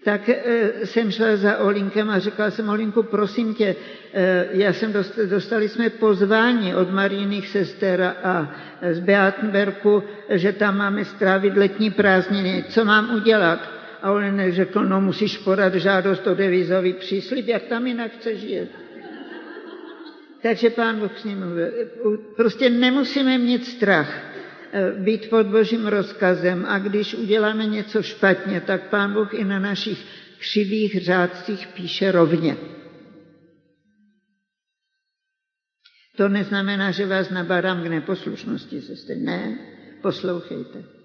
Tak 0.04 0.28
e, 0.28 0.70
jsem 0.84 1.10
šla 1.10 1.36
za 1.36 1.58
Olinkem 1.58 2.10
a 2.10 2.18
řekla 2.18 2.50
jsem, 2.50 2.68
Olinku, 2.68 3.02
prosím 3.02 3.54
tě, 3.54 3.76
e, 4.12 4.46
já 4.50 4.72
jsem 4.72 4.92
dostali, 4.92 5.26
dostali 5.26 5.68
jsme 5.68 5.90
pozvání 5.90 6.74
od 6.74 6.90
Marijných 6.90 7.48
sester 7.48 8.14
a 8.24 8.54
z 8.90 8.98
Beatenberku, 8.98 10.02
že 10.30 10.52
tam 10.52 10.76
máme 10.76 11.04
strávit 11.04 11.56
letní 11.56 11.90
prázdniny. 11.90 12.64
Co 12.68 12.84
mám 12.84 13.14
udělat? 13.14 13.77
A 14.02 14.12
on 14.12 14.52
řekl, 14.52 14.84
no 14.84 15.00
musíš 15.00 15.38
podat 15.38 15.74
žádost 15.74 16.26
o 16.26 16.34
devizový 16.34 16.92
příslip, 16.92 17.46
jak 17.46 17.62
tam 17.62 17.86
jinak 17.86 18.12
chceš 18.12 18.42
jet. 18.42 18.68
Takže 20.42 20.70
pán 20.70 20.98
Bůh 20.98 21.18
s 21.18 21.24
ním 21.24 21.38
mluvil. 21.38 21.72
Prostě 22.36 22.70
nemusíme 22.70 23.38
mít 23.38 23.66
strach 23.66 24.22
eh, 24.72 24.92
být 24.92 25.30
pod 25.30 25.46
božím 25.46 25.86
rozkazem 25.86 26.66
a 26.68 26.78
když 26.78 27.14
uděláme 27.14 27.66
něco 27.66 28.02
špatně, 28.02 28.60
tak 28.60 28.82
pán 28.90 29.12
Bůh 29.12 29.34
i 29.34 29.44
na 29.44 29.58
našich 29.58 29.98
křivých 30.38 31.04
řádcích 31.04 31.66
píše 31.66 32.12
rovně. 32.12 32.56
To 36.16 36.28
neznamená, 36.28 36.90
že 36.90 37.06
vás 37.06 37.30
nabádám 37.30 37.82
k 37.82 37.86
neposlušnosti, 37.86 38.80
sestry. 38.80 39.16
Ne, 39.16 39.58
poslouchejte. 40.02 40.97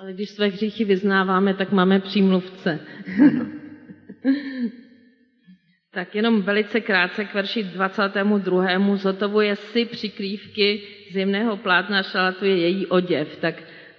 Ale 0.00 0.12
když 0.12 0.30
své 0.30 0.46
hříchy 0.46 0.84
vyznáváme, 0.84 1.54
tak 1.54 1.72
máme 1.72 2.00
přímluvce. 2.00 2.80
tak 5.94 6.14
jenom 6.14 6.42
velice 6.42 6.80
krátce 6.80 7.24
k 7.24 7.34
verši 7.34 7.62
22. 7.62 8.96
Zotovuje 8.96 9.56
si 9.56 9.84
přikrývky 9.84 10.82
zimného 11.12 11.56
plátna, 11.56 12.02
šalatuje 12.02 12.56
její 12.56 12.86
oděv. 12.86 13.36
Tak 13.40 13.54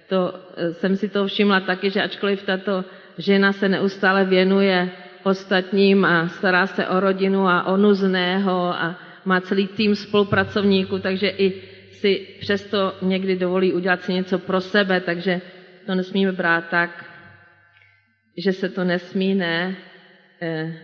to 0.08 0.34
eh, 0.56 0.74
jsem 0.74 0.96
si 0.96 1.08
to 1.08 1.26
všimla 1.26 1.60
taky, 1.60 1.90
že 1.90 2.02
ačkoliv 2.02 2.42
tato 2.42 2.84
žena 3.18 3.52
se 3.52 3.68
neustále 3.68 4.24
věnuje 4.24 4.90
ostatním 5.22 6.04
a 6.04 6.28
stará 6.28 6.66
se 6.66 6.86
o 6.86 7.00
rodinu 7.00 7.48
a 7.48 7.66
o 7.66 7.76
nuzného 7.76 8.74
a 8.74 8.98
má 9.24 9.40
celý 9.40 9.66
tým 9.66 9.94
spolupracovníků, 9.94 10.98
takže 10.98 11.28
i 11.28 11.62
si 11.92 12.26
přesto 12.40 12.94
někdy 13.02 13.36
dovolí 13.36 13.72
udělat 13.72 14.02
si 14.02 14.12
něco 14.12 14.38
pro 14.38 14.60
sebe, 14.60 15.00
takže 15.00 15.40
to 15.86 15.94
nesmíme 15.94 16.32
brát 16.32 16.68
tak, 16.68 17.04
že 18.38 18.52
se 18.52 18.68
to 18.68 18.84
nesmí, 18.84 19.34
ne. 19.34 19.76
E, 20.42 20.74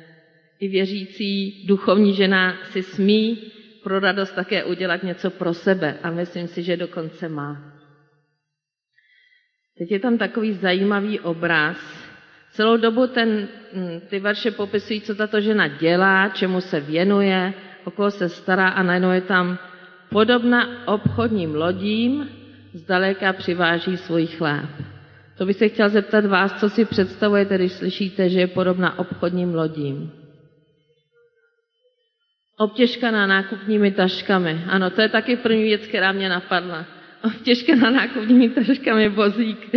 I 0.61 0.69
věřící 0.69 1.65
duchovní 1.67 2.15
žena 2.15 2.57
si 2.65 2.83
smí 2.83 3.53
pro 3.83 4.01
radost 4.01 4.33
také 4.33 4.65
udělat 4.65 5.03
něco 5.03 5.31
pro 5.31 5.55
sebe 5.55 5.99
a 6.03 6.11
myslím 6.11 6.49
si, 6.49 6.63
že 6.63 6.77
dokonce 6.77 7.29
má. 7.29 7.73
Teď 9.79 9.91
je 9.91 10.01
tam 10.01 10.19
takový 10.19 10.53
zajímavý 10.53 11.21
obraz. 11.21 12.09
Celou 12.51 12.77
dobu 12.77 13.07
ten, 13.07 13.49
hm, 13.73 14.01
ty 14.09 14.19
verše 14.19 14.51
popisují, 14.51 15.01
co 15.01 15.15
tato 15.15 15.41
žena 15.41 15.69
dělá, 15.69 16.29
čemu 16.29 16.61
se 16.61 16.81
věnuje, 16.81 17.55
o 17.85 17.91
koho 17.91 18.11
se 18.11 18.29
stará 18.29 18.69
a 18.69 18.83
najednou 18.83 19.11
je 19.11 19.21
tam 19.21 19.59
podobna 20.11 20.87
obchodním 20.87 21.55
lodím, 21.55 22.29
zdaleka 22.79 23.33
přiváží 23.33 23.97
svůj 23.97 24.27
chléb. 24.27 24.71
To 25.39 25.47
bych 25.47 25.57
se 25.57 25.69
chtěla 25.69 25.89
zeptat 25.89 26.25
vás, 26.27 26.61
co 26.61 26.71
si 26.71 26.85
představujete, 26.85 27.55
když 27.55 27.73
slyšíte, 27.73 28.29
že 28.29 28.41
je 28.41 28.47
podobná 28.47 28.99
obchodním 28.99 29.55
lodím. 29.55 30.13
Obtěžkaná 32.59 33.27
nákupními 33.27 33.91
taškami. 33.91 34.65
Ano, 34.69 34.91
to 34.91 35.01
je 35.01 35.09
taky 35.09 35.37
první 35.37 35.63
věc, 35.63 35.87
která 35.87 36.13
mě 36.13 36.29
napadla. 36.29 36.85
Obtěžkaná 37.25 37.91
nákupními 37.91 38.49
taškami 38.49 39.09
vozík 39.09 39.75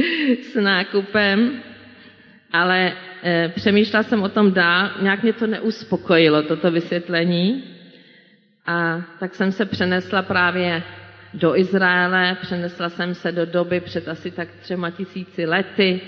s 0.52 0.56
nákupem. 0.62 1.62
Ale 2.52 2.94
e, 3.24 3.50
přemýšlela 3.56 4.04
jsem 4.04 4.24
o 4.24 4.30
tom 4.30 4.54
dál, 4.54 4.92
nějak 5.02 5.24
mě 5.24 5.34
to 5.34 5.48
neuspokojilo, 5.48 6.44
toto 6.44 6.72
vysvětlení. 6.72 7.64
A 8.66 9.02
tak 9.20 9.36
jsem 9.36 9.52
se 9.52 9.66
přenesla 9.66 10.22
právě 10.22 10.84
do 11.34 11.58
Izraele, 11.58 12.38
přenesla 12.42 12.90
jsem 12.90 13.16
se 13.16 13.32
do 13.32 13.46
doby 13.46 13.80
před 13.80 14.08
asi 14.08 14.32
tak 14.32 14.48
třema 14.62 14.90
tisíci 14.90 15.46
lety, 15.46 16.02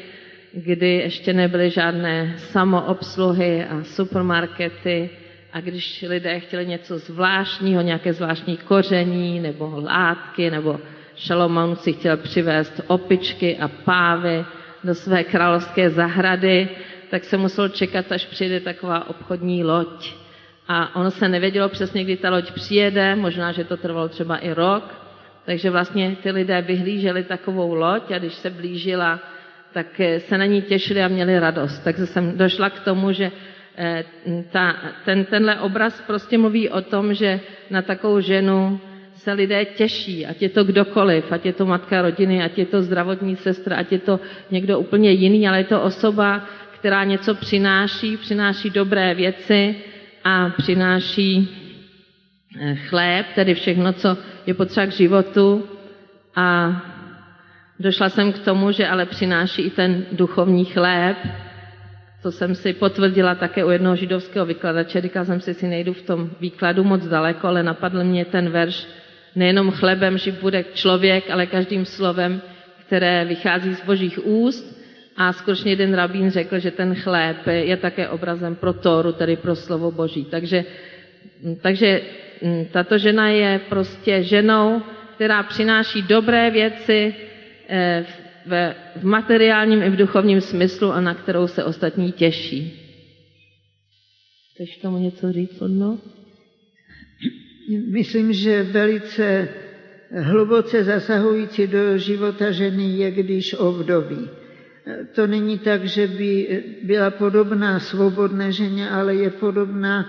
kdy 0.53 0.87
ještě 0.87 1.33
nebyly 1.33 1.69
žádné 1.69 2.33
samoobsluhy 2.37 3.65
a 3.65 3.83
supermarkety. 3.83 5.09
A 5.53 5.61
když 5.61 6.05
lidé 6.07 6.39
chtěli 6.39 6.65
něco 6.65 6.97
zvláštního, 6.97 7.81
nějaké 7.81 8.13
zvláštní 8.13 8.57
koření 8.57 9.39
nebo 9.39 9.81
látky, 9.83 10.51
nebo 10.51 10.79
Šalomoun 11.15 11.75
si 11.75 11.93
chtěl 11.93 12.17
přivést 12.17 12.81
opičky 12.87 13.57
a 13.57 13.67
pávy 13.67 14.45
do 14.83 14.95
své 14.95 15.23
královské 15.23 15.89
zahrady, 15.89 16.69
tak 17.09 17.23
se 17.23 17.37
musel 17.37 17.69
čekat, 17.69 18.11
až 18.11 18.25
přijde 18.25 18.59
taková 18.59 19.09
obchodní 19.09 19.63
loď. 19.63 20.13
A 20.67 20.95
ono 20.95 21.11
se 21.11 21.29
nevědělo 21.29 21.69
přesně, 21.69 22.03
kdy 22.03 22.17
ta 22.17 22.29
loď 22.29 22.51
přijede, 22.51 23.15
možná, 23.15 23.51
že 23.51 23.63
to 23.63 23.77
trvalo 23.77 24.09
třeba 24.09 24.37
i 24.37 24.53
rok, 24.53 25.02
takže 25.45 25.69
vlastně 25.69 26.15
ty 26.23 26.31
lidé 26.31 26.61
vyhlíželi 26.61 27.23
takovou 27.23 27.73
loď 27.73 28.11
a 28.11 28.17
když 28.19 28.33
se 28.33 28.49
blížila, 28.49 29.19
tak 29.73 29.99
eh, 29.99 30.19
se 30.19 30.37
na 30.37 30.45
ní 30.45 30.61
těšili 30.61 31.03
a 31.03 31.07
měli 31.07 31.39
radost. 31.39 31.79
Takže 31.83 32.05
jsem 32.05 32.37
došla 32.37 32.69
k 32.69 32.79
tomu, 32.79 33.11
že 33.11 33.31
eh, 33.77 34.03
ta, 34.51 34.75
ten, 35.05 35.25
tenhle 35.25 35.59
obraz 35.59 36.01
prostě 36.07 36.37
mluví 36.37 36.69
o 36.69 36.81
tom, 36.81 37.13
že 37.13 37.39
na 37.69 37.81
takovou 37.81 38.19
ženu 38.19 38.79
se 39.15 39.33
lidé 39.33 39.65
těší, 39.65 40.25
ať 40.25 40.41
je 40.41 40.49
to 40.49 40.63
kdokoliv, 40.63 41.31
ať 41.31 41.45
je 41.45 41.53
to 41.53 41.65
matka 41.65 42.01
rodiny, 42.01 42.43
ať 42.43 42.57
je 42.57 42.65
to 42.65 42.81
zdravotní 42.81 43.35
sestra, 43.35 43.75
ať 43.77 43.91
je 43.91 43.99
to 43.99 44.19
někdo 44.51 44.79
úplně 44.79 45.11
jiný, 45.11 45.47
ale 45.47 45.57
je 45.57 45.63
to 45.63 45.81
osoba, 45.81 46.43
která 46.75 47.03
něco 47.03 47.35
přináší, 47.35 48.17
přináší 48.17 48.69
dobré 48.69 49.13
věci 49.13 49.75
a 50.23 50.49
přináší 50.57 51.62
chléb, 52.87 53.25
tedy 53.35 53.53
všechno, 53.53 53.93
co 53.93 54.17
je 54.45 54.53
potřeba 54.53 54.85
k 54.85 54.91
životu. 54.91 55.69
A 56.35 56.81
došla 57.79 58.09
jsem 58.09 58.33
k 58.33 58.39
tomu, 58.39 58.71
že 58.71 58.87
ale 58.87 59.05
přináší 59.05 59.61
i 59.61 59.69
ten 59.69 60.05
duchovní 60.11 60.65
chléb, 60.65 61.17
to 62.23 62.31
jsem 62.31 62.55
si 62.55 62.73
potvrdila 62.73 63.35
také 63.35 63.65
u 63.65 63.69
jednoho 63.69 63.95
židovského 63.95 64.45
vykladače, 64.45 65.01
říkala 65.01 65.25
jsem 65.25 65.41
si, 65.41 65.53
si 65.53 65.67
nejdu 65.67 65.93
v 65.93 66.01
tom 66.01 66.29
výkladu 66.39 66.83
moc 66.83 67.07
daleko, 67.07 67.47
ale 67.47 67.63
napadl 67.63 68.03
mě 68.03 68.25
ten 68.25 68.49
verš, 68.49 68.87
nejenom 69.35 69.71
chlebem 69.71 70.17
živ 70.17 70.41
bude 70.41 70.63
člověk, 70.73 71.29
ale 71.29 71.45
každým 71.45 71.85
slovem, 71.85 72.41
které 72.87 73.25
vychází 73.25 73.75
z 73.75 73.85
božích 73.85 74.25
úst. 74.25 74.83
A 75.17 75.33
skutečně 75.33 75.71
jeden 75.71 75.93
rabín 75.93 76.31
řekl, 76.31 76.59
že 76.59 76.71
ten 76.71 76.95
chléb 76.95 77.37
je 77.47 77.77
také 77.77 78.09
obrazem 78.09 78.55
pro 78.55 78.73
Tóru, 78.73 79.11
tedy 79.11 79.35
pro 79.35 79.55
slovo 79.55 79.91
boží. 79.91 80.25
Takže, 80.25 80.65
takže 81.61 82.01
tato 82.71 82.97
žena 82.97 83.29
je 83.29 83.59
prostě 83.69 84.23
ženou, 84.23 84.81
která 85.15 85.43
přináší 85.43 86.01
dobré 86.01 86.51
věci 86.51 87.15
eh, 87.69 88.05
v, 88.45 88.75
v 88.95 89.05
materiálním 89.05 89.83
i 89.83 89.89
v 89.89 89.95
duchovním 89.95 90.41
smyslu 90.41 90.91
a 90.91 91.01
na 91.01 91.13
kterou 91.13 91.47
se 91.47 91.63
ostatní 91.63 92.11
těší. 92.11 92.79
Chceš 94.53 94.77
tomu 94.77 94.97
něco 94.97 95.31
říct, 95.31 95.61
Odno? 95.61 95.99
Myslím, 97.91 98.33
že 98.33 98.63
velice 98.63 99.49
hluboce 100.21 100.83
zasahující 100.83 101.67
do 101.67 101.97
života 101.97 102.51
ženy 102.51 102.83
je, 102.83 103.11
když 103.11 103.53
ovdoví. 103.57 104.29
To 105.15 105.27
není 105.27 105.59
tak, 105.59 105.85
že 105.85 106.07
by 106.07 106.63
byla 106.83 107.11
podobná 107.11 107.79
svobodné 107.79 108.51
ženě, 108.51 108.89
ale 108.89 109.15
je 109.15 109.29
podobná 109.29 110.05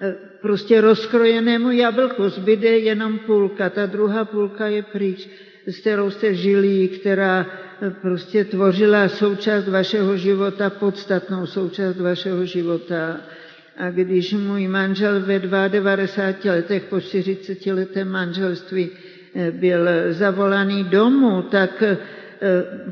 eh, 0.00 0.14
prostě 0.40 0.80
rozkrojenému 0.80 1.70
jablku. 1.70 2.28
Zbyde 2.28 2.78
jenom 2.78 3.18
půlka, 3.18 3.70
ta 3.70 3.86
druhá 3.86 4.24
půlka 4.24 4.66
je 4.66 4.82
pryč, 4.82 5.28
s 5.66 5.78
kterou 5.78 6.10
jste 6.10 6.34
žili, 6.34 6.88
která 6.88 7.46
eh, 7.46 7.90
prostě 7.90 8.44
tvořila 8.44 9.08
součást 9.08 9.68
vašeho 9.68 10.16
života, 10.16 10.70
podstatnou 10.70 11.46
součást 11.46 11.96
vašeho 11.96 12.44
života. 12.44 13.20
A 13.76 13.90
když 13.90 14.32
můj 14.32 14.68
manžel 14.68 15.20
ve 15.20 15.38
92 15.68 16.52
letech 16.52 16.84
po 16.84 17.00
40 17.00 17.66
letém 17.66 18.08
manželství 18.08 18.90
eh, 19.34 19.50
byl 19.50 19.88
zavolaný 20.10 20.84
domů, 20.84 21.42
tak 21.42 21.82
eh, 21.82 21.98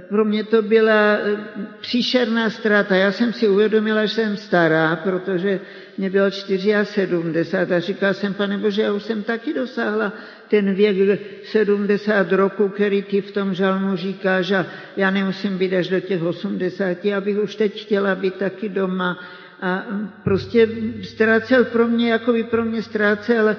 pro 0.09 0.25
mě 0.25 0.45
to 0.45 0.63
byla 0.63 1.13
eh, 1.13 1.37
příšerná 1.81 2.51
ztráta. 2.51 2.97
Já 2.97 3.13
jsem 3.13 3.33
si 3.33 3.49
uvědomila, 3.49 4.07
že 4.07 4.15
jsem 4.15 4.37
stará, 4.37 4.97
protože 4.97 5.61
mě 5.99 6.11
bylo 6.11 6.31
74 6.31 7.75
a 7.75 7.81
říkala 7.81 8.13
jsem, 8.13 8.35
pane 8.35 8.59
Bože, 8.59 8.83
já 8.83 8.93
už 8.93 9.03
jsem 9.03 9.23
taky 9.23 9.55
dosáhla 9.55 10.13
ten 10.49 10.75
věk 10.75 11.21
70 11.45 12.33
roku, 12.33 12.69
který 12.69 13.03
ty 13.03 13.21
v 13.21 13.33
tom 13.33 13.55
žalmu 13.55 13.97
říkáš 13.97 14.51
a 14.51 14.67
já 14.97 15.11
nemusím 15.11 15.59
být 15.59 15.75
až 15.75 15.89
do 15.89 16.01
těch 16.01 16.23
80, 16.23 16.99
abych 17.17 17.39
už 17.39 17.55
teď 17.55 17.83
chtěla 17.83 18.15
být 18.15 18.35
taky 18.35 18.69
doma 18.69 19.19
a 19.61 19.87
prostě 20.25 20.69
ztrácel 21.03 21.65
pro 21.65 21.89
mě, 21.89 22.11
jako 22.11 22.33
by 22.33 22.45
pro 22.45 22.65
mě 22.65 22.83
ztrácel 22.83 23.49
e, 23.49 23.57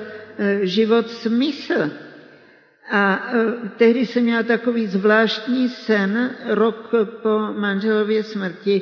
život 0.64 1.10
smysl. 1.10 2.05
A 2.92 3.32
e, 3.34 3.70
tehdy 3.78 4.06
jsem 4.06 4.24
měla 4.24 4.44
takový 4.44 4.88
zvláštní 4.88 5.70
sen, 5.70 6.30
rok 6.46 6.92
po 7.22 7.40
manželově 7.58 8.24
smrti. 8.24 8.82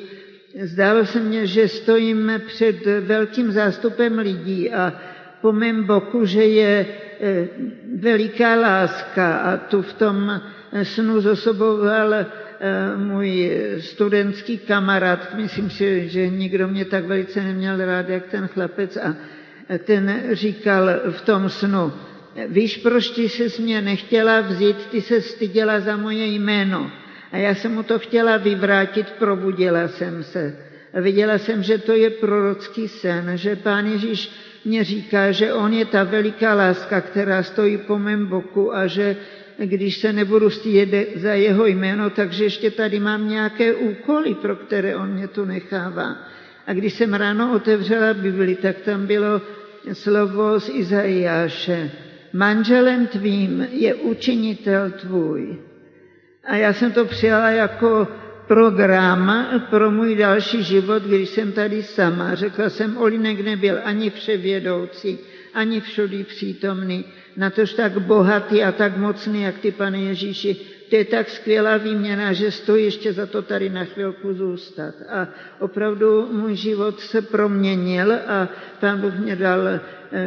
Zdálo 0.61 1.05
se 1.05 1.19
mně, 1.19 1.47
že 1.47 1.67
stojím 1.67 2.31
před 2.47 2.85
velkým 2.99 3.51
zástupem 3.51 4.19
lidí 4.19 4.71
a 4.71 4.93
po 5.41 5.51
mém 5.51 5.83
boku, 5.83 6.25
že 6.25 6.43
je 6.43 6.85
e, 7.21 7.47
veliká 7.95 8.55
láska. 8.55 9.35
A 9.37 9.57
tu 9.57 9.81
v 9.81 9.93
tom 9.93 10.41
snu 10.83 11.21
zosoboval 11.21 12.25
Eh, 12.65 12.97
můj 12.97 13.51
studentský 13.79 14.57
kamarád, 14.57 15.35
myslím 15.35 15.69
si, 15.69 16.09
že 16.09 16.29
nikdo 16.29 16.67
mě 16.67 16.85
tak 16.85 17.05
velice 17.05 17.43
neměl 17.43 17.85
rád, 17.85 18.09
jak 18.09 18.25
ten 18.27 18.47
chlapec, 18.47 18.97
a 18.97 19.15
ten 19.85 20.23
říkal 20.31 20.89
v 21.11 21.21
tom 21.21 21.49
snu, 21.49 21.93
víš, 22.47 22.77
proč 22.77 23.09
ty 23.09 23.29
se 23.29 23.61
mě 23.61 23.81
nechtěla 23.81 24.41
vzít, 24.41 24.77
ty 24.91 25.01
se 25.01 25.21
styděla 25.21 25.79
za 25.79 25.97
moje 25.97 26.25
jméno. 26.25 26.91
A 27.31 27.38
já 27.38 27.55
jsem 27.55 27.73
mu 27.73 27.84
to 27.84 27.99
chtěla 27.99 28.38
vyvrátit, 28.38 29.11
probudila 29.11 29.88
jsem 29.88 30.23
se. 30.23 30.57
A 30.93 31.01
viděla 31.01 31.38
jsem, 31.38 31.63
že 31.63 31.77
to 31.77 31.91
je 31.93 32.09
prorocký 32.09 32.88
sen, 32.88 33.31
že 33.36 33.55
pán 33.55 33.88
Ježíš 33.88 34.31
mě 34.65 34.84
říká, 34.84 35.31
že 35.31 35.53
on 35.53 35.73
je 35.73 35.86
ta 35.86 36.03
veliká 36.03 36.53
láska, 36.53 37.01
která 37.01 37.43
stojí 37.43 37.77
po 37.77 37.99
mém 37.99 38.25
boku 38.25 38.75
a 38.75 38.88
že 38.88 39.15
když 39.57 39.97
se 39.97 40.13
nebudu 40.13 40.49
stydět 40.49 41.07
za 41.15 41.34
jeho 41.34 41.65
jméno, 41.65 42.09
takže 42.09 42.43
ještě 42.43 42.71
tady 42.71 42.99
mám 42.99 43.29
nějaké 43.29 43.73
úkoly, 43.73 44.36
pro 44.36 44.55
které 44.55 44.95
on 44.95 45.09
mě 45.09 45.27
tu 45.27 45.45
nechává. 45.45 46.17
A 46.67 46.73
když 46.73 46.93
jsem 46.93 47.13
ráno 47.13 47.53
otevřela 47.55 48.13
Bibli, 48.13 48.55
tak 48.55 48.77
tam 48.77 49.07
bylo 49.07 49.41
slovo 49.93 50.59
z 50.59 50.69
Izajáše. 50.69 51.91
Manželem 52.34 53.07
tvým 53.07 53.67
je 53.71 53.95
učinitel 53.95 54.91
tvůj. 54.91 55.57
A 56.43 56.55
já 56.55 56.73
jsem 56.73 56.91
to 56.91 57.05
přijala 57.05 57.49
jako 57.49 58.07
program 58.47 59.47
pro 59.69 59.91
můj 59.91 60.15
další 60.15 60.63
život, 60.63 61.03
když 61.03 61.29
jsem 61.29 61.51
tady 61.51 61.84
sama. 61.84 62.36
Řekla 62.36 62.69
jsem, 62.69 62.97
Olinek 62.97 63.39
nebyl 63.39 63.79
ani 63.84 64.09
vševědoucí, 64.09 65.19
ani 65.53 65.81
všudy 65.81 66.23
přítomný, 66.23 67.05
natož 67.38 67.73
tak 67.73 68.01
bohatý 68.01 68.63
a 68.63 68.71
tak 68.71 68.97
mocný, 68.97 69.41
jak 69.41 69.57
ty, 69.57 69.71
pane 69.71 70.01
Ježíši. 70.01 70.55
To 70.93 70.97
je 70.97 71.05
tak 71.05 71.29
skvělá 71.29 71.77
výměna, 71.77 72.33
že 72.33 72.51
stojí 72.51 72.85
ještě 72.85 73.13
za 73.13 73.25
to 73.25 73.41
tady 73.41 73.69
na 73.69 73.85
chvilku 73.85 74.33
zůstat. 74.33 74.95
A 75.09 75.27
opravdu 75.59 76.27
můj 76.31 76.55
život 76.55 76.99
se 76.99 77.21
proměnil 77.21 78.13
a 78.13 78.49
pán 78.79 79.01
Bůh 79.01 79.13
mě 79.13 79.35
dal 79.35 79.67
eh, 79.67 79.79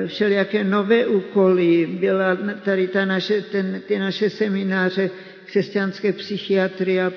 všelijaké 0.06 0.64
nové 0.64 1.06
úkoly. 1.06 1.86
Byla 1.86 2.38
tady 2.64 2.88
ta 2.88 3.04
naše, 3.04 3.42
ten, 3.42 3.80
ty 3.86 3.98
naše 3.98 4.30
semináře 4.30 5.10
křesťanské 5.46 6.12
psychiatrie 6.12 7.02
a 7.02 7.12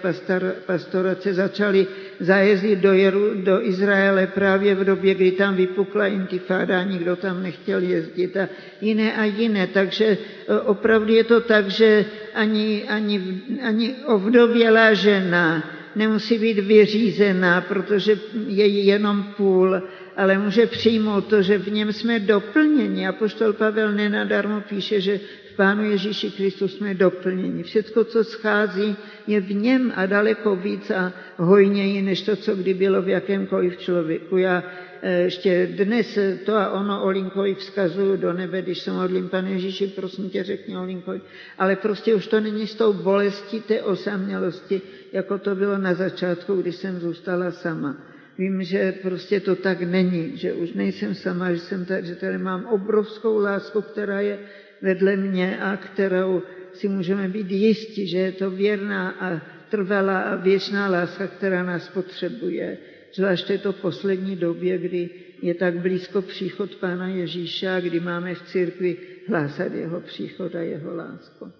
pastorace 0.66 1.34
začaly 1.34 1.88
zajezdit 2.20 2.80
do, 2.80 2.94
Jeru, 2.94 3.42
do 3.42 3.66
Izraele 3.66 4.28
právě 4.28 4.76
v 4.76 4.84
době, 4.84 5.16
kdy 5.16 5.32
tam 5.32 5.56
vypukla 5.56 6.08
intifáda, 6.08 6.84
nikdo 6.84 7.16
tam 7.16 7.44
nechtěl 7.44 7.82
jezdit 7.82 8.38
a 8.38 8.50
jiné 8.82 9.14
a 9.14 9.24
jiné. 9.26 9.68
Takže 9.68 10.06
e, 10.06 10.18
opravdu 10.60 11.14
je 11.14 11.24
to 11.24 11.42
tak, 11.42 11.68
že 11.68 12.06
ani, 12.34 12.84
ani, 12.90 13.42
ani 13.64 13.96
ovdovělá 14.06 14.94
žena 14.94 15.64
nemusí 15.96 16.38
být 16.38 16.60
vyřízená, 16.60 17.62
protože 17.62 18.20
je 18.48 18.68
jenom 18.68 19.24
půl, 19.38 19.82
ale 20.20 20.38
může 20.38 20.68
přijmout 20.68 21.28
to, 21.28 21.42
že 21.42 21.58
v 21.58 21.72
něm 21.72 21.94
jsme 21.94 22.20
doplněni. 22.20 23.08
A 23.08 23.12
poštol 23.12 23.54
Pavel 23.54 23.92
nenadarmo 23.92 24.62
píše, 24.62 25.02
že 25.02 25.20
Pánu 25.56 25.84
Ježíši 25.84 26.32
Kristu 26.32 26.68
jsme 26.68 26.94
doplněni. 26.94 27.64
Všechno, 27.64 28.04
co 28.04 28.24
schází, 28.24 28.96
je 29.28 29.42
v 29.42 29.54
něm 29.54 29.94
a 29.96 30.06
daleko 30.06 30.56
víc 30.56 30.92
a 30.92 31.14
hojněji, 31.38 32.02
než 32.02 32.22
to, 32.22 32.36
co 32.36 32.56
kdy 32.56 32.74
bylo 32.74 33.02
v 33.02 33.08
jakémkoliv 33.08 33.78
člověku. 33.78 34.38
Já 34.38 34.64
eh, 35.02 35.20
ještě 35.20 35.68
dnes 35.68 36.18
to 36.46 36.56
a 36.56 36.70
ono 36.70 37.04
Olinkovi 37.04 37.56
vzkazuju 37.56 38.18
do 38.18 38.34
nebe, 38.34 38.62
když 38.62 38.80
se 38.80 38.92
modlím, 38.92 39.30
pane 39.30 39.52
Ježíši, 39.52 39.88
prosím 39.88 40.30
tě, 40.30 40.44
řekni 40.44 40.78
Olinkovi. 40.78 41.22
Ale 41.58 41.76
prostě 41.76 42.16
už 42.16 42.28
to 42.28 42.40
není 42.40 42.68
s 42.68 42.76
tou 42.76 42.94
bolestí 42.94 43.62
té 43.62 43.82
osamělosti, 43.82 44.82
jako 45.14 45.38
to 45.38 45.56
bylo 45.56 45.78
na 45.78 45.94
začátku, 45.94 46.56
když 46.56 46.76
jsem 46.76 47.00
zůstala 47.00 47.52
sama. 47.52 48.09
Vím, 48.40 48.64
že 48.64 48.92
prostě 48.92 49.40
to 49.40 49.56
tak 49.56 49.82
není, 49.82 50.38
že 50.38 50.54
už 50.54 50.74
nejsem 50.74 51.16
sama, 51.16 51.54
že, 51.54 51.60
jsem 51.60 51.86
tady, 51.86 52.08
že 52.08 52.16
tady 52.16 52.38
mám 52.38 52.66
obrovskou 52.66 53.40
lásku, 53.40 53.82
která 53.82 54.22
je 54.22 54.40
vedle 54.82 55.16
mě 55.16 55.60
a 55.60 55.78
kterou 55.78 56.42
si 56.74 56.88
můžeme 56.88 57.28
být 57.28 57.52
jistí, 57.52 58.08
že 58.08 58.18
je 58.18 58.32
to 58.32 58.52
věrná 58.52 59.10
a 59.10 59.42
trvalá 59.70 60.20
a 60.22 60.36
věčná 60.36 60.88
láska, 60.88 61.28
která 61.28 61.64
nás 61.64 61.90
potřebuje. 61.90 62.78
Zvláště 63.14 63.58
to 63.58 63.74
poslední 63.74 64.36
době, 64.36 64.78
kdy 64.78 65.10
je 65.42 65.54
tak 65.54 65.80
blízko 65.80 66.22
příchod 66.22 66.76
Pána 66.76 67.08
Ježíše 67.08 67.70
a 67.70 67.80
kdy 67.80 68.00
máme 68.00 68.36
v 68.36 68.42
církvi 68.42 68.98
hlásat 69.28 69.74
jeho 69.74 70.00
příchod 70.00 70.56
a 70.56 70.60
jeho 70.60 70.96
lásku. 70.96 71.52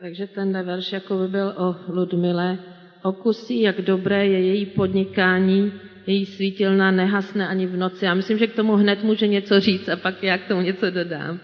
Takže 0.00 0.26
ten 0.26 0.62
verš 0.62 0.92
jako 0.92 1.18
by 1.18 1.28
byl 1.28 1.54
o 1.56 1.76
Ludmile. 1.88 2.58
Okusí, 3.02 3.60
jak 3.60 3.80
dobré 3.80 4.26
je 4.26 4.40
její 4.40 4.66
podnikání, 4.66 5.72
její 6.06 6.26
svítilna 6.26 6.90
nehasne 6.90 7.48
ani 7.48 7.66
v 7.66 7.76
noci. 7.76 8.04
Já 8.04 8.14
myslím, 8.14 8.38
že 8.38 8.46
k 8.46 8.54
tomu 8.54 8.76
hned 8.76 9.02
může 9.02 9.26
něco 9.26 9.60
říct 9.60 9.88
a 9.88 9.96
pak 9.96 10.22
já 10.22 10.38
k 10.38 10.48
tomu 10.48 10.62
něco 10.62 10.90
dodám. 10.90 11.38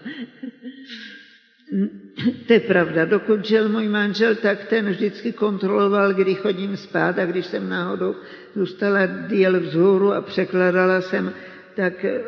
to 2.47 2.53
je 2.53 2.59
pravda. 2.59 3.05
Dokud 3.05 3.45
žil 3.45 3.69
můj 3.69 3.87
manžel, 3.87 4.35
tak 4.35 4.65
ten 4.65 4.89
vždycky 4.89 5.31
kontroloval, 5.31 6.13
kdy 6.13 6.35
chodím 6.35 6.77
spát 6.77 7.19
a 7.19 7.25
když 7.25 7.45
jsem 7.45 7.69
náhodou 7.69 8.15
zůstala 8.55 9.05
díl 9.05 9.59
vzhůru 9.59 10.13
a 10.13 10.21
překladala 10.21 11.01
jsem, 11.01 11.33
tak 11.75 12.05
eh, 12.05 12.21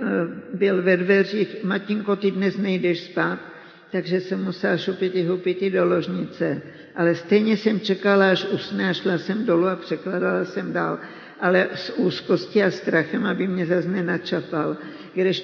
byl 0.54 0.84
ve 0.84 0.98
dveřích, 0.98 1.64
Matinko, 1.64 2.16
ty 2.16 2.32
dnes 2.32 2.58
nejdeš 2.58 3.00
spát, 3.00 3.40
takže 3.92 4.22
jsem 4.22 4.44
musela 4.44 4.78
šupiti 4.78 5.24
hupiti 5.24 5.70
do 5.70 5.86
ložnice. 5.86 6.62
Ale 6.96 7.16
stejně 7.16 7.58
jsem 7.58 7.80
čekala, 7.80 8.32
až 8.32 8.46
usne 8.46 8.90
a 8.90 8.94
šla 8.94 9.18
jsem 9.18 9.46
dolů 9.46 9.68
a 9.68 9.76
překladala 9.76 10.46
jsem 10.46 10.74
dál 10.74 11.00
ale 11.40 11.68
s 11.76 11.94
úzkostí 11.98 12.64
a 12.64 12.72
strachem, 12.72 13.26
aby 13.26 13.48
mě 13.48 13.66
zase 13.66 13.88
nenačapal. 13.88 14.78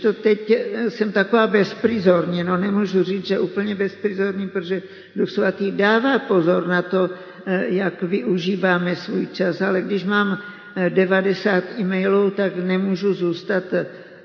to 0.02 0.14
teď 0.14 0.52
eh, 0.52 0.89
jsem 0.89 1.12
taková 1.12 1.48
bezprizorní, 1.48 2.44
no 2.44 2.58
nemůžu 2.58 3.04
říct, 3.04 3.26
že 3.26 3.39
úplně 3.39 3.76
bezprizorní, 3.76 4.50
protože 4.50 4.82
Duch 5.16 5.30
Svatý 5.30 5.72
dává 5.72 6.20
pozor 6.20 6.68
na 6.68 6.82
to, 6.82 7.10
eh, 7.46 7.66
jak 7.68 8.04
využíváme 8.04 8.96
svůj 8.96 9.28
čas, 9.28 9.62
ale 9.62 9.82
když 9.82 10.04
mám 10.04 10.38
90 10.89 11.64
eh, 11.64 11.82
e-mailů, 11.82 12.30
tak 12.30 12.56
nemůžu 12.56 13.14
zůstat, 13.14 13.64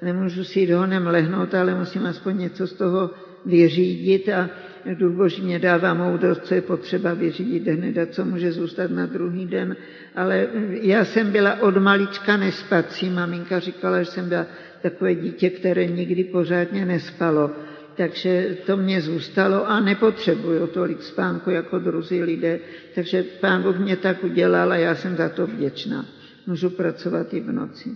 nemůžu 0.03 0.45
si 0.45 0.61
jít 0.61 0.71
honem 0.71 1.07
lehnout, 1.07 1.55
ale 1.55 1.75
musím 1.75 2.07
aspoň 2.07 2.39
něco 2.39 2.67
z 2.67 2.73
toho 2.73 3.11
vyřídit 3.47 4.29
a 4.29 4.51
Duch 4.95 5.13
Boží 5.13 5.43
mě 5.43 5.59
dává 5.59 5.95
moudrost, 5.95 6.45
co 6.47 6.55
je 6.55 6.63
potřeba 6.63 7.15
vyřídit 7.15 7.69
hned 7.69 7.99
a 7.99 8.07
co 8.07 8.25
může 8.25 8.53
zůstat 8.53 8.91
na 8.91 9.07
druhý 9.07 9.47
den. 9.47 9.77
Ale 10.15 10.49
já 10.83 11.05
jsem 11.05 11.33
byla 11.33 11.61
od 11.63 11.77
malička 11.77 12.37
nespací. 12.37 13.11
Maminka 13.11 13.61
říkala, 13.61 14.03
že 14.03 14.11
jsem 14.11 14.29
byla 14.29 14.47
takové 14.83 15.15
dítě, 15.15 15.51
které 15.51 15.87
nikdy 15.87 16.25
pořádně 16.25 16.87
nespalo. 16.87 17.51
Takže 17.97 18.57
to 18.67 18.77
mě 18.77 19.01
zůstalo 19.01 19.67
a 19.67 19.81
nepotřebuju 19.81 20.67
tolik 20.67 21.03
spánku 21.03 21.51
jako 21.51 21.79
druzí 21.79 22.23
lidé. 22.23 22.61
Takže 22.95 23.23
pán 23.23 23.63
Bůh 23.63 23.79
mě 23.79 23.97
tak 23.97 24.25
udělal 24.25 24.73
a 24.73 24.77
já 24.77 24.95
jsem 24.95 25.17
za 25.17 25.29
to 25.29 25.47
vděčná. 25.47 26.07
Můžu 26.47 26.71
pracovat 26.71 27.35
i 27.35 27.41
v 27.41 27.53
noci. 27.53 27.91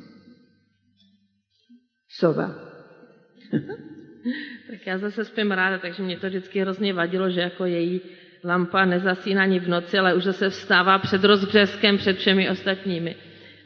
Sova. 2.08 2.54
Tak 4.70 4.86
já 4.86 4.98
zase 4.98 5.24
spím 5.24 5.52
ráda, 5.52 5.78
takže 5.78 6.02
mě 6.02 6.16
to 6.16 6.26
vždycky 6.26 6.60
hrozně 6.60 6.94
vadilo, 6.94 7.30
že 7.30 7.40
jako 7.40 7.64
její 7.64 8.00
lampa 8.44 8.84
nezasíná 8.84 9.42
ani 9.42 9.60
v 9.60 9.68
noci, 9.68 9.98
ale 9.98 10.14
už 10.14 10.24
zase 10.24 10.50
vstává 10.50 10.98
před 10.98 11.24
rozbřeskem, 11.24 11.96
před 11.96 12.18
všemi 12.18 12.50
ostatními. 12.50 13.16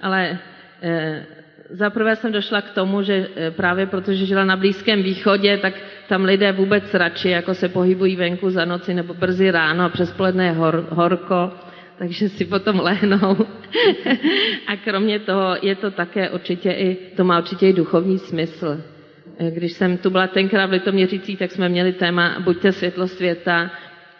Ale 0.00 0.38
e, 0.82 1.26
zaprvé 1.70 2.16
jsem 2.16 2.32
došla 2.32 2.62
k 2.62 2.70
tomu, 2.70 3.02
že 3.02 3.28
e, 3.36 3.50
právě 3.50 3.86
protože 3.86 4.26
žila 4.26 4.44
na 4.44 4.56
Blízkém 4.56 5.02
východě, 5.02 5.58
tak 5.58 5.74
tam 6.08 6.24
lidé 6.24 6.52
vůbec 6.52 6.94
radši 6.94 7.28
jako 7.28 7.54
se 7.54 7.68
pohybují 7.68 8.16
venku 8.16 8.50
za 8.50 8.64
noci 8.64 8.94
nebo 8.94 9.14
brzy 9.14 9.50
ráno 9.50 9.84
a 9.84 9.88
přes 9.88 10.12
poledne 10.12 10.46
je 10.46 10.52
hor, 10.52 10.86
horko, 10.90 11.52
takže 11.98 12.28
si 12.28 12.44
potom 12.44 12.80
lehnou. 12.80 13.36
a 14.66 14.76
kromě 14.84 15.18
toho 15.18 15.56
je 15.62 15.74
to 15.74 15.90
také 15.90 16.30
určitě 16.30 16.70
i, 16.70 16.96
to 17.16 17.24
má 17.24 17.38
určitě 17.38 17.68
i 17.68 17.72
duchovní 17.72 18.18
smysl. 18.18 18.95
Eh, 19.38 19.50
když 19.50 19.72
jsem 19.72 19.98
tu 19.98 20.10
byla 20.10 20.26
tenkrát 20.26 20.66
v 20.66 20.70
Litoměřicích, 20.70 21.38
tak 21.38 21.52
jsme 21.52 21.68
měli 21.68 21.92
téma 21.92 22.40
Buďte 22.40 22.72
světlo 22.72 23.08
světa 23.08 23.70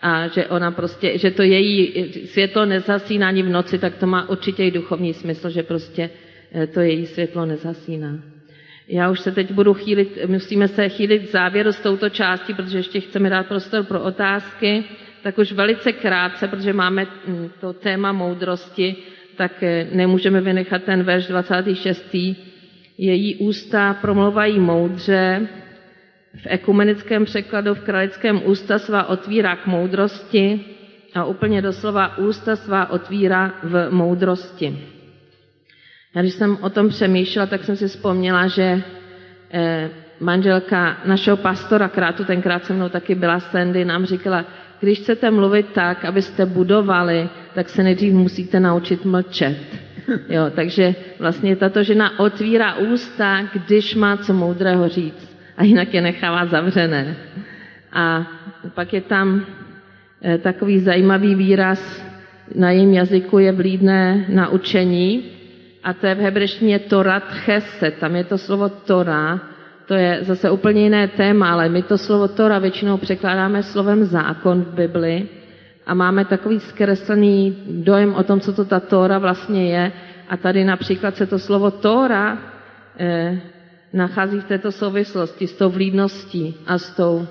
a 0.03 0.29
že 0.29 0.47
ona 0.47 0.71
prostě, 0.71 1.19
že 1.19 1.31
to 1.31 1.43
její 1.43 2.05
světlo 2.27 2.67
nezasíná 2.67 3.29
ani 3.29 3.43
v 3.43 3.49
noci, 3.49 3.79
tak 3.79 3.97
to 3.97 4.07
má 4.07 4.29
určitě 4.29 4.65
i 4.65 4.71
duchovní 4.71 5.15
smysl, 5.15 5.51
že 5.51 5.63
prostě 5.63 6.11
eh, 6.53 6.67
to 6.67 6.81
její 6.81 7.07
světlo 7.07 7.47
nezasíná. 7.47 8.19
Já 8.89 9.11
už 9.11 9.21
se 9.21 9.33
teď 9.33 9.53
budu 9.53 9.75
chýlit, 9.75 10.19
musíme 10.27 10.69
se 10.69 10.89
chýlit 10.89 11.19
k 11.19 11.31
závěru 11.31 11.73
s 11.73 11.81
touto 11.81 12.09
částí, 12.09 12.55
protože 12.55 12.79
ještě 12.79 13.01
chceme 13.01 13.31
dát 13.31 13.47
prostor 13.47 13.85
pro 13.85 14.03
otázky, 14.03 14.85
tak 15.23 15.39
už 15.39 15.53
velice 15.53 15.93
krátce, 15.93 16.49
protože 16.49 16.73
máme 16.73 17.07
hm, 17.27 17.49
to 17.61 17.73
téma 17.73 18.13
moudrosti, 18.13 18.97
tak 19.37 19.63
eh, 19.63 19.89
nemůžeme 19.93 20.41
vynechat 20.41 20.83
ten 20.85 21.03
verš 21.03 21.27
26 21.27 22.17
její 22.99 23.37
ústa 23.37 23.95
promluvají 23.95 24.61
moudře, 24.61 25.49
v 26.37 26.47
ekumenickém 26.47 27.25
překladu 27.25 27.75
v 27.75 27.81
kralickém 27.81 28.41
ústa 28.45 28.79
svá 28.79 29.09
otvírá 29.09 29.57
k 29.57 29.67
moudrosti 29.67 30.61
a 31.15 31.25
úplně 31.25 31.63
doslova 31.63 32.19
ústa 32.19 32.57
svá 32.57 32.91
otvírá 32.91 33.55
v 33.63 33.91
moudrosti. 33.91 34.79
Já 36.15 36.23
když 36.23 36.35
jsem 36.35 36.59
o 36.61 36.71
tom 36.71 36.89
přemýšlela, 36.89 37.47
tak 37.47 37.65
jsem 37.65 37.77
si 37.77 37.89
vzpomněla, 37.89 38.47
že 38.47 38.83
eh, 39.53 39.91
manželka 40.21 40.97
našeho 41.05 41.37
pastora, 41.37 41.89
krátu 41.89 42.25
tenkrát 42.25 42.65
se 42.65 42.73
mnou 42.73 42.89
taky 42.89 43.15
byla 43.15 43.41
Sandy, 43.41 43.85
nám 43.85 44.05
říkala, 44.07 44.45
když 44.81 44.99
chcete 44.99 45.31
mluvit 45.31 45.67
tak, 45.73 46.05
abyste 46.05 46.47
budovali, 46.47 47.29
tak 47.55 47.69
se 47.69 47.83
nejdřív 47.83 48.13
musíte 48.13 48.61
naučit 48.61 49.05
mlčet. 49.05 49.86
Jo, 50.29 50.51
takže 50.55 50.95
vlastně 51.19 51.57
tato 51.57 51.83
žena 51.83 52.19
otvírá 52.21 52.75
ústa, 52.75 53.43
když 53.53 53.95
má 53.95 54.17
co 54.17 54.33
moudrého 54.33 54.89
říct. 54.89 55.37
A 55.57 55.65
jinak 55.65 55.95
je 55.95 56.01
nechává 56.01 56.47
zavřené. 56.47 57.17
A 57.93 58.27
pak 58.75 58.93
je 58.93 59.01
tam 59.01 59.47
eh, 60.23 60.39
takový 60.39 60.79
zajímavý 60.81 61.35
výraz, 61.35 62.07
na 62.55 62.71
jejím 62.71 62.95
jazyku 62.95 63.39
je 63.39 63.53
vlídné 63.53 64.25
naučení 64.29 65.25
a 65.85 65.93
to 65.93 66.07
je 66.07 66.15
v 66.15 66.19
hebrejštině 66.19 66.79
Torat 66.79 67.25
Chesed, 67.29 67.99
tam 67.99 68.17
je 68.17 68.25
to 68.25 68.39
slovo 68.39 68.69
Tora, 68.69 69.41
to 69.87 69.95
je 69.95 70.19
zase 70.23 70.51
úplně 70.51 70.83
jiné 70.83 71.09
téma, 71.09 71.53
ale 71.53 71.69
my 71.69 71.83
to 71.83 71.99
slovo 71.99 72.29
Tora 72.29 72.59
většinou 72.59 72.97
překládáme 72.97 73.63
slovem 73.63 74.05
zákon 74.05 74.63
v 74.63 74.75
Bibli 74.75 75.29
a 75.87 75.95
máme 75.95 76.25
takový 76.25 76.61
zkreslený 76.61 77.57
dojem 77.71 78.15
o 78.15 78.23
tom, 78.23 78.41
co 78.41 78.53
to 78.53 78.65
ta 78.65 78.81
Tóra 78.81 79.19
vlastně 79.19 79.71
je. 79.71 79.93
A 80.29 80.37
tady 80.37 80.65
například 80.65 81.17
se 81.17 81.27
to 81.27 81.39
slovo 81.39 81.71
Tóra 81.71 82.39
eh, 82.99 83.39
nachází 83.93 84.41
v 84.41 84.45
této 84.45 84.73
souvislosti 84.73 85.47
s 85.47 85.53
tou 85.57 85.71
vlídností 85.71 86.55
a 86.67 86.79
s, 86.79 86.91
tou, 86.97 87.27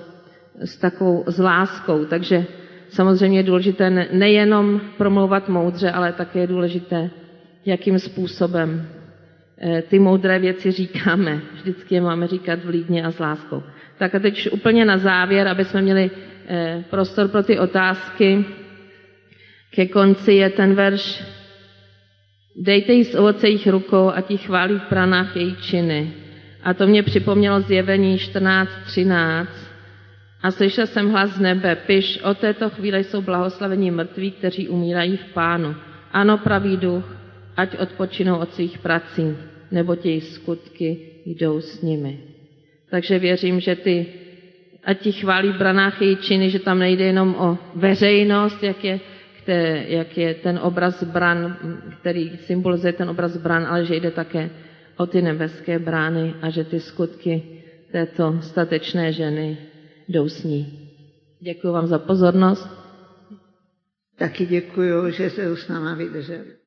s 0.60 0.76
takovou 0.76 1.24
s 1.26 1.38
láskou. 1.38 2.04
Takže 2.04 2.44
samozřejmě 2.88 3.38
je 3.38 3.42
důležité 3.42 3.90
nejenom 4.12 4.80
promlouvat 4.98 5.48
moudře, 5.48 5.90
ale 5.90 6.12
také 6.12 6.38
je 6.38 6.46
důležité, 6.46 7.10
jakým 7.66 7.98
způsobem 7.98 8.88
eh, 9.58 9.82
ty 9.82 9.98
moudré 9.98 10.38
věci 10.38 10.70
říkáme. 10.70 11.40
Vždycky 11.54 11.94
je 11.94 12.00
máme 12.00 12.26
říkat 12.26 12.64
vlídně 12.64 13.04
a 13.04 13.10
s 13.10 13.18
láskou. 13.18 13.62
Tak 13.98 14.14
a 14.14 14.18
teď 14.18 14.48
úplně 14.52 14.84
na 14.84 14.98
závěr, 14.98 15.48
aby 15.48 15.64
jsme 15.64 15.82
měli 15.82 16.10
prostor 16.90 17.28
pro 17.28 17.42
ty 17.42 17.58
otázky. 17.58 18.44
Ke 19.70 19.86
konci 19.86 20.32
je 20.32 20.50
ten 20.50 20.74
verš 20.74 21.22
Dejte 22.58 22.92
jí 22.92 23.04
z 23.04 23.14
ovoce 23.14 23.48
jejich 23.48 23.66
rukou 23.66 24.08
a 24.08 24.20
ti 24.20 24.36
chválí 24.36 24.78
v 24.78 24.88
pranách 24.88 25.36
její 25.36 25.56
činy. 25.56 26.12
A 26.62 26.74
to 26.74 26.86
mě 26.86 27.02
připomnělo 27.02 27.60
zjevení 27.60 28.16
14.13. 28.16 29.46
A 30.42 30.50
slyšel 30.50 30.86
jsem 30.86 31.10
hlas 31.10 31.30
z 31.30 31.40
nebe, 31.40 31.76
piš, 31.76 32.22
o 32.22 32.34
této 32.34 32.70
chvíli 32.70 33.04
jsou 33.04 33.22
blahoslavení 33.22 33.90
mrtví, 33.90 34.30
kteří 34.30 34.68
umírají 34.68 35.16
v 35.16 35.24
pánu. 35.24 35.74
Ano, 36.12 36.38
pravý 36.38 36.76
duch, 36.76 37.16
ať 37.56 37.78
odpočinou 37.78 38.38
od 38.38 38.54
svých 38.54 38.78
prací, 38.78 39.36
nebo 39.70 39.96
její 40.04 40.20
skutky 40.20 40.98
jdou 41.26 41.60
s 41.60 41.82
nimi. 41.82 42.20
Takže 42.90 43.18
věřím, 43.18 43.60
že 43.60 43.76
ty 43.76 44.06
ať 44.86 44.96
ti 45.02 45.12
chválí 45.12 45.52
branách 45.52 46.02
její 46.02 46.16
činy, 46.16 46.50
že 46.50 46.58
tam 46.62 46.78
nejde 46.78 47.04
jenom 47.04 47.34
o 47.34 47.58
veřejnost, 47.74 48.62
jak 48.62 48.84
je, 48.84 49.00
které, 49.42 49.84
jak 49.88 50.18
je 50.18 50.34
ten 50.34 50.58
obraz 50.62 51.02
bran, 51.04 51.56
který 52.00 52.36
symbolizuje 52.46 52.92
ten 52.92 53.10
obraz 53.10 53.36
bran, 53.36 53.66
ale 53.66 53.84
že 53.84 53.96
jde 53.96 54.10
také 54.10 54.50
o 54.96 55.06
ty 55.06 55.22
nebeské 55.22 55.78
brány 55.78 56.34
a 56.42 56.50
že 56.50 56.64
ty 56.64 56.80
skutky 56.80 57.42
této 57.92 58.38
statečné 58.42 59.12
ženy 59.12 59.58
jdou 60.08 60.28
s 60.28 60.44
ní. 60.44 60.90
Děkuji 61.40 61.72
vám 61.72 61.86
za 61.86 61.98
pozornost. 61.98 62.68
Taky 64.18 64.46
děkuji, 64.46 65.10
že 65.10 65.30
se 65.30 65.56
s 65.56 65.68
náma 65.68 65.94
vydrželi. 65.94 66.56